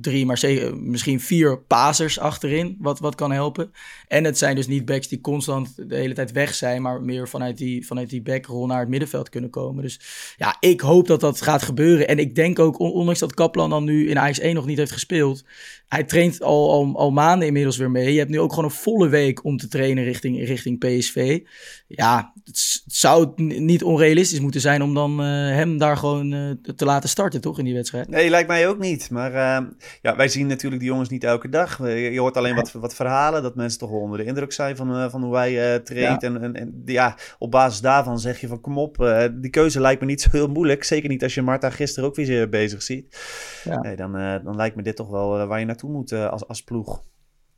drie, 0.00 0.26
maar 0.26 0.44
misschien 0.74 1.20
vier 1.20 1.58
pasers 1.58 2.18
achterin, 2.18 2.76
wat, 2.78 2.98
wat 2.98 3.14
kan 3.14 3.32
helpen. 3.32 3.72
En 4.08 4.24
het 4.24 4.38
zijn 4.38 4.56
dus 4.56 4.66
niet 4.66 4.84
backs 4.84 5.08
die 5.08 5.20
constant 5.20 5.88
de 5.88 5.96
hele 5.96 6.14
tijd 6.14 6.32
weg 6.32 6.54
zijn, 6.54 6.82
maar 6.82 7.02
meer 7.02 7.28
vanuit 7.28 7.58
die, 7.58 7.86
vanuit 7.86 8.10
die 8.10 8.22
backrol 8.22 8.66
naar 8.66 8.80
het 8.80 8.88
middenveld 8.88 9.28
kunnen 9.28 9.50
komen. 9.50 9.82
Dus 9.82 10.00
ja, 10.36 10.56
ik 10.60 10.80
hoop 10.80 11.06
dat 11.06 11.20
dat 11.20 11.40
gaat 11.40 11.62
gebeuren. 11.62 12.08
En 12.08 12.18
ik 12.18 12.34
denk 12.34 12.58
ook, 12.58 12.78
ondanks 12.78 13.20
dat 13.20 13.34
Kaplan 13.34 13.70
dan 13.70 13.84
nu 13.84 14.08
in 14.08 14.18
Ajax 14.18 14.38
1 14.38 14.54
nog 14.54 14.66
niet 14.66 14.78
heeft 14.78 14.92
gespeeld, 14.92 15.44
hij 15.88 16.04
traint 16.04 16.42
al, 16.42 16.70
al, 16.70 16.92
al, 16.96 17.10
maanden 17.10 17.46
inmiddels 17.46 17.76
weer 17.76 17.90
mee. 17.90 18.12
Je 18.12 18.18
hebt 18.18 18.30
nu 18.30 18.40
ook 18.40 18.50
gewoon 18.50 18.64
een 18.64 18.76
volle 18.76 19.08
week 19.08 19.44
om 19.44 19.56
te 19.56 19.68
trainen 19.68 20.04
richting, 20.04 20.46
richting 20.46 20.78
PSV. 20.78 21.40
Ja, 21.86 22.32
het, 22.44 22.80
het 22.84 22.94
zou 22.94 23.32
niet 23.36 23.82
onrealistisch 23.82 24.40
moeten 24.40 24.60
zijn 24.60 24.82
om 24.82 24.94
dan 24.94 25.20
uh, 25.20 25.26
hem 25.48 25.78
daar 25.78 25.96
gewoon 25.96 26.32
uh, 26.32 26.50
te 26.76 26.84
laten 26.84 27.08
starten, 27.08 27.40
toch, 27.40 27.58
in 27.58 27.64
die 27.64 27.74
wedstrijd? 27.74 28.08
Nee, 28.08 28.30
lijkt 28.30 28.48
mij 28.48 28.68
ook 28.68 28.78
niet. 28.78 29.10
Maar 29.10 29.30
uh, 29.30 29.68
ja, 30.02 30.16
wij 30.16 30.28
zien 30.28 30.46
natuurlijk 30.46 30.82
die 30.82 30.90
jongens 30.90 31.08
niet 31.08 31.24
elke 31.24 31.48
dag. 31.48 31.78
Je 31.78 32.20
hoort 32.20 32.36
alleen 32.36 32.54
wat, 32.54 32.72
wat 32.72 32.94
verhalen, 32.94 33.42
dat 33.42 33.54
mensen 33.54 33.78
toch 33.78 33.90
wel 33.90 34.00
onder 34.00 34.18
de 34.18 34.24
indruk 34.24 34.52
zijn 34.52 34.76
van, 34.76 35.10
van 35.10 35.22
hoe 35.22 35.36
hij 35.36 35.80
traint. 35.80 36.20
Ja. 36.20 36.28
En, 36.28 36.42
en, 36.42 36.54
en, 36.54 36.82
ja, 36.84 37.18
op 37.38 37.50
basis 37.50 37.80
daarvan 37.80 38.18
zeg 38.18 38.40
je 38.40 38.46
van, 38.46 38.60
kom 38.60 38.78
op, 38.78 39.28
die 39.32 39.50
keuze 39.50 39.80
lijkt 39.80 40.00
me 40.00 40.06
niet 40.06 40.20
zo 40.22 40.28
heel 40.32 40.48
moeilijk. 40.48 40.84
Zeker 40.84 41.08
niet 41.08 41.22
als 41.22 41.34
je 41.34 41.42
Marta 41.42 41.70
gisteren 41.70 42.08
ook 42.08 42.14
weer 42.14 42.48
bezig 42.48 42.82
ziet. 42.82 43.18
Ja. 43.64 43.80
Nee, 43.80 43.96
dan, 43.96 44.12
dan 44.44 44.56
lijkt 44.56 44.76
me 44.76 44.82
dit 44.82 44.96
toch 44.96 45.10
wel 45.10 45.46
waar 45.46 45.58
je 45.58 45.66
naartoe 45.76 45.90
moet 45.90 46.12
als, 46.12 46.48
als 46.48 46.64
ploeg. 46.64 47.02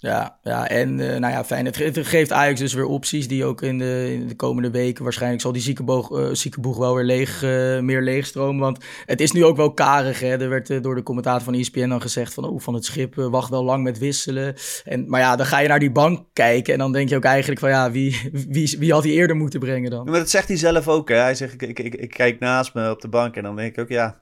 Ja, 0.00 0.38
ja 0.42 0.68
en 0.68 0.98
uh, 0.98 1.16
nou 1.16 1.32
ja, 1.32 1.44
fijn. 1.44 1.64
Het, 1.64 1.98
geeft 2.02 2.32
Ajax 2.32 2.60
dus 2.60 2.74
weer 2.74 2.84
opties 2.84 3.28
die 3.28 3.44
ook 3.44 3.62
in 3.62 3.78
de, 3.78 4.12
in 4.12 4.28
de 4.28 4.36
komende 4.36 4.70
weken 4.70 5.02
waarschijnlijk 5.02 5.42
zal 5.42 5.52
die 5.52 5.62
ziekenboog, 5.62 6.10
uh, 6.10 6.28
ziekenboeg 6.32 6.76
wel 6.76 6.94
weer 6.94 7.04
leeg, 7.04 7.42
uh, 7.42 7.78
meer 7.80 8.02
leegstromen. 8.02 8.60
Want 8.60 8.84
het 9.06 9.20
is 9.20 9.32
nu 9.32 9.44
ook 9.44 9.56
wel 9.56 9.72
karig. 9.72 10.20
Hè? 10.20 10.40
Er 10.40 10.48
werd 10.48 10.82
door 10.82 10.94
de 10.94 11.02
commentator 11.02 11.42
van 11.42 11.54
ESPN 11.54 11.88
dan 11.88 12.00
gezegd 12.00 12.34
van, 12.34 12.44
oh, 12.44 12.60
van 12.60 12.74
het 12.74 12.84
schip 12.84 13.14
wacht 13.14 13.50
wel 13.50 13.64
lang 13.64 13.82
met 13.82 13.98
wisselen. 13.98 14.54
En, 14.84 15.08
maar 15.08 15.20
ja, 15.20 15.36
dan 15.36 15.46
ga 15.46 15.58
je 15.58 15.68
naar 15.68 15.78
die 15.78 15.92
bank 15.92 16.24
kijken 16.32 16.72
en 16.72 16.78
dan 16.78 16.92
denk 16.92 17.08
je 17.08 17.16
ook 17.16 17.24
eigenlijk 17.24 17.60
van, 17.60 17.68
ja, 17.70 17.90
wie, 17.90 18.30
wie, 18.48 18.76
wie 18.78 18.92
had 18.92 19.04
hij 19.04 19.12
eerder 19.12 19.36
moeten 19.36 19.60
brengen 19.60 19.90
dan? 19.90 20.04
Maar 20.04 20.18
dat 20.18 20.30
zegt 20.30 20.48
hij 20.48 20.56
zelf 20.56 20.88
ook. 20.88 21.08
Hè? 21.08 21.16
Hij 21.16 21.34
zegt, 21.34 21.62
ik, 21.62 21.78
ik, 21.78 21.94
ik, 21.94 22.10
kijk 22.10 22.38
naast 22.38 22.74
me 22.74 22.90
op 22.90 23.00
de 23.00 23.08
bank 23.08 23.36
en 23.36 23.42
dan 23.42 23.56
denk 23.56 23.72
ik 23.72 23.80
ook, 23.80 23.88
ja, 23.88 24.20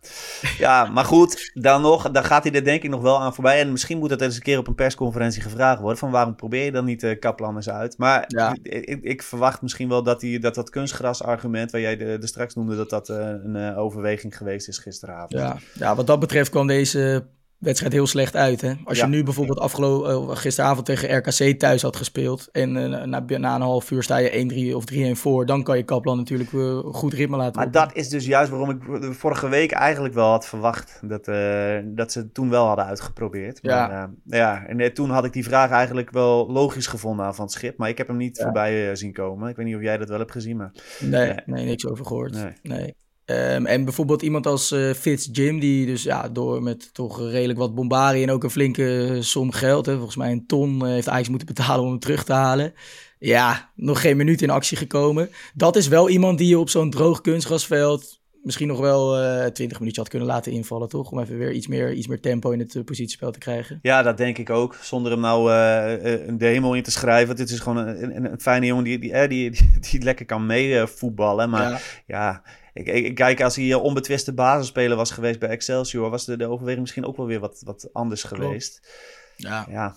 ja, 0.58 0.84
maar 0.84 1.04
goed, 1.04 1.50
dan 1.54 1.82
nog, 1.82 2.10
dan 2.10 2.24
gaat 2.24 2.44
hij 2.44 2.52
er 2.52 2.64
denk 2.64 2.82
ik 2.82 2.90
nog 2.90 3.00
wel 3.00 3.20
aan 3.20 3.34
voorbij. 3.34 3.60
En 3.60 3.72
misschien 3.72 3.98
moet 3.98 4.10
het 4.10 4.20
eens 4.20 4.36
een 4.36 4.42
keer 4.42 4.58
op 4.58 4.66
een 4.66 4.74
persconferentie 4.74 5.42
gevraagd 5.42 5.64
wordt 5.74 5.98
van 5.98 6.10
waarom 6.10 6.34
probeer 6.36 6.64
je 6.64 6.72
dan 6.72 6.84
niet 6.84 7.02
uh, 7.02 7.18
Kaplan 7.18 7.56
eens 7.56 7.70
uit? 7.70 7.98
Maar 7.98 8.24
Ja. 8.26 8.56
ik, 8.62 8.98
ik 9.02 9.22
verwacht 9.22 9.62
misschien 9.62 9.88
wel 9.88 10.02
dat 10.02 10.20
die, 10.20 10.38
dat, 10.38 10.54
dat 10.54 10.70
kunstgras-argument 10.70 11.70
waar 11.70 11.80
jij 11.80 11.96
de, 11.96 12.18
de 12.18 12.26
straks 12.26 12.54
noemde, 12.54 12.76
dat 12.76 12.90
dat 12.90 13.08
eh, 13.08 13.16
een 13.18 13.56
eh, 13.56 13.78
overweging 13.78 14.36
geweest 14.36 14.68
is 14.68 14.78
gisteravond. 14.78 15.32
Ja. 15.32 15.56
ja, 15.72 15.94
wat 15.94 16.06
dat 16.06 16.20
betreft 16.20 16.50
kwam 16.50 16.66
deze 16.66 17.26
wedstrijd 17.58 17.92
heel 17.92 18.06
slecht 18.06 18.36
uit. 18.36 18.60
Hè? 18.60 18.72
Als 18.84 18.98
Ja. 18.98 19.04
je 19.04 19.10
nu 19.10 19.22
bijvoorbeeld 19.22 19.58
afgelopen 19.58 20.36
gisteravond 20.36 20.86
tegen 20.86 21.16
RKC 21.16 21.58
thuis 21.58 21.82
had 21.82 21.96
gespeeld 21.96 22.48
en 22.52 22.76
eh, 22.76 23.02
na, 23.04 23.24
na 23.38 23.54
een 23.54 23.60
half 23.60 23.90
uur 23.90 24.02
sta 24.02 24.16
je 24.16 24.70
1-3 24.72 24.74
of 24.76 24.84
3-1 24.92 25.18
voor, 25.20 25.46
dan 25.46 25.62
kan 25.62 25.76
je 25.76 25.82
Kaplan 25.82 26.16
natuurlijk 26.16 26.52
eh, 26.52 26.78
goed 26.78 27.12
ritme 27.12 27.36
laten 27.36 27.60
Maar 27.60 27.70
dat 27.70 27.94
is 27.94 28.08
dus 28.08 28.26
juist 28.26 28.50
waarom 28.50 28.70
ik 28.70 28.78
vorige 29.14 29.48
week 29.48 29.72
eigenlijk 29.72 30.14
wel 30.14 30.28
had 30.30 30.46
verwacht 30.46 31.00
dat, 31.04 31.28
eh, 31.28 31.78
dat 31.84 32.12
ze 32.12 32.18
het 32.18 32.34
toen 32.34 32.50
wel 32.50 32.66
hadden 32.66 32.84
uitgeprobeerd. 32.84 33.62
Maar, 33.62 33.74
Ja. 33.74 33.88
ja. 33.90 34.36
ja, 34.36 34.66
en 34.66 34.80
eh, 34.80 34.90
toen 34.90 35.10
had 35.10 35.24
ik 35.24 35.32
die 35.32 35.44
vraag 35.44 35.70
eigenlijk 35.70 36.10
wel 36.10 36.50
logisch 36.50 36.86
gevonden 36.86 37.26
aan 37.26 37.34
Van 37.34 37.44
het 37.44 37.54
Schip, 37.54 37.78
maar 37.78 37.88
ik 37.88 37.98
heb 37.98 38.06
hem 38.08 38.16
niet 38.16 38.36
Ja. 38.36 38.42
voorbij 38.44 38.88
eh, 38.90 38.94
zien 38.96 39.12
komen. 39.12 39.48
Ik 39.48 39.56
weet 39.56 39.66
niet 39.66 39.76
of 39.76 39.82
jij 39.82 39.96
dat 39.96 40.08
wel 40.08 40.18
hebt 40.18 40.32
gezien, 40.32 40.56
maar 40.56 40.70
Nee, 41.00 41.26
Nee. 41.26 41.36
nee, 41.46 41.64
niks 41.64 41.86
over 41.86 42.06
gehoord. 42.06 42.32
Nee. 42.32 42.52
Nee. 42.62 42.94
Ehm, 43.26 43.66
en 43.66 43.84
bijvoorbeeld 43.84 44.22
iemand 44.22 44.46
als 44.46 44.70
eh 44.70 44.90
Fitz 44.90 45.28
Jim, 45.32 45.58
die 45.58 45.86
dus 45.86 46.02
ja, 46.02 46.28
door 46.28 46.62
met 46.62 46.94
toch 46.94 47.30
redelijk 47.30 47.58
wat 47.58 47.74
bombarie 47.74 48.22
en 48.22 48.30
ook 48.30 48.44
een 48.44 48.50
flinke 48.50 49.18
som 49.20 49.52
geld, 49.52 49.86
hè, 49.86 49.94
volgens 49.94 50.16
mij 50.16 50.32
een 50.32 50.46
ton, 50.46 50.84
eh, 50.84 50.88
heeft 50.88 51.08
Ajax 51.08 51.28
moeten 51.28 51.46
betalen 51.46 51.84
om 51.84 51.90
hem 51.90 51.98
terug 51.98 52.24
te 52.24 52.32
halen. 52.32 52.74
Ja, 53.18 53.70
nog 53.74 54.00
geen 54.00 54.16
minuut 54.16 54.42
in 54.42 54.50
actie 54.50 54.76
gekomen. 54.76 55.30
Dat 55.54 55.76
is 55.76 55.88
wel 55.88 56.08
iemand 56.08 56.38
die 56.38 56.48
je 56.48 56.58
op 56.58 56.68
zo'n 56.68 56.90
droog 56.90 57.20
kunstgrasveld 57.20 58.20
misschien 58.46 58.68
nog 58.68 58.80
wel 58.80 59.16
eh 59.18 59.50
20 59.50 59.78
minuutjes 59.78 59.96
had 59.96 60.08
kunnen 60.08 60.28
laten 60.28 60.52
invallen, 60.52 60.88
toch? 60.88 61.10
Om 61.10 61.20
even 61.20 61.38
weer 61.38 61.52
iets 61.52 61.66
meer, 61.66 61.92
iets 61.92 62.06
meer 62.06 62.20
tempo 62.20 62.50
in 62.50 62.58
het 62.58 62.74
eh, 62.74 62.84
positiespel 62.84 63.30
te 63.30 63.38
krijgen. 63.38 63.78
ja, 63.82 64.02
dat 64.02 64.16
denk 64.16 64.38
ik 64.38 64.50
ook. 64.50 64.74
Zonder 64.74 65.12
hem 65.12 65.20
nou 65.20 65.50
eh, 65.50 66.14
eh, 66.14 66.38
de 66.38 66.46
hemel 66.46 66.74
in 66.74 66.82
te 66.82 66.90
schrijven. 66.90 67.26
Want 67.26 67.38
Dit 67.38 67.50
is 67.50 67.58
gewoon 67.60 67.76
een, 67.76 68.16
een, 68.16 68.32
een 68.32 68.40
fijne 68.40 68.66
jongen 68.66 68.84
die, 68.84 68.98
die, 68.98 69.12
eh, 69.12 69.28
die, 69.28 69.50
die, 69.50 69.78
die 69.90 70.02
lekker 70.02 70.26
kan 70.26 70.46
meevoetballen. 70.46 71.50
maar 71.50 71.70
Ja. 71.70 71.80
ja, 72.06 72.42
ik, 72.72 72.86
ik, 72.86 73.14
kijk, 73.14 73.42
als 73.42 73.56
hij 73.56 73.72
eh, 73.72 73.82
onbetwiste 73.82 74.32
basisspeler 74.32 74.96
was 74.96 75.10
geweest 75.10 75.38
bij 75.38 75.48
Excelsior, 75.48 76.10
was 76.10 76.24
de, 76.24 76.36
de 76.36 76.46
overweging 76.46 76.80
misschien 76.80 77.06
ook 77.06 77.16
wel 77.16 77.26
weer 77.26 77.40
wat, 77.40 77.62
wat 77.64 77.88
anders 77.92 78.22
geweest. 78.22 78.88
Ja. 79.36 79.66
Ja, 79.70 79.96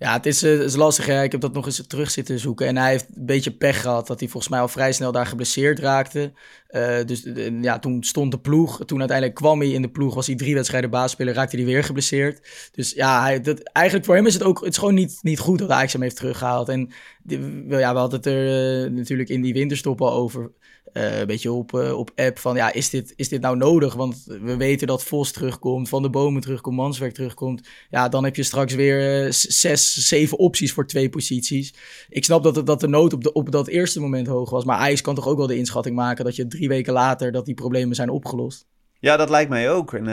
Ja, 0.00 0.12
het 0.12 0.26
is, 0.26 0.42
eh, 0.42 0.50
het 0.50 0.60
is 0.60 0.76
lastig. 0.76 1.08
Ik 1.08 1.32
heb 1.32 1.40
dat 1.40 1.52
nog 1.52 1.66
eens 1.66 1.86
terug 1.86 2.10
zitten 2.10 2.38
zoeken. 2.38 2.66
En 2.66 2.76
hij 2.76 2.90
heeft 2.90 3.06
een 3.14 3.26
beetje 3.26 3.50
pech 3.50 3.80
gehad 3.80 4.06
dat 4.06 4.20
hij 4.20 4.28
volgens 4.28 4.52
mij 4.52 4.60
al 4.60 4.68
vrij 4.68 4.92
snel 4.92 5.12
daar 5.12 5.26
geblesseerd 5.26 5.78
raakte. 5.78 6.32
Eh, 6.66 7.04
dus 7.06 7.24
eh, 7.24 7.62
ja, 7.62 7.78
toen 7.78 8.02
stond 8.02 8.30
de 8.30 8.38
ploeg. 8.38 8.84
Toen 8.84 8.98
uiteindelijk 8.98 9.38
kwam 9.38 9.60
hij 9.60 9.70
in 9.70 9.82
de 9.82 9.90
ploeg. 9.90 10.14
Was 10.14 10.26
hij 10.26 10.36
drie 10.36 10.54
wedstrijden 10.54 10.90
basisspeler. 10.90 11.34
Raakte 11.34 11.56
hij 11.56 11.64
weer 11.64 11.84
geblesseerd. 11.84 12.70
Dus 12.72 12.92
ja, 12.92 13.22
hij, 13.22 13.40
dat, 13.40 13.62
eigenlijk 13.62 14.06
voor 14.06 14.14
hem 14.14 14.26
is 14.26 14.34
het 14.34 14.42
ook. 14.42 14.60
Het 14.60 14.68
is 14.68 14.78
gewoon 14.78 14.94
niet, 14.94 15.18
niet 15.22 15.38
goed 15.38 15.58
dat 15.58 15.70
Ajax 15.70 15.92
hem 15.92 16.02
heeft 16.02 16.16
teruggehaald. 16.16 16.68
En 16.68 16.90
ja, 17.26 17.92
we 17.92 17.98
hadden 17.98 18.18
het 18.18 18.26
er 18.26 18.92
natuurlijk 18.92 19.28
in 19.28 19.42
die 19.42 19.52
winterstop 19.52 20.00
al 20.00 20.12
over. 20.12 20.50
Eh, 20.92 21.18
een 21.18 21.26
beetje 21.26 21.52
op, 21.52 21.74
eh, 21.74 21.98
op 21.98 22.10
app 22.14 22.38
van 22.38 22.56
ja, 22.56 22.72
is 22.72 22.90
dit, 22.90 23.12
is 23.16 23.28
dit 23.28 23.40
nou 23.40 23.56
nodig? 23.56 23.94
Want 23.94 24.24
we 24.24 24.56
weten 24.56 24.86
dat 24.86 25.04
Vos 25.04 25.32
terugkomt, 25.32 25.88
Van 25.88 26.02
de 26.02 26.10
Bomen 26.10 26.40
terugkomt, 26.42 26.76
Manswerk 26.76 27.14
terugkomt. 27.14 27.68
Ja, 27.90 28.08
dan 28.08 28.24
heb 28.24 28.36
je 28.36 28.42
straks 28.42 28.74
weer 28.74 29.24
eh, 29.24 29.30
zes, 29.30 29.94
zeven 29.94 30.38
opties 30.38 30.72
voor 30.72 30.86
twee 30.86 31.08
posities. 31.08 31.74
Ik 32.08 32.24
snap 32.24 32.42
dat, 32.42 32.66
dat 32.66 32.80
de 32.80 32.88
nood 32.88 33.12
op, 33.12 33.22
de, 33.24 33.32
op 33.32 33.50
dat 33.52 33.68
eerste 33.68 34.00
moment 34.00 34.26
hoog 34.26 34.50
was. 34.50 34.64
Maar 34.64 34.78
Ajax 34.78 35.00
kan 35.00 35.14
toch 35.14 35.28
ook 35.28 35.38
wel 35.38 35.46
de 35.46 35.56
inschatting 35.56 35.96
maken 35.96 36.24
dat 36.24 36.36
je 36.36 36.46
drie 36.46 36.68
weken 36.68 36.92
later 36.92 37.32
dat 37.32 37.44
die 37.46 37.54
problemen 37.54 37.94
zijn 37.94 38.10
opgelost. 38.10 38.66
Ja, 38.98 39.16
dat 39.16 39.30
lijkt 39.30 39.50
mij 39.50 39.70
ook. 39.70 39.94
En 39.94 40.06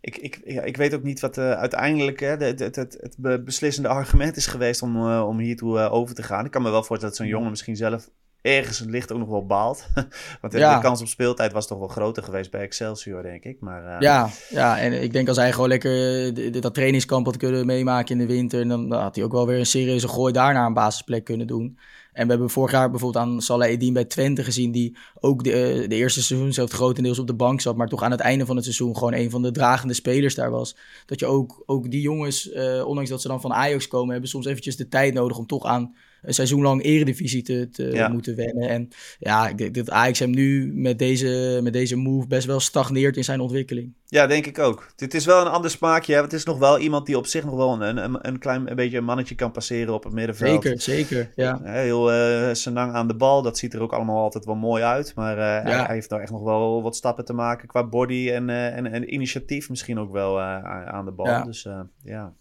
ik, 0.00 0.16
ik, 0.16 0.40
ja, 0.44 0.62
ik 0.62 0.76
weet 0.76 0.94
ook 0.94 1.02
niet 1.02 1.20
wat 1.20 1.38
uiteindelijk 1.38 2.20
hè, 2.20 2.36
de- 2.36 2.44
het, 2.44 2.58
het, 2.58 2.76
het, 2.76 2.98
het 3.00 3.14
be- 3.18 3.42
beslissende 3.42 3.88
argument 3.88 4.36
is 4.36 4.46
geweest 4.46 4.82
om, 4.82 4.96
eh, 4.96 5.24
om 5.28 5.38
hiertoe 5.38 5.78
over 5.78 6.14
te 6.14 6.22
gaan. 6.22 6.44
Ik 6.44 6.50
kan 6.50 6.62
me 6.62 6.70
wel 6.70 6.82
voorstellen 6.84 7.08
dat 7.08 7.16
zo'n 7.16 7.34
jongen 7.34 7.50
misschien 7.50 7.76
zelf 7.76 8.10
ergens 8.44 8.80
licht 8.80 9.12
ook 9.12 9.18
nog 9.18 9.28
wel 9.28 9.46
baalt. 9.46 9.86
Want 10.40 10.52
de, 10.52 10.58
Ja. 10.58 10.74
de 10.74 10.82
kans 10.82 11.00
op 11.00 11.06
speeltijd 11.06 11.52
was 11.52 11.66
toch 11.66 11.78
wel 11.78 11.88
groter 11.88 12.22
geweest 12.22 12.50
bij 12.50 12.60
Excelsior, 12.60 13.22
denk 13.22 13.44
ik. 13.44 13.60
Maar 13.60 13.86
eh, 13.86 14.00
Ja, 14.00 14.30
ja, 14.50 14.78
en 14.78 15.02
ik 15.02 15.12
denk 15.12 15.28
als 15.28 15.36
hij 15.36 15.52
gewoon 15.52 15.68
lekker 15.68 16.26
eh, 16.26 16.60
dat 16.60 16.74
trainingskamp 16.74 17.26
had 17.26 17.36
kunnen 17.36 17.66
meemaken 17.66 18.20
in 18.20 18.26
de 18.26 18.34
winter, 18.34 18.60
en 18.60 18.68
dan, 18.68 18.92
had 18.92 19.14
hij 19.14 19.24
ook 19.24 19.32
wel 19.32 19.46
weer 19.46 19.58
een 19.58 19.66
serieuze 19.66 20.08
gooi 20.08 20.32
daar 20.32 20.52
naar 20.52 20.66
een 20.66 20.74
basisplek 20.74 21.24
kunnen 21.24 21.46
doen. 21.46 21.78
En 22.12 22.24
we 22.24 22.30
hebben 22.30 22.50
vorig 22.50 22.70
jaar 22.70 22.90
bijvoorbeeld 22.90 23.24
aan 23.24 23.40
Salah 23.40 23.68
Eddin 23.68 23.92
bij 23.92 24.04
Twente 24.04 24.44
gezien, 24.44 24.72
die 24.72 24.96
ook 25.20 25.44
de, 25.44 25.52
eh, 25.52 25.88
de 25.88 25.94
eerste 25.94 26.22
seizoen 26.22 26.52
zelf 26.52 26.70
grotendeels 26.70 27.18
op 27.18 27.26
de 27.26 27.34
bank 27.34 27.60
zat, 27.60 27.76
maar 27.76 27.88
toch 27.88 28.02
aan 28.02 28.10
het 28.10 28.20
einde 28.20 28.46
van 28.46 28.56
het 28.56 28.64
seizoen 28.64 28.96
gewoon 28.96 29.14
een 29.14 29.30
van 29.30 29.42
de 29.42 29.50
dragende 29.50 29.94
spelers 29.94 30.34
daar 30.34 30.50
was. 30.50 30.76
Dat 31.06 31.20
je 31.20 31.26
ook, 31.26 31.62
ook 31.66 31.90
die 31.90 32.00
jongens, 32.00 32.52
ondanks 32.84 33.10
dat 33.10 33.22
ze 33.22 33.28
dan 33.28 33.40
van 33.40 33.52
Ajax 33.52 33.88
komen, 33.88 34.12
hebben 34.12 34.30
soms 34.30 34.46
eventjes 34.46 34.76
de 34.76 34.88
tijd 34.88 35.14
nodig 35.14 35.38
om 35.38 35.46
toch 35.46 35.64
aan 35.64 35.94
een 36.24 36.34
seizoen 36.34 36.62
lang 36.62 36.82
eredivisie 36.84 37.42
te, 37.42 37.68
te 37.72 37.82
Ja. 37.92 38.08
moeten 38.08 38.36
wennen. 38.36 38.68
En 38.68 38.88
ja, 39.18 39.48
ik 39.48 39.58
denk 39.58 39.74
dat 39.74 39.90
Ajax 39.90 40.18
hem 40.18 40.30
nu 40.30 40.72
met 40.74 40.98
deze, 40.98 41.60
met 41.62 41.72
deze 41.72 41.96
move 41.96 42.26
best 42.26 42.46
wel 42.46 42.60
stagneert 42.60 43.16
in 43.16 43.24
zijn 43.24 43.40
ontwikkeling. 43.40 43.92
Ja, 44.06 44.26
denk 44.26 44.46
ik 44.46 44.58
ook. 44.58 44.92
Het 44.96 45.14
is 45.14 45.24
wel 45.24 45.40
een 45.40 45.52
ander 45.52 45.70
smaakje. 45.70 46.14
Hè? 46.14 46.20
Het 46.20 46.32
is 46.32 46.44
nog 46.44 46.58
wel 46.58 46.78
iemand 46.78 47.06
die 47.06 47.16
op 47.18 47.26
zich 47.26 47.44
nog 47.44 47.54
wel 47.54 47.82
een, 47.82 47.96
een, 48.04 48.28
een 48.28 48.38
klein 48.38 48.70
een 48.70 48.76
beetje 48.76 48.98
een 48.98 49.04
mannetje 49.04 49.34
kan 49.34 49.50
passeren 49.52 49.94
op 49.94 50.04
het 50.04 50.12
middenveld. 50.12 50.62
Zeker, 50.62 50.80
zeker. 50.80 51.30
Ja. 51.34 51.60
Hè, 51.62 51.80
Heel 51.80 52.12
eh 52.12 52.48
senang 52.54 52.92
aan 52.92 53.08
de 53.08 53.14
bal. 53.16 53.42
Dat 53.42 53.58
ziet 53.58 53.74
er 53.74 53.80
ook 53.82 53.92
allemaal 53.92 54.22
altijd 54.22 54.44
wel 54.44 54.54
mooi 54.54 54.82
uit. 54.82 55.12
Maar 55.14 55.38
eh, 55.38 55.64
hij, 55.70 55.84
hij 55.84 55.94
heeft 55.94 56.10
nou 56.10 56.22
echt 56.22 56.30
nog 56.30 56.42
wel 56.42 56.82
wat 56.82 56.96
stappen 56.96 57.24
te 57.24 57.32
maken 57.32 57.68
qua 57.68 57.86
body 57.86 58.30
en, 58.30 58.50
eh, 58.50 58.76
en, 58.76 58.86
en 58.92 59.14
initiatief 59.14 59.68
misschien 59.68 59.98
ook 59.98 60.12
wel 60.12 60.38
eh, 60.38 60.64
aan- 60.88 61.04
de 61.04 61.12
bal. 61.12 61.26
Ja. 61.26 61.42
Dus 61.44 61.64
eh, 61.66 61.80
ja. 62.02 62.32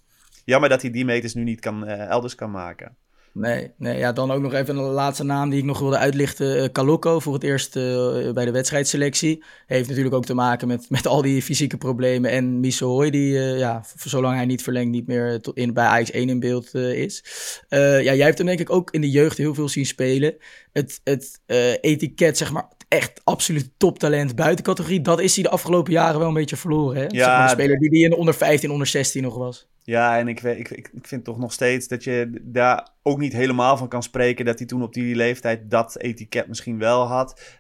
Jammer 0.46 0.70
dat 0.70 0.82
hij 0.82 0.92
die 0.92 1.06
meters 1.06 1.34
nu 1.34 1.44
niet 1.44 1.60
kan, 1.60 1.86
eh, 1.88 2.08
elders 2.10 2.36
kan 2.36 2.52
maken. 2.52 2.96
Nee, 3.34 3.72
nee, 3.78 3.98
ja, 3.98 4.12
dan 4.12 4.32
ook 4.32 4.42
nog 4.42 4.54
even 4.54 4.78
een 4.78 4.84
laatste 4.84 5.24
naam 5.24 5.50
die 5.50 5.60
ik 5.60 5.66
nog 5.66 5.80
wilde 5.80 5.98
uitlichten. 5.98 6.58
Eh, 6.58 6.72
Kaloko 6.72 7.20
voor 7.20 7.34
het 7.34 7.44
eerst 7.44 7.76
eh, 7.76 8.32
bij 8.32 8.46
de 8.46 8.52
wedstrijdselectie. 8.52 9.44
Heeft 9.66 9.88
natuurlijk 9.88 10.16
ook 10.16 10.26
te 10.26 10.34
maken 10.34 10.68
met, 10.68 10.90
met 10.90 11.08
al 11.08 11.22
die 11.22 11.42
fysieke 11.42 11.78
problemen. 11.78 12.32
En 12.32 12.60
Miso 12.60 12.90
Hoi, 12.90 13.10
die 13.10 13.38
eh, 13.38 13.58
ja, 13.58 13.84
voor 13.96 14.12
zolang 14.12 14.36
hij 14.36 14.46
niet 14.46 14.64
verlengt, 14.64 14.92
niet 14.92 15.08
meer 15.08 15.42
tot 15.42 15.58
in, 15.58 15.74
bij 15.74 15.86
Ajax 15.86 16.12
1 16.12 16.30
in 16.30 16.40
beeld 16.40 16.76
is. 16.76 17.24
Ja, 17.70 18.02
jij 18.02 18.18
hebt 18.18 18.38
hem 18.38 18.48
denk 18.48 18.60
ik 18.60 18.70
ook 18.70 18.92
in 18.92 19.02
de 19.02 19.10
jeugd 19.10 19.38
heel 19.38 19.54
veel 19.54 19.70
zien 19.70 19.86
spelen. 19.86 20.36
Het, 20.72 21.02
het 21.04 21.42
etiket, 21.82 22.38
zeg 22.38 22.52
maar, 22.52 22.68
echt 22.88 23.22
absoluut 23.24 23.70
toptalent 23.78 24.36
buiten 24.36 24.66
categorie. 24.66 25.02
Dat 25.02 25.22
is 25.22 25.36
hij 25.36 25.44
de 25.44 25.50
afgelopen 25.50 25.92
jaren 25.92 26.20
wel 26.20 26.28
een 26.28 26.34
beetje 26.34 26.56
verloren. 26.56 26.96
Hè? 26.98 27.04
Ja, 27.04 27.10
zeg 27.10 27.28
maar, 27.28 27.48
de 27.48 27.54
speler 27.54 27.80
die, 27.80 27.90
die 27.90 28.04
in 28.04 28.10
de 28.10 28.18
onder 28.18 28.34
15, 28.34 28.72
onder 28.72 28.88
16 28.88 29.24
nog 29.24 29.38
was. 29.38 29.68
Ja, 29.86 30.18
en 30.18 30.28
ik, 30.28 30.42
ik, 30.42 30.70
ik, 30.70 30.90
vind 31.02 31.24
toch 31.24 31.38
nog 31.38 31.54
steeds 31.54 31.88
dat 31.88 32.04
je 32.04 32.42
daar 32.42 32.88
ook 33.06 33.20
niet 33.20 33.34
helemaal 33.34 33.78
van 33.78 33.88
kan 33.88 34.04
spreken 34.04 34.46
dat 34.46 34.58
hij 34.58 34.68
toen 34.68 34.84
op 34.84 34.94
die 34.94 35.16
leeftijd 35.16 35.70
dat 35.70 35.98
etiket 35.98 36.48
misschien 36.48 36.80
wel 36.80 37.08
had. 37.08 37.58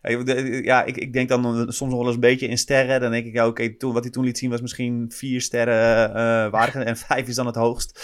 Ja, 0.64 0.84
ik, 0.84 0.98
ik 0.98 1.14
denk 1.14 1.30
dan 1.30 1.44
soms 1.74 1.92
nog 1.92 2.00
wel 2.00 2.06
eens 2.06 2.14
een 2.16 2.20
beetje 2.20 2.48
in 2.48 2.58
sterren. 2.58 3.02
Dan 3.02 3.12
denk 3.12 3.26
ik, 3.26 3.34
ja, 3.34 3.48
oké, 3.48 3.78
toen, 3.78 3.94
wat 3.94 4.04
hij 4.04 4.12
toen 4.12 4.24
liet 4.24 4.38
zien 4.38 4.50
was 4.50 4.62
misschien 4.62 5.12
vier 5.14 5.42
sterren 5.42 6.52
waardig 6.52 6.76
en 6.76 6.98
vijf 7.08 7.28
is 7.28 7.36
dan 7.36 7.46
het 7.46 7.56
hoogst. 7.56 8.02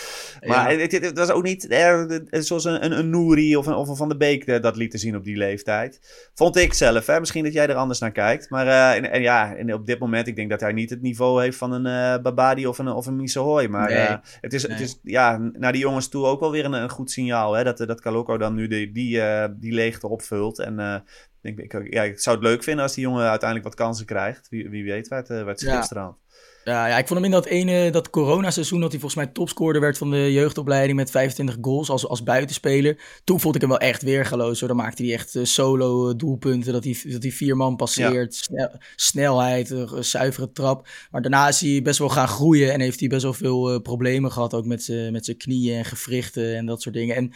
Maar 0.47 0.71
Ja. 0.71 0.79
het, 0.79 0.91
het, 0.91 1.05
het 1.05 1.17
was 1.17 1.31
ook 1.31 1.43
niet 1.43 1.67
eh, 1.67 2.03
zoals 2.29 2.63
een, 2.63 2.85
een, 2.85 2.99
een 2.99 3.09
Nouri 3.09 3.55
of 3.55 3.65
een, 3.65 3.75
of 3.75 3.87
een 3.87 3.95
Van 3.95 4.09
de 4.09 4.17
Beek 4.17 4.61
dat 4.61 4.75
lieten 4.75 4.99
zien 4.99 5.15
op 5.15 5.23
die 5.23 5.37
leeftijd. 5.37 5.99
Vond 6.33 6.55
ik 6.55 6.73
zelf, 6.73 7.05
hè? 7.05 7.19
misschien 7.19 7.43
dat 7.43 7.53
jij 7.53 7.67
er 7.67 7.75
anders 7.75 7.99
naar 7.99 8.11
kijkt. 8.11 8.49
Maar 8.49 8.95
en, 8.95 9.11
en 9.11 9.21
ja, 9.21 9.55
en 9.55 9.73
op 9.73 9.85
dit 9.85 9.99
moment, 9.99 10.27
ik 10.27 10.35
denk 10.35 10.49
dat 10.49 10.61
hij 10.61 10.71
niet 10.71 10.89
het 10.89 11.01
niveau 11.01 11.41
heeft 11.41 11.57
van 11.57 11.71
een 11.71 12.21
Babadi 12.21 12.67
of 12.67 12.77
een, 12.77 12.87
of 12.87 13.05
een. 13.05 13.27
Maar 13.69 13.89
Nee. 13.89 14.08
Eh, 14.09 14.17
het, 14.41 14.53
is, 14.53 14.67
het 14.67 14.79
is 14.79 14.99
ja, 15.03 15.37
naar 15.37 15.71
die 15.71 15.81
jongens 15.81 16.07
toe 16.07 16.25
ook 16.25 16.39
wel 16.39 16.51
weer 16.51 16.65
een, 16.65 16.73
een 16.73 16.89
goed 16.89 17.11
signaal. 17.11 17.53
Hè? 17.53 17.63
Dat, 17.63 17.77
dat 17.77 18.01
Calocco 18.01 18.37
dan 18.37 18.53
nu 18.53 18.67
die, 18.67 18.91
die, 18.91 19.21
eh, 19.21 19.49
die 19.55 19.71
leegte 19.71 20.07
opvult. 20.07 20.59
En 20.59 20.79
eh, 20.79 20.95
ik, 21.41 21.59
ik, 21.59 21.93
ja, 21.93 22.03
ik 22.03 22.19
zou 22.19 22.35
het 22.35 22.45
leuk 22.45 22.63
vinden 22.63 22.83
als 22.83 22.93
die 22.93 23.03
jongen 23.03 23.29
uiteindelijk 23.29 23.69
wat 23.69 23.77
kansen 23.77 24.05
krijgt. 24.05 24.49
Wie, 24.49 24.69
wie 24.69 24.83
weet 24.83 25.07
waar 25.07 25.19
het, 25.19 25.29
eh, 25.29 25.37
waar 25.37 25.53
het 25.53 25.61
Ja. 25.61 26.17
Ja, 26.63 26.87
ja, 26.87 26.97
ik 26.97 27.07
vond 27.07 27.19
hem 27.19 27.23
in 27.23 27.35
dat 27.35 27.45
ene, 27.45 27.89
dat 27.91 28.09
coronaseizoen, 28.09 28.79
dat 28.79 28.91
hij 28.91 28.99
volgens 28.99 29.23
mij 29.23 29.33
topscorer 29.33 29.81
werd 29.81 29.97
van 29.97 30.11
de 30.11 30.31
jeugdopleiding 30.33 30.97
met 30.97 31.11
25 31.11 31.57
goals 31.61 31.89
als, 31.89 32.07
als 32.07 32.23
buitenspeler. 32.23 32.97
Toen 33.23 33.39
vond 33.39 33.55
ik 33.55 33.61
hem 33.61 33.69
wel 33.69 33.79
echt 33.79 34.01
weergaloos. 34.01 34.59
Hoor. 34.59 34.67
Dan 34.67 34.77
maakte 34.77 35.03
hij 35.03 35.13
echt 35.13 35.35
eh, 35.35 35.43
solo 35.43 36.09
eh, 36.09 36.15
doelpunten, 36.17 36.73
dat 36.73 36.83
hij, 36.83 36.97
dat 37.03 37.21
hij 37.23 37.31
vier 37.31 37.55
man 37.57 37.75
passeert. 37.75 38.35
Snel- 38.35 38.71
snelheid, 38.95 39.71
eh, 39.71 39.91
zuivere 39.99 40.51
trap. 40.51 40.87
Maar 41.11 41.21
daarna 41.21 41.47
is 41.47 41.61
hij 41.61 41.81
best 41.81 41.99
wel 41.99 42.09
gaan 42.09 42.27
groeien 42.27 42.73
en 42.73 42.79
heeft 42.81 42.99
hij 42.99 43.09
best 43.09 43.23
wel 43.23 43.33
veel 43.33 43.79
problemen 43.81 44.31
gehad. 44.31 44.53
Ook 44.53 44.65
met 44.65 44.83
zijn 44.83 45.11
met 45.11 45.25
zijn 45.25 45.37
knieën 45.37 45.77
en 45.77 45.85
gewrichten 45.85 46.55
en 46.55 46.65
dat 46.65 46.81
soort 46.81 46.95
dingen. 46.95 47.15
En 47.15 47.31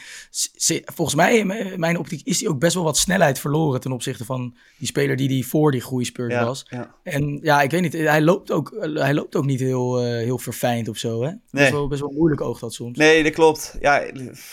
volgens 0.93 1.15
mij, 1.17 1.37
in 1.37 1.47
mijn- 1.47 1.79
mijn 1.79 1.97
optiek, 1.97 2.21
is 2.27 2.39
hij 2.39 2.49
ook 2.49 2.59
best 2.59 2.73
wel 2.73 2.83
wat 2.83 2.97
snelheid 2.97 3.39
verloren 3.39 3.79
ten 3.79 3.91
opzichte 3.91 4.25
van 4.25 4.55
die 4.77 4.87
speler 4.87 5.15
die 5.15 5.29
hij 5.29 5.41
voor 5.43 5.71
die 5.71 5.81
groeispurt 5.81 6.31
Ja, 6.31 6.45
was. 6.45 6.65
ja. 6.69 6.95
En 7.03 7.39
ja, 7.41 7.61
ik 7.61 7.71
weet 7.71 7.81
niet, 7.81 7.93
hij 7.93 8.21
loopt 8.21 8.51
ook, 8.51 8.77
hij 8.93 9.12
loopt 9.13 9.35
ook 9.35 9.45
niet 9.45 9.59
heel, 9.59 9.99
eh, 9.99 10.05
heel 10.05 10.37
verfijnd 10.37 10.87
of 10.87 10.97
zo, 10.97 11.21
hè? 11.21 11.27
Nee. 11.27 11.39
Best, 11.51 11.71
wel, 11.71 11.87
best 11.87 12.01
wel 12.01 12.11
moeilijk 12.11 12.41
oogt 12.41 12.61
dat 12.61 12.73
soms. 12.73 12.97
Nee, 12.97 13.23
dat 13.23 13.31
klopt. 13.31 13.77
Ja, 13.79 13.99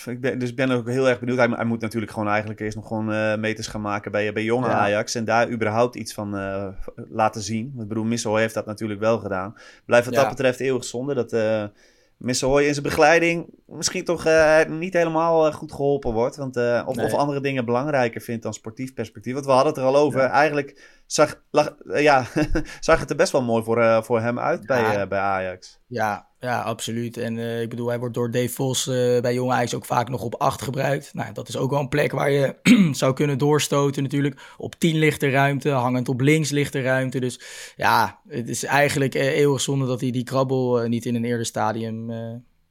ik 0.06 0.20
ben, 0.20 0.38
dus 0.38 0.48
ik 0.48 0.56
ben 0.56 0.70
ook 0.70 0.88
heel 0.88 1.08
erg 1.08 1.18
benieuwd. 1.18 1.38
Hij, 1.38 1.48
hij 1.48 1.64
moet 1.64 1.80
natuurlijk 1.80 2.12
gewoon 2.12 2.28
eigenlijk 2.28 2.60
eerst 2.60 2.76
nog 2.76 2.86
gewoon 2.86 3.12
eh, 3.12 3.36
meters 3.36 3.66
gaan 3.66 3.80
maken 3.80 4.12
bij, 4.12 4.32
bij 4.32 4.44
jonge 4.44 4.66
Ja. 4.66 4.72
Ajax. 4.72 5.14
En 5.14 5.24
daar 5.24 5.50
überhaupt 5.50 5.94
iets 5.94 6.12
van 6.12 6.36
eh, 6.36 6.68
laten 7.10 7.42
zien. 7.42 7.74
Ik 7.80 7.88
bedoel, 7.88 8.04
Missel 8.04 8.36
heeft 8.36 8.54
dat 8.54 8.66
natuurlijk 8.66 9.00
wel 9.00 9.18
gedaan. 9.18 9.54
Blijft 9.84 10.06
wat 10.06 10.14
Ja. 10.14 10.20
dat 10.20 10.30
betreft 10.30 10.60
eeuwig 10.60 10.84
zonde. 10.84 11.14
Dat, 11.14 11.32
eh, 11.32 11.64
Misselhooi 12.20 12.66
in 12.66 12.72
zijn 12.72 12.84
begeleiding 12.86 13.46
misschien 13.66 14.04
toch 14.04 14.26
uh, 14.26 14.64
niet 14.64 14.92
helemaal 14.92 15.46
uh, 15.46 15.54
goed 15.54 15.72
geholpen 15.72 16.12
wordt. 16.12 16.36
Want, 16.36 16.56
uh, 16.56 16.82
of, 16.86 16.96
nee. 16.96 17.06
of, 17.06 17.14
andere 17.14 17.40
dingen 17.40 17.64
belangrijker 17.64 18.20
vindt 18.20 18.42
dan 18.42 18.54
sportief 18.54 18.94
perspectief. 18.94 19.32
Want 19.32 19.46
we 19.46 19.52
hadden 19.52 19.72
het 19.72 19.82
er 19.82 19.88
al 19.88 19.96
over. 19.96 20.20
Ja. 20.20 20.30
Eigenlijk 20.30 20.99
zag, 21.12 21.42
lag, 21.50 21.74
ja, 21.84 22.26
zag 22.80 23.00
het 23.00 23.10
er 23.10 23.16
best 23.16 23.32
wel 23.32 23.42
mooi 23.42 23.64
voor, 23.64 24.04
voor 24.04 24.20
hem 24.20 24.38
uit 24.38 24.66
bij, 24.66 24.80
ja. 24.80 25.06
bij 25.06 25.18
Ajax. 25.18 25.78
Ja, 25.86 26.28
ja, 26.40 26.60
absoluut. 26.60 27.16
En 27.16 27.38
ik 27.38 27.68
bedoel, 27.68 27.88
hij 27.88 27.98
wordt 27.98 28.14
door 28.14 28.30
Dave 28.30 28.48
Vos 28.48 28.84
bij 29.20 29.34
Jong 29.34 29.52
Ajax 29.52 29.74
ook 29.74 29.84
vaak 29.84 30.08
nog 30.08 30.22
op 30.22 30.34
8 30.34 30.62
gebruikt. 30.62 31.14
Nou, 31.14 31.32
dat 31.32 31.48
is 31.48 31.56
ook 31.56 31.70
wel 31.70 31.80
een 31.80 31.88
plek 31.88 32.12
waar 32.12 32.30
je 32.30 32.54
zou 32.92 33.14
kunnen 33.14 33.38
doorstoten 33.38 34.02
natuurlijk. 34.02 34.40
Op 34.56 34.74
10 34.74 34.98
ligt 34.98 35.22
er 35.22 35.30
ruimte, 35.30 35.68
hangend 35.68 36.08
op 36.08 36.20
links 36.20 36.50
ligt 36.50 36.74
er 36.74 36.82
ruimte. 36.82 37.20
Dus 37.20 37.40
ja, 37.76 38.20
het 38.28 38.48
is 38.48 38.64
eigenlijk 38.64 39.14
eeuwig 39.14 39.60
zonde 39.60 39.86
dat 39.86 40.00
hij 40.00 40.10
die 40.10 40.24
krabbel 40.24 40.88
niet 40.88 41.06
in 41.06 41.14
een 41.14 41.24
eerder 41.24 41.46
stadium 41.46 42.10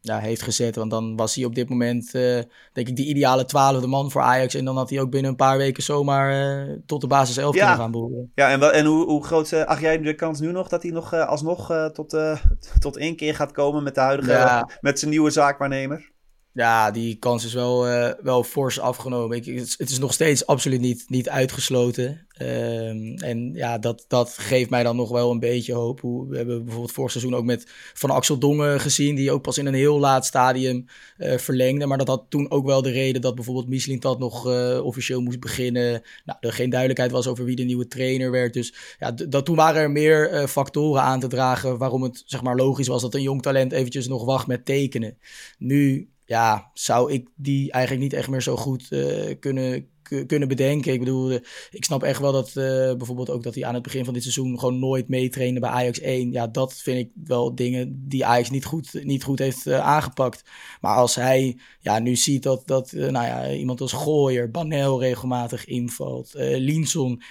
ja, 0.01 0.19
heeft 0.19 0.41
gezet. 0.41 0.75
Want 0.75 0.91
dan 0.91 1.15
was 1.15 1.35
hij 1.35 1.45
op 1.45 1.55
dit 1.55 1.69
moment, 1.69 2.13
uh, 2.13 2.39
denk 2.73 2.87
ik, 2.87 2.95
de 2.95 3.05
ideale 3.05 3.45
twaalfde 3.45 3.87
man 3.87 4.11
voor 4.11 4.21
Ajax. 4.21 4.53
En 4.53 4.65
dan 4.65 4.77
had 4.77 4.89
hij 4.89 4.99
ook 4.99 5.09
binnen 5.09 5.31
een 5.31 5.37
paar 5.37 5.57
weken 5.57 5.83
zomaar 5.83 6.67
uh, 6.67 6.77
tot 6.85 7.01
de 7.01 7.07
basis 7.07 7.37
11 7.37 7.55
ja. 7.55 7.59
kunnen 7.59 7.79
gaan 7.79 7.91
behoren. 7.91 8.31
Ja, 8.35 8.49
en, 8.49 8.59
wel, 8.59 8.71
en 8.71 8.85
hoe, 8.85 9.05
hoe 9.05 9.23
groot 9.23 9.51
uh, 9.51 9.63
acht 9.63 9.81
jij 9.81 10.01
de 10.01 10.13
kans 10.13 10.39
nu 10.39 10.51
nog 10.51 10.67
dat 10.67 10.83
hij 10.83 10.91
nog 10.91 11.13
alsnog 11.13 11.89
tot, 11.93 12.17
tot 12.79 12.97
één 12.97 13.15
keer 13.15 13.35
gaat 13.35 13.51
komen 13.51 13.83
met 13.83 13.95
de 13.95 14.01
huidige, 14.01 14.31
ja. 14.31 14.69
met 14.81 14.99
zijn 14.99 15.11
nieuwe 15.11 15.29
zaakwaarnemer? 15.29 16.11
Ja, 16.53 16.91
die 16.91 17.15
kans 17.15 17.45
is 17.45 17.53
wel, 17.53 17.87
uh, 17.87 18.11
wel 18.21 18.43
fors 18.43 18.79
afgenomen. 18.79 19.37
Ik, 19.37 19.45
het, 19.45 19.89
is, 19.91 19.99
nog 19.99 20.13
steeds 20.13 20.45
absoluut 20.45 20.79
niet, 20.81 21.05
niet 21.07 21.29
uitgesloten. 21.29 22.27
Um, 22.41 23.15
en 23.15 23.51
ja, 23.53 23.77
dat, 23.77 24.05
dat 24.07 24.29
geeft 24.29 24.69
mij 24.69 24.83
dan 24.83 24.95
nog 24.95 25.09
wel 25.09 25.31
een 25.31 25.39
beetje 25.39 25.73
hoop. 25.73 26.01
We 26.01 26.37
hebben 26.37 26.63
bijvoorbeeld 26.63 26.93
vorig 26.93 27.11
seizoen 27.11 27.35
ook 27.35 27.43
met 27.43 27.63
Van 27.93 28.09
Axel 28.09 28.37
Dongen 28.37 28.79
gezien, 28.79 29.15
die 29.15 29.31
ook 29.31 29.41
pas 29.41 29.57
in 29.57 29.65
een 29.65 29.73
heel 29.73 29.99
laat 29.99 30.25
stadium 30.25 30.85
uh, 31.17 31.37
verlengde. 31.37 31.85
Maar 31.85 31.97
dat 31.97 32.07
had 32.07 32.25
toen 32.29 32.51
ook 32.51 32.65
wel 32.65 32.81
de 32.81 32.91
reden 32.91 33.21
dat 33.21 33.35
bijvoorbeeld 33.35 33.67
Michelin 33.67 33.99
dat 33.99 34.19
nog 34.19 34.47
uh, 34.47 34.79
officieel 34.83 35.21
moest 35.21 35.39
beginnen. 35.39 36.01
Nou, 36.25 36.37
er 36.41 36.53
geen 36.53 36.69
duidelijkheid 36.69 37.11
was 37.11 37.27
over 37.27 37.45
wie 37.45 37.55
de 37.55 37.63
nieuwe 37.63 37.87
trainer 37.87 38.31
werd. 38.31 38.53
Dus 38.53 38.73
ja, 38.99 39.11
dat, 39.11 39.45
toen 39.45 39.55
waren 39.55 39.81
er 39.81 39.91
meer 39.91 40.47
factoren 40.47 41.01
aan 41.01 41.19
te 41.19 41.27
dragen 41.27 41.77
waarom 41.77 42.03
het 42.03 42.23
zeg 42.25 42.41
maar 42.41 42.55
logisch 42.55 42.87
was 42.87 43.01
dat 43.01 43.13
een 43.13 43.21
jong 43.21 43.41
talent 43.41 43.71
eventjes 43.71 44.07
nog 44.07 44.25
wacht 44.25 44.47
met 44.47 44.65
tekenen. 44.65 45.17
Nu 45.57 46.09
ja, 46.29 46.71
zou 46.73 47.11
ik 47.11 47.29
die 47.35 47.71
eigenlijk 47.71 48.03
niet 48.03 48.13
echt 48.13 48.29
meer 48.29 48.41
zo 48.41 48.55
goed 48.55 48.87
uh, 48.89 49.35
kunnen, 49.39 49.87
kunnen 50.27 50.47
bedenken. 50.47 50.93
Ik 50.93 50.99
bedoel, 50.99 51.31
uh, 51.31 51.37
ik 51.71 51.85
snap 51.85 52.03
echt 52.03 52.19
wel 52.19 52.31
dat 52.31 52.47
uh, 52.47 52.53
bijvoorbeeld 52.93 53.29
ook 53.29 53.43
dat 53.43 53.55
hij 53.55 53.65
aan 53.65 53.73
het 53.73 53.83
begin 53.83 54.05
van 54.05 54.13
dit 54.13 54.23
seizoen 54.23 54.59
gewoon 54.59 54.79
nooit 54.79 55.07
meetrainde 55.07 55.59
bij 55.59 55.69
Ajax 55.69 55.99
1. 55.99 56.31
Ja, 56.31 56.47
dat 56.47 56.73
vind 56.73 56.99
ik 56.99 57.11
wel 57.23 57.55
dingen 57.55 58.07
die 58.07 58.25
Ajax 58.25 58.49
niet 58.49 58.65
goed, 58.65 59.03
niet 59.03 59.23
goed 59.23 59.39
heeft 59.39 59.71
aangepakt. 59.71 60.49
Maar 60.81 60.95
als 60.95 61.15
hij 61.15 61.57
ja, 61.79 61.99
nu 61.99 62.15
ziet 62.15 62.43
dat, 62.43 62.67
dat 62.67 62.91
nou 62.91 63.25
ja, 63.25 63.51
iemand 63.51 63.81
als 63.81 63.93
Gooier, 63.93 64.51
Banel 64.51 64.99
regelmatig 64.99 65.65
invalt, 65.65 66.33
Linson 66.35 67.21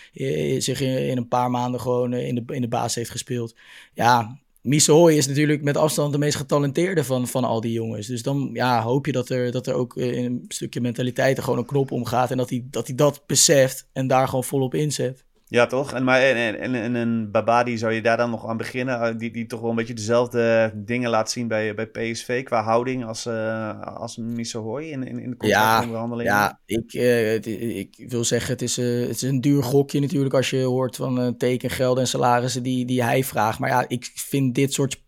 zich 0.59 0.81
in, 0.81 1.09
in, 1.09 1.17
een 1.17 1.29
paar 1.29 1.51
maanden 1.51 1.81
gewoon 1.81 2.13
in, 2.13 2.35
de, 2.35 2.55
in 2.55 2.61
de 2.61 2.69
baas 2.69 2.95
heeft 2.95 3.11
gespeeld. 3.11 3.57
Ja, 3.95 4.39
Misohoy 4.69 5.13
is 5.13 5.27
natuurlijk 5.27 5.63
met 5.63 5.77
afstand 5.77 6.13
de 6.13 6.19
meest 6.19 6.37
getalenteerde 6.37 7.05
van, 7.05 7.29
van 7.29 7.45
al 7.45 7.61
die 7.61 7.73
jongens. 7.73 8.07
Dus 8.07 8.23
dan 8.23 8.51
ja, 8.53 8.83
hoop 8.83 9.07
je 9.07 9.13
dat 9.13 9.29
er, 9.29 9.53
dat 9.53 9.67
er 9.67 9.75
ook 9.75 9.97
in 9.97 10.25
een 10.25 10.45
stukje 10.49 10.81
mentaliteit 10.81 11.37
er 11.37 11.43
gewoon 11.43 11.59
een 11.59 11.67
knop 11.67 11.91
omgaat. 11.91 12.31
En 12.31 12.37
dat 12.37 12.51
hij, 12.51 12.67
dat 12.71 12.87
hij 12.87 12.97
dat 12.97 13.23
beseft 13.27 13.89
en 13.93 14.07
daar 14.07 14.29
gewoon 14.29 14.45
volop 14.45 14.75
inzet. 14.75 15.25
Ja, 15.51 15.67
toch? 15.67 15.93
En, 15.93 16.05
maar, 16.05 16.21
en, 16.21 16.61
en, 16.61 16.75
en 16.75 16.95
een 16.95 17.31
Babadi 17.31 17.79
zou 17.79 17.93
je 17.93 18.03
daar 18.03 18.17
dan 18.17 18.31
nog 18.31 18.47
aan 18.47 18.57
beginnen? 18.57 19.19
Die, 19.19 19.31
die 19.31 19.47
toch 19.47 19.61
wel 19.61 19.71
een 19.71 19.77
beetje 19.77 19.95
dezelfde 19.95 20.73
dingen 20.75 21.11
laat 21.11 21.31
zien 21.31 21.49
bij, 21.49 21.75
bij 21.75 21.87
PSV 21.87 22.43
qua 22.43 22.63
houding 22.63 23.05
als, 23.05 23.27
uh, 23.27 23.83
als 23.83 24.17
in, 24.17 24.37
in, 24.39 25.19
in 25.19 25.31
de 25.31 25.37
contractonderhandelingen? 25.37 26.33
Ja, 26.33 26.61
ja 26.67 26.77
ik, 26.77 26.93
uh, 26.93 27.79
ik 27.79 28.05
wil 28.09 28.25
zeggen, 28.25 28.53
het 28.53 28.63
is, 28.63 28.79
uh, 28.79 29.01
het 29.01 29.17
is 29.17 29.23
een 29.23 29.41
duur 29.41 29.63
gokje 29.63 30.01
natuurlijk 30.01 30.35
als 30.35 30.51
je 30.51 30.63
hoort 30.63 30.97
van 30.97 31.37
tekengelden 31.37 32.03
en 32.03 32.09
salarissen 32.09 32.63
die, 32.63 32.85
die 32.85 33.03
hij 33.03 33.25
vraagt. 33.25 33.59
Maar 33.59 33.71
ja, 33.71 33.85
ik 33.89 34.11
vind 34.15 34.55
dit 34.55 34.73
soort 34.73 35.03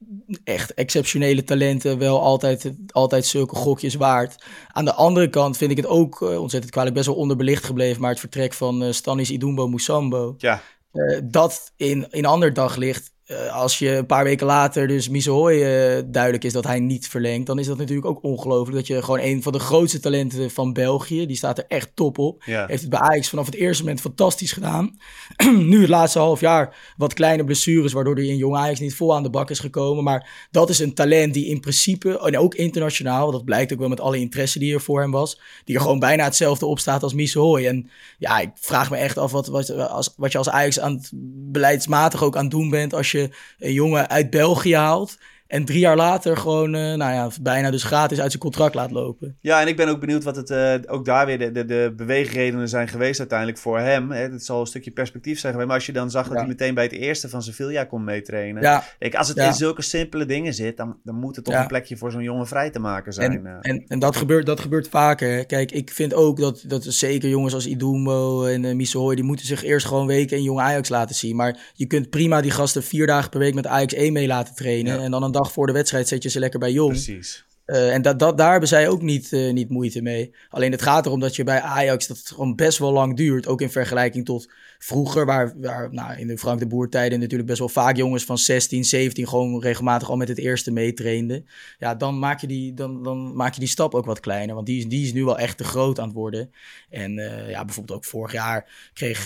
echt 0.44 0.74
exceptionele 0.74 1.44
talenten 1.44 1.98
wel 1.98 2.20
altijd, 2.22 2.72
altijd 2.86 3.26
zulke 3.26 3.54
gokjes 3.54 3.94
waard. 3.94 4.44
Aan 4.72 4.84
de 4.84 4.94
andere 4.94 5.30
kant 5.30 5.56
vind 5.56 5.70
ik 5.70 5.76
het 5.76 5.86
ook 5.86 6.20
ontzettend 6.20 6.72
kwalijk, 6.72 6.94
best 6.94 7.06
wel 7.06 7.16
onderbelicht 7.16 7.64
gebleven. 7.64 8.00
Maar 8.00 8.10
het 8.10 8.20
vertrek 8.20 8.52
van 8.54 8.94
Stanis 8.94 9.30
Idumbo 9.30 9.68
Musambo 9.68 10.29
ja. 10.38 10.62
Uh, 10.92 11.18
dat 11.24 11.72
in, 11.76 12.06
in 12.10 12.26
ander 12.26 12.52
daglicht 12.52 13.12
uh, 13.30 13.56
als 13.56 13.78
je 13.78 13.96
een 13.96 14.06
paar 14.06 14.24
weken 14.24 14.46
later 14.46 14.88
dus 14.88 15.08
Misohoy 15.08 15.52
uh, 15.52 16.02
duidelijk 16.06 16.44
is 16.44 16.52
dat 16.52 16.64
hij 16.64 16.80
niet 16.80 17.08
verlengt, 17.08 17.46
dan 17.46 17.58
is 17.58 17.66
dat 17.66 17.78
natuurlijk 17.78 18.06
ook 18.06 18.22
ongelooflijk. 18.22 18.76
Dat 18.76 18.86
je 18.86 19.02
gewoon 19.02 19.20
een 19.20 19.42
van 19.42 19.52
de 19.52 19.58
grootste 19.58 20.00
talenten 20.00 20.50
van 20.50 20.72
België, 20.72 21.26
die 21.26 21.36
staat 21.36 21.58
er 21.58 21.64
echt 21.68 21.90
top 21.94 22.18
op. 22.18 22.42
Ja. 22.44 22.66
Heeft 22.66 22.80
het 22.80 22.90
bij 22.90 22.98
Ajax 22.98 23.28
vanaf 23.28 23.46
het 23.46 23.54
eerste 23.54 23.82
moment 23.82 24.00
fantastisch 24.00 24.52
gedaan. 24.52 24.98
nu 25.72 25.80
het 25.80 25.88
laatste 25.88 26.18
half 26.18 26.40
jaar 26.40 26.94
wat 26.96 27.14
kleine 27.14 27.44
blessures, 27.44 27.92
waardoor 27.92 28.14
hij 28.14 28.26
in 28.26 28.36
jong 28.36 28.56
Ajax 28.56 28.80
niet 28.80 28.94
vol 28.94 29.14
aan 29.14 29.22
de 29.22 29.30
bak 29.30 29.50
is 29.50 29.58
gekomen. 29.58 30.04
Maar 30.04 30.48
dat 30.50 30.68
is 30.68 30.78
een 30.78 30.94
talent 30.94 31.34
die 31.34 31.46
in 31.46 31.60
principe, 31.60 32.18
en 32.18 32.38
ook 32.38 32.54
internationaal, 32.54 33.30
dat 33.30 33.44
blijkt 33.44 33.72
ook 33.72 33.78
wel 33.78 33.88
met 33.88 34.00
alle 34.00 34.18
interesse 34.18 34.58
die 34.58 34.74
er 34.74 34.80
voor 34.80 35.00
hem 35.00 35.10
was, 35.10 35.40
die 35.64 35.74
er 35.74 35.80
gewoon 35.80 35.98
bijna 35.98 36.24
hetzelfde 36.24 36.66
op 36.66 36.78
staat 36.78 37.02
als 37.02 37.14
Misohoy. 37.14 37.66
En 37.66 37.90
ja, 38.18 38.38
ik 38.38 38.50
vraag 38.54 38.90
me 38.90 38.96
echt 38.96 39.18
af 39.18 39.32
wat, 39.32 39.46
wat, 39.46 39.70
als, 39.70 40.14
wat 40.16 40.32
je 40.32 40.38
als 40.38 40.50
Ajax 40.50 40.80
aan 40.80 40.92
het 40.92 41.10
beleidsmatig 41.52 42.22
ook 42.22 42.36
aan 42.36 42.42
het 42.42 42.50
doen 42.50 42.70
bent 42.70 42.94
als 42.94 43.10
je 43.10 43.19
een 43.58 43.72
jongen 43.72 44.08
uit 44.08 44.30
België 44.30 44.76
haalt. 44.76 45.18
En 45.50 45.64
drie 45.64 45.78
jaar 45.78 45.96
later 45.96 46.36
gewoon, 46.36 46.74
uh, 46.74 46.80
nou 46.80 47.12
ja, 47.12 47.28
bijna 47.42 47.70
dus 47.70 47.82
gratis 47.82 48.20
uit 48.20 48.30
zijn 48.30 48.42
contract 48.42 48.74
laat 48.74 48.90
lopen. 48.90 49.36
Ja, 49.40 49.60
en 49.60 49.68
ik 49.68 49.76
ben 49.76 49.88
ook 49.88 50.00
benieuwd 50.00 50.24
wat 50.24 50.36
het 50.36 50.50
uh, 50.50 50.74
ook 50.86 51.04
daar 51.04 51.26
weer 51.26 51.38
de, 51.38 51.52
de, 51.52 51.64
de 51.64 51.92
beweegredenen 51.96 52.68
zijn 52.68 52.88
geweest 52.88 53.18
uiteindelijk 53.18 53.58
voor 53.58 53.78
hem. 53.78 54.10
Hè. 54.10 54.20
Het 54.20 54.44
zal 54.44 54.60
een 54.60 54.66
stukje 54.66 54.90
perspectief 54.90 55.38
zijn 55.38 55.52
geweest. 55.52 55.68
Maar 55.68 55.78
als 55.78 55.86
je 55.86 55.92
dan 55.92 56.10
zag 56.10 56.28
dat 56.28 56.36
hij 56.36 56.46
meteen 56.46 56.74
bij 56.74 56.84
het 56.84 56.92
eerste 56.92 57.28
van 57.28 57.42
Sevilla 57.42 57.84
kon 57.84 58.04
meetrainen. 58.04 58.62
Ja. 58.62 58.84
Kijk, 58.98 59.14
als 59.14 59.28
het 59.28 59.36
ja. 59.36 59.46
in 59.46 59.54
zulke 59.54 59.82
simpele 59.82 60.26
dingen 60.26 60.54
zit, 60.54 60.76
dan, 60.76 60.96
dan 61.04 61.14
moet 61.14 61.36
het 61.36 61.44
toch 61.44 61.54
een 61.54 61.66
plekje 61.66 61.96
voor 61.96 62.10
zo'n 62.10 62.22
jongen 62.22 62.46
vrij 62.46 62.70
te 62.70 62.78
maken 62.78 63.12
zijn. 63.12 63.46
En, 63.46 63.58
en, 63.60 63.84
en, 63.88 63.98
dat, 63.98 64.16
gebeurt, 64.16 64.46
dat 64.46 64.60
gebeurt 64.60 64.88
vaker. 64.88 65.46
Kijk, 65.46 65.72
ik 65.72 65.90
vind 65.90 66.14
ook 66.14 66.38
dat, 66.38 66.64
dat 66.66 66.84
zeker 66.84 67.28
jongens 67.28 67.54
als 67.54 67.66
Idumbo 67.66 68.44
en 68.44 68.64
uh, 68.64 68.74
Misohoy, 68.74 69.14
die 69.14 69.24
moeten 69.24 69.46
zich 69.46 69.64
eerst 69.64 69.86
gewoon 69.86 70.06
weken 70.06 70.36
in 70.36 70.42
jong 70.42 70.60
Ajax 70.60 70.88
laten 70.88 71.14
zien. 71.14 71.36
Maar 71.36 71.58
je 71.74 71.86
kunt 71.86 72.10
prima 72.10 72.40
die 72.40 72.50
gasten 72.50 72.82
vier 72.82 73.06
dagen 73.06 73.30
per 73.30 73.38
week 73.38 73.54
met 73.54 73.66
Ajax 73.66 73.94
1 73.94 74.12
mee 74.12 74.26
laten 74.26 74.54
trainen. 74.54 75.00
En 75.00 75.10
dan 75.10 75.22
een 75.22 75.32
dag 75.32 75.39
voor 75.44 75.66
de 75.66 75.72
wedstrijd 75.72 76.08
zet 76.08 76.22
je 76.22 76.28
ze 76.28 76.38
lekker 76.38 76.58
bij 76.58 76.72
jong. 76.72 76.90
Precies. 76.90 77.44
Uh, 77.70 77.94
en 77.94 78.02
dat, 78.02 78.18
dat, 78.18 78.38
daar 78.38 78.50
hebben 78.50 78.68
zij 78.68 78.88
ook 78.88 79.02
niet, 79.02 79.32
uh, 79.32 79.52
niet 79.52 79.68
moeite 79.68 80.02
mee. 80.02 80.34
Alleen 80.48 80.72
het 80.72 80.82
gaat 80.82 81.06
erom 81.06 81.20
dat 81.20 81.36
je 81.36 81.44
bij 81.44 81.60
Ajax 81.60 82.06
dat 82.06 82.18
gewoon 82.24 82.54
best 82.54 82.78
wel 82.78 82.92
lang 82.92 83.16
duurt. 83.16 83.46
Ook 83.46 83.60
in 83.60 83.70
vergelijking 83.70 84.24
tot 84.24 84.48
vroeger, 84.78 85.26
waar, 85.26 85.54
waar 85.60 85.92
nou, 85.92 86.18
in 86.18 86.26
de 86.26 86.38
Frank 86.38 86.58
de 86.58 86.66
Boer 86.66 86.88
tijden 86.88 87.20
natuurlijk 87.20 87.48
best 87.48 87.58
wel 87.58 87.68
vaak 87.68 87.96
jongens 87.96 88.24
van 88.24 88.38
16, 88.38 88.84
17 88.84 89.28
gewoon 89.28 89.60
regelmatig 89.60 90.10
al 90.10 90.16
met 90.16 90.28
het 90.28 90.38
eerste 90.38 90.70
meetrainden. 90.70 91.46
Ja, 91.78 91.94
dan 91.94 92.18
maak, 92.18 92.40
je 92.40 92.46
die, 92.46 92.74
dan, 92.74 93.02
dan 93.02 93.36
maak 93.36 93.54
je 93.54 93.60
die 93.60 93.68
stap 93.68 93.94
ook 93.94 94.04
wat 94.04 94.20
kleiner. 94.20 94.54
Want 94.54 94.66
die 94.66 94.78
is, 94.78 94.86
die 94.86 95.04
is 95.04 95.12
nu 95.12 95.24
wel 95.24 95.38
echt 95.38 95.56
te 95.56 95.64
groot 95.64 95.98
aan 95.98 96.06
het 96.06 96.16
worden. 96.16 96.50
En 96.90 97.18
uh, 97.18 97.50
ja, 97.50 97.64
bijvoorbeeld 97.64 97.98
ook 97.98 98.04
vorig 98.04 98.32
jaar 98.32 98.90
kreeg, 98.92 99.24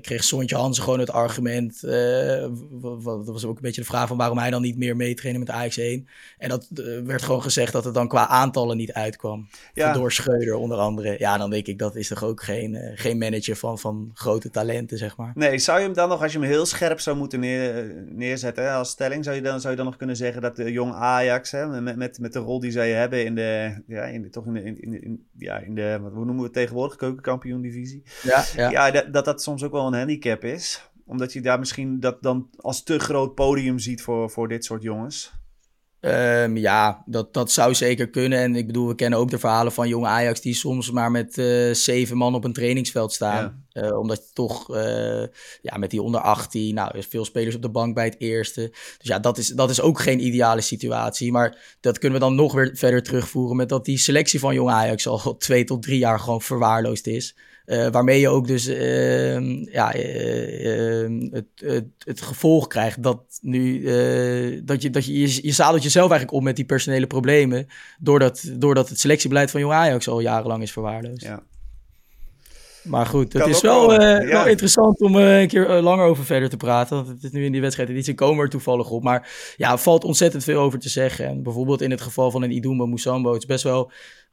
kreeg 0.00 0.24
Sontje 0.24 0.56
Hansen 0.56 0.84
gewoon 0.84 0.98
het 0.98 1.10
argument. 1.10 1.80
dat 1.80 3.26
was 3.26 3.44
ook 3.44 3.56
een 3.56 3.62
beetje 3.62 3.80
de 3.80 3.86
vraag 3.86 4.08
van 4.08 4.16
waarom 4.16 4.38
hij 4.38 4.50
dan 4.50 4.62
niet 4.62 4.78
meer 4.78 4.96
meetrainen 4.96 5.40
met 5.40 5.50
Ajax 5.50 5.76
1. 5.76 6.08
En 6.38 6.48
dat 6.48 6.68
werd 7.04 7.22
gewoon 7.22 7.42
gezegd 7.42 7.72
dat 7.72 7.83
het 7.84 7.94
dan 7.94 8.08
qua 8.08 8.28
aantallen 8.28 8.76
niet 8.76 8.92
uitkwam. 8.92 9.48
Ja. 9.74 9.92
Door 9.92 10.12
Schreuder 10.12 10.54
onder 10.54 10.78
andere. 10.78 11.16
Ja, 11.18 11.38
dan 11.38 11.50
denk 11.50 11.66
ik 11.66 11.78
dat 11.78 11.96
is 11.96 12.08
toch 12.08 12.24
ook 12.24 12.42
geen, 12.42 12.74
uh, 12.74 12.90
geen 12.94 13.18
manager 13.18 13.56
van, 13.56 13.78
van 13.78 14.10
grote 14.14 14.50
talenten, 14.50 14.98
zeg 14.98 15.16
maar. 15.16 15.32
Nee, 15.34 15.58
zou 15.58 15.78
je 15.78 15.84
hem 15.84 15.94
dan 15.94 16.08
nog, 16.08 16.22
als 16.22 16.32
je 16.32 16.38
hem 16.38 16.48
heel 16.48 16.66
scherp 16.66 17.00
zou 17.00 17.16
moeten 17.16 17.40
neer, 17.40 18.04
neerzetten 18.08 18.64
hè, 18.64 18.70
als 18.70 18.90
stelling, 18.90 19.24
zou 19.24 19.36
je, 19.36 19.42
dan, 19.42 19.60
zou 19.60 19.70
je 19.70 19.76
dan 19.76 19.86
nog 19.86 19.96
kunnen 19.96 20.16
zeggen 20.16 20.42
dat 20.42 20.56
de 20.56 20.72
jong 20.72 20.92
Ajax, 20.92 21.50
hè, 21.50 21.80
met, 21.80 21.96
met, 21.96 22.18
met 22.18 22.32
de 22.32 22.38
rol 22.38 22.60
die 22.60 22.70
zij 22.70 22.92
hebben 22.92 23.24
in 23.24 23.34
de, 23.34 23.82
ja, 23.86 24.02
in 24.02 24.22
de, 24.22 24.30
toch 24.30 24.46
in 24.46 24.52
de, 24.52 24.62
in, 24.62 24.82
in, 24.82 25.02
in 25.02 25.26
ja, 25.38 25.58
in 25.58 25.74
de, 25.74 25.98
wat 26.02 26.12
hoe 26.12 26.24
noemen 26.24 26.36
we 26.36 26.42
het 26.42 26.52
tegenwoordig, 26.52 26.96
keukenkampioen 26.96 27.60
divisie. 27.60 28.02
Ja, 28.22 28.44
ja. 28.56 28.70
ja 28.70 28.90
dat, 28.90 29.12
dat 29.12 29.24
dat 29.24 29.42
soms 29.42 29.62
ook 29.62 29.72
wel 29.72 29.86
een 29.86 29.94
handicap 29.94 30.44
is 30.44 30.88
omdat 31.06 31.32
je 31.32 31.40
daar 31.40 31.58
misschien 31.58 32.00
dat 32.00 32.22
dan 32.22 32.48
als 32.56 32.82
te 32.82 32.98
groot 32.98 33.34
podium 33.34 33.78
ziet 33.78 34.02
voor, 34.02 34.30
voor 34.30 34.48
dit 34.48 34.64
soort 34.64 34.82
jongens. 34.82 35.32
Um, 36.06 36.56
ja, 36.56 37.02
dat, 37.06 37.34
dat 37.34 37.52
zou 37.52 37.74
zeker 37.74 38.08
kunnen. 38.08 38.38
En 38.38 38.56
ik 38.56 38.66
bedoel, 38.66 38.88
we 38.88 38.94
kennen 38.94 39.18
ook 39.18 39.30
de 39.30 39.38
verhalen 39.38 39.72
van 39.72 39.88
jonge 39.88 40.06
Ajax 40.06 40.40
die 40.40 40.54
soms 40.54 40.90
maar 40.90 41.10
met 41.10 41.36
uh, 41.36 41.74
zeven 41.74 42.16
man 42.16 42.34
op 42.34 42.44
een 42.44 42.52
trainingsveld 42.52 43.12
staan. 43.12 43.63
Uh, 43.74 43.98
omdat 43.98 44.34
toch 44.34 44.76
uh, 44.76 45.22
ja, 45.62 45.76
met 45.76 45.90
die 45.90 46.02
onder 46.02 46.20
18, 46.20 46.74
nou, 46.74 47.02
veel 47.08 47.24
spelers 47.24 47.54
op 47.54 47.62
de 47.62 47.68
bank 47.68 47.94
bij 47.94 48.04
het 48.04 48.16
eerste. 48.18 48.68
Dus 48.70 49.08
ja, 49.08 49.18
dat 49.18 49.38
is, 49.38 49.48
dat 49.48 49.70
is 49.70 49.80
ook 49.80 50.00
geen 50.00 50.26
ideale 50.26 50.60
situatie. 50.60 51.32
Maar 51.32 51.76
dat 51.80 51.98
kunnen 51.98 52.18
we 52.18 52.24
dan 52.24 52.34
nog 52.34 52.52
weer 52.52 52.70
verder 52.74 53.02
terugvoeren 53.02 53.56
met 53.56 53.68
dat 53.68 53.84
die 53.84 53.98
selectie 53.98 54.38
van 54.38 54.54
Jong 54.54 54.70
Ajax 54.70 55.06
al 55.06 55.36
twee 55.36 55.64
tot 55.64 55.82
drie 55.82 55.98
jaar 55.98 56.20
gewoon 56.20 56.42
verwaarloosd 56.42 57.06
is. 57.06 57.36
Uh, 57.66 57.88
waarmee 57.88 58.20
je 58.20 58.28
ook 58.28 58.46
dus 58.46 58.66
ehm, 58.66 59.44
ja, 59.70 59.90
het, 61.30 61.46
het, 61.54 61.84
het, 61.98 62.20
gevolg 62.20 62.66
krijgt 62.66 63.02
dat 63.02 63.22
nu 63.40 63.82
dat 64.64 64.82
je, 64.82 64.90
dat 64.90 65.04
je, 65.04 65.20
je, 65.20 65.38
je 65.42 65.52
zadelt 65.52 65.82
jezelf 65.82 66.10
eigenlijk 66.10 66.38
op 66.38 66.42
met 66.42 66.56
die 66.56 66.64
personele 66.64 67.06
problemen. 67.06 67.66
Doordat, 67.98 68.44
doordat 68.52 68.88
het 68.88 69.00
selectiebeleid 69.00 69.50
van 69.50 69.60
Jong 69.60 69.72
Ajax 69.72 70.08
al 70.08 70.20
jarenlang 70.20 70.62
is 70.62 70.72
verwaarloosd. 70.72 71.22
Ja. 71.22 71.42
Maar 72.84 73.06
goed, 73.06 73.32
het 73.32 73.46
is 73.46 73.60
wel, 73.60 73.92
uh, 73.92 74.30
wel 74.30 74.46
interessant 74.46 75.00
om 75.00 75.16
uh, 75.16 75.40
een 75.40 75.48
keer 75.48 75.76
uh, 75.76 75.82
langer 75.82 76.06
over 76.06 76.24
verder 76.24 76.48
te 76.48 76.56
praten. 76.56 76.96
Want 76.96 77.08
het 77.08 77.22
is 77.22 77.30
nu 77.30 77.44
in 77.44 77.52
die 77.52 77.60
wedstrijd 77.60 77.88
editie 77.88 78.14
komen 78.14 78.44
er 78.44 78.50
toevallig 78.50 78.90
op. 78.90 79.02
Maar 79.02 79.54
ja, 79.56 79.72
er 79.72 79.78
valt 79.78 80.04
ontzettend 80.04 80.44
veel 80.44 80.60
over 80.60 80.78
te 80.78 80.88
zeggen. 80.88 81.26
En 81.26 81.42
bijvoorbeeld 81.42 81.82
in 81.82 81.90
het 81.90 82.00
geval 82.00 82.30
van 82.30 82.42
een 82.42 82.50
Idumba 82.50 82.86
Musambo, 82.86 83.32
het 83.32 83.42
is 83.42 83.48
best 83.48 83.64
wel 83.64 83.92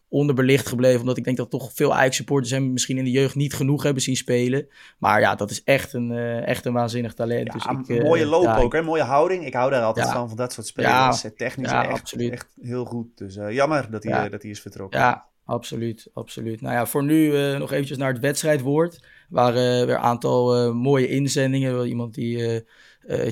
onderbelicht 0.10 0.68
gebleven. 0.68 1.00
Omdat 1.00 1.18
ik 1.18 1.24
denk 1.24 1.38
dat 1.38 1.50
toch 1.50 1.72
veel 1.74 1.94
Ajax-supporters 1.94 2.52
hem 2.52 2.72
misschien 2.72 2.98
in 2.98 3.04
de 3.04 3.12
jeugd 3.12 3.36
niet 3.36 3.54
genoeg 3.54 3.84
hebben 3.84 4.04
zien 4.04 4.16
spelen. 4.16 4.68
Maar 4.98 5.20
ja, 5.20 5.36
dat 5.36 5.52
is 5.52 5.64
echt 5.64 5.94
een, 5.94 6.12
echt 6.46 6.66
een 6.66 6.74
waanzinnig 6.74 7.14
talent. 7.14 7.48
Ja, 7.48 7.74
dus 7.74 7.88
ik, 7.88 8.04
mooie 8.04 8.26
loop 8.26 8.44
ja, 8.44 8.58
ook, 8.58 8.74
hè? 8.74 8.82
mooie 8.82 9.04
houding. 9.04 9.46
Ik 9.46 9.54
hou 9.54 9.72
daar 9.72 9.84
altijd 9.84 10.10
van, 10.10 10.28
van 10.28 10.38
dat 10.38 10.54
soort 10.54 10.68
spelers. 10.68 11.26
Technisch 11.36 11.72
echt 11.72 12.48
heel 12.62 12.86
goed. 12.86 13.08
Dus 13.16 13.36
jammer 13.50 13.92
dat 13.92 14.04
hij, 14.04 14.30
dat 14.30 14.42
hij 14.42 14.52
is 14.52 14.62
vertrokken. 14.62 15.00
Ja, 15.00 15.30
Absoluut, 15.52 16.08
absoluut. 16.14 16.62
Nou 16.62 16.74
ja, 16.74 16.86
voor 16.86 17.04
nu 17.04 17.26
uh, 17.26 17.58
nog 17.60 17.72
eventjes 17.72 17.98
naar 17.98 18.12
het 18.14 18.22
wedstrijdwoord. 18.22 19.00
Waren 19.30 19.80
uh, 19.80 19.86
weer 19.86 19.96
een 19.96 20.02
aantal 20.02 20.68
uh, 20.68 20.74
mooie 20.74 21.08
inzendingen. 21.08 21.88
Iemand 21.88 22.14
die 22.14 22.64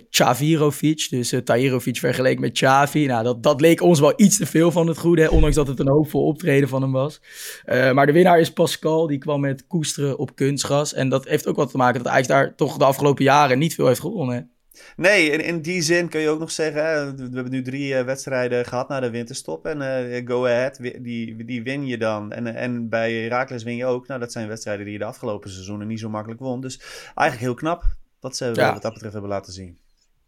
Chavirovic, 0.09 1.07
dus 1.09 1.33
uh, 1.33 1.39
Tahirovic 1.39 1.97
vergeleken 1.97 2.41
met 2.41 2.57
Chavi. 2.57 3.05
Nou, 3.05 3.23
dat, 3.23 3.43
dat 3.43 3.61
leek 3.61 3.81
ons 3.81 3.99
wel 3.99 4.13
iets 4.15 4.37
te 4.37 4.45
veel 4.45 4.71
van 4.71 4.87
het 4.87 4.97
goede, 4.97 5.21
hè, 5.21 5.27
ondanks 5.27 5.55
dat 5.55 5.67
het 5.67 5.79
een 5.79 5.89
hoopvol 5.89 6.25
optreden 6.25 6.69
van 6.69 6.81
hem 6.81 6.91
was. 6.91 7.21
maar 7.65 8.05
de 8.05 8.11
winnaar 8.11 8.39
is 8.39 8.53
Pascal, 8.53 9.07
die 9.07 9.17
kwam 9.17 9.39
met 9.39 9.67
koesteren 9.67 10.17
op 10.17 10.35
kunstgras. 10.35 10.93
En 10.93 11.09
dat 11.09 11.27
heeft 11.27 11.47
ook 11.47 11.55
wat 11.55 11.71
te 11.71 11.77
maken 11.77 12.03
dat 12.03 12.11
hij 12.11 12.21
daar 12.21 12.55
toch 12.55 12.77
de 12.77 12.85
afgelopen 12.85 13.23
jaren 13.23 13.59
niet 13.59 13.75
veel 13.75 13.87
heeft 13.87 13.99
gewonnen. 13.99 14.51
Nee, 14.95 15.29
in, 15.29 15.43
in 15.43 15.61
die 15.61 15.81
zin 15.81 16.09
kun 16.09 16.19
je 16.19 16.29
ook 16.29 16.39
nog 16.39 16.51
zeggen, 16.51 16.85
hè, 16.85 17.15
we 17.15 17.21
hebben 17.21 17.51
nu 17.51 17.61
drie 17.61 17.93
uh, 17.93 18.01
wedstrijden 18.01 18.65
gehad 18.65 18.87
na 18.87 18.99
de 18.99 19.09
winterstop. 19.09 19.65
En 19.65 19.81
uh, 19.81 20.27
Go 20.27 20.45
Ahead, 20.45 20.79
die, 21.01 21.45
die 21.45 21.63
win 21.63 21.85
je 21.85 21.97
dan. 21.97 22.31
En, 22.31 22.55
en 22.55 22.89
bij 22.89 23.13
Herakles 23.13 23.63
win 23.63 23.75
je 23.75 23.85
ook. 23.85 24.07
Nou, 24.07 24.19
dat 24.19 24.31
zijn 24.31 24.47
wedstrijden 24.47 24.83
die 24.83 24.93
je 24.93 24.99
de 24.99 25.05
afgelopen 25.05 25.49
seizoenen 25.49 25.87
niet 25.87 25.99
zo 25.99 26.09
makkelijk 26.09 26.39
won. 26.39 26.61
Dus 26.61 26.79
eigenlijk 27.05 27.39
heel 27.39 27.53
knap 27.53 27.83
dat 28.19 28.37
ze 28.37 28.51
ja. 28.53 28.73
wat 28.73 28.81
dat 28.81 28.93
betreft 28.93 29.13
hebben 29.13 29.31
laten 29.31 29.53
zien. 29.53 29.77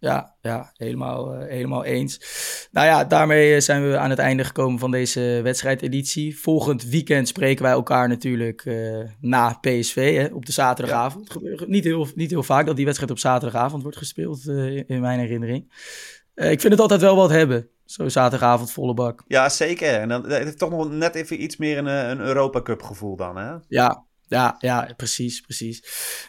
Ja, 0.02 0.36
ja 0.42 0.72
helemaal, 0.78 1.36
uh, 1.36 1.48
helemaal 1.48 1.86
eens. 1.86 2.20
Nou 2.72 2.88
ja, 2.88 3.04
daarmee 3.04 3.62
zijn 3.62 3.90
we 3.90 3.98
aan 3.98 4.10
het 4.10 4.20
einde 4.20 4.44
gekomen 4.44 4.80
van 4.80 4.92
deze 4.92 5.40
wedstrijdeditie. 5.44 6.40
Volgend 6.40 6.84
weekend 6.84 7.28
spreken 7.28 7.64
wij 7.64 7.72
elkaar 7.72 8.08
natuurlijk 8.08 8.66
uh, 8.66 9.00
na 9.20 9.58
PSV 9.62 10.16
hè, 10.16 10.34
op 10.34 10.46
de 10.46 10.52
zaterdagavond. 10.52 11.28
Ja. 11.28 11.34
Gebeurt 11.34 11.68
niet 11.68 11.84
heel, 11.84 12.08
niet 12.16 12.30
heel 12.30 12.44
vaak 12.44 12.66
dat 12.66 12.76
die 12.76 12.86
wedstrijd 12.86 13.12
op 13.12 13.20
zaterdagavond 13.20 13.84
wordt 13.84 13.98
gespeeld, 13.98 14.46
uh, 14.46 14.76
in 14.90 15.02
mijn 15.02 15.20
herinnering. 15.20 15.74
ik 16.36 16.62
vind 16.62 16.74
het 16.74 16.80
altijd 16.80 17.02
wel 17.02 17.16
wat 17.16 17.30
hebben. 17.30 17.70
Zo 17.86 18.10
zaterdagavond 18.10 18.72
volle 18.72 18.94
bak. 18.94 19.24
Ja, 19.28 19.50
zeker. 19.50 19.94
En 19.94 20.10
dan 20.10 20.24
het 20.24 20.44
heeft 20.44 20.58
toch 20.58 20.70
nog 20.70 20.92
net 20.92 21.16
even 21.16 21.44
iets 21.44 21.58
meer 21.58 21.78
een, 21.78 21.86
een 21.86 22.20
Europa 22.20 22.62
Cup 22.62 22.82
gevoel 22.82 23.16
dan, 23.16 23.38
hè? 23.38 23.54
Ja, 23.68 24.06
ja, 24.32 24.56
ja, 24.60 24.90
precies, 24.98 25.42
precies. 25.42 25.84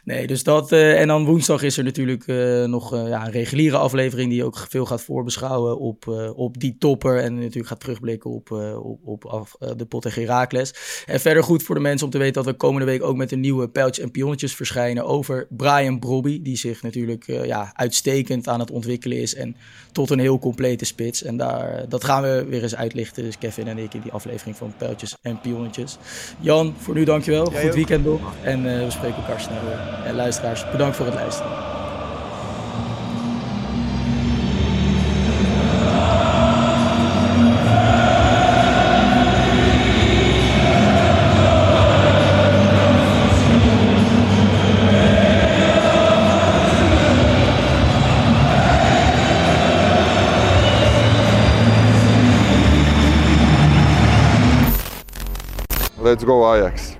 Nee, 0.04 0.26
dus 0.26 0.42
dat. 0.42 0.72
Uh, 0.72 1.00
en 1.00 1.08
dan 1.08 1.24
woensdag 1.24 1.62
is 1.62 1.78
er 1.78 1.84
natuurlijk 1.84 2.26
uh, 2.26 2.64
nog 2.64 2.94
uh, 2.94 3.08
ja, 3.08 3.24
een 3.24 3.30
reguliere 3.30 3.76
aflevering 3.76 4.30
die 4.30 4.44
ook 4.44 4.66
veel 4.68 4.86
gaat 4.86 5.02
voorbeschouwen 5.02 5.78
op, 5.78 6.06
op 6.34 6.60
die 6.60 6.76
topper. 6.78 7.18
En 7.18 7.38
natuurlijk 7.38 7.66
gaat 7.66 7.80
terugblikken 7.80 8.30
op, 8.30 8.50
op, 8.82 9.00
op 9.04 9.24
af, 9.24 9.56
de 9.76 9.84
pot 9.84 10.02
tegen 10.02 10.22
Herakles. 10.22 10.74
En 11.06 11.20
verder 11.20 11.42
goed 11.42 11.62
voor 11.62 11.74
de 11.74 11.80
mensen 11.80 12.06
om 12.06 12.12
te 12.12 12.18
weten 12.18 12.34
dat 12.34 12.44
we 12.44 12.52
komende 12.52 12.86
week 12.86 13.02
ook 13.02 13.16
met 13.16 13.32
een 13.32 13.40
nieuwe 13.40 13.68
pijltjes 13.68 14.04
en 14.04 14.10
pionnetjes 14.10 14.54
verschijnen 14.54 15.04
over 15.04 15.46
Brian 15.50 15.98
Brobby. 15.98 16.42
Die 16.42 16.56
zich 16.56 16.82
natuurlijk 16.82 17.26
ja, 17.26 17.72
uitstekend 17.74 18.48
aan 18.48 18.60
het 18.60 18.70
ontwikkelen 18.70 19.18
is 19.18 19.34
en 19.34 19.56
tot 19.92 20.10
een 20.10 20.18
heel 20.18 20.38
complete 20.38 20.84
spits. 20.84 21.22
En 21.22 21.36
daar, 21.36 21.88
dat 21.88 22.04
gaan 22.04 22.22
we 22.22 22.46
weer 22.48 22.62
eens 22.62 22.76
uitlichten. 22.76 23.22
Dus 23.22 23.38
Kevin 23.38 23.68
en 23.68 23.78
ik 23.78 23.94
in 23.94 24.00
die 24.00 24.12
aflevering 24.12 24.56
van 24.56 24.74
pijltjes 24.78 25.16
en 25.22 25.40
pionnetjes. 25.40 25.98
Jan, 26.40 26.74
voor 26.78 26.94
nu 26.94 27.04
dankjewel. 27.04 27.44
Goed 27.44 27.74
weekend 27.74 27.91
nog. 28.00 28.20
En 28.42 28.66
uh, 28.66 28.84
we 28.84 28.90
spreken 28.90 29.16
elkaar 29.16 29.40
snel 29.40 29.60
weer. 29.64 30.04
En 30.06 30.14
luisteraars, 30.14 30.70
bedankt 30.70 30.96
voor 30.96 31.06
het 31.06 31.14
luisteren. 31.14 31.50
Let's 56.02 56.24
go 56.24 56.44
Ajax. 56.44 56.96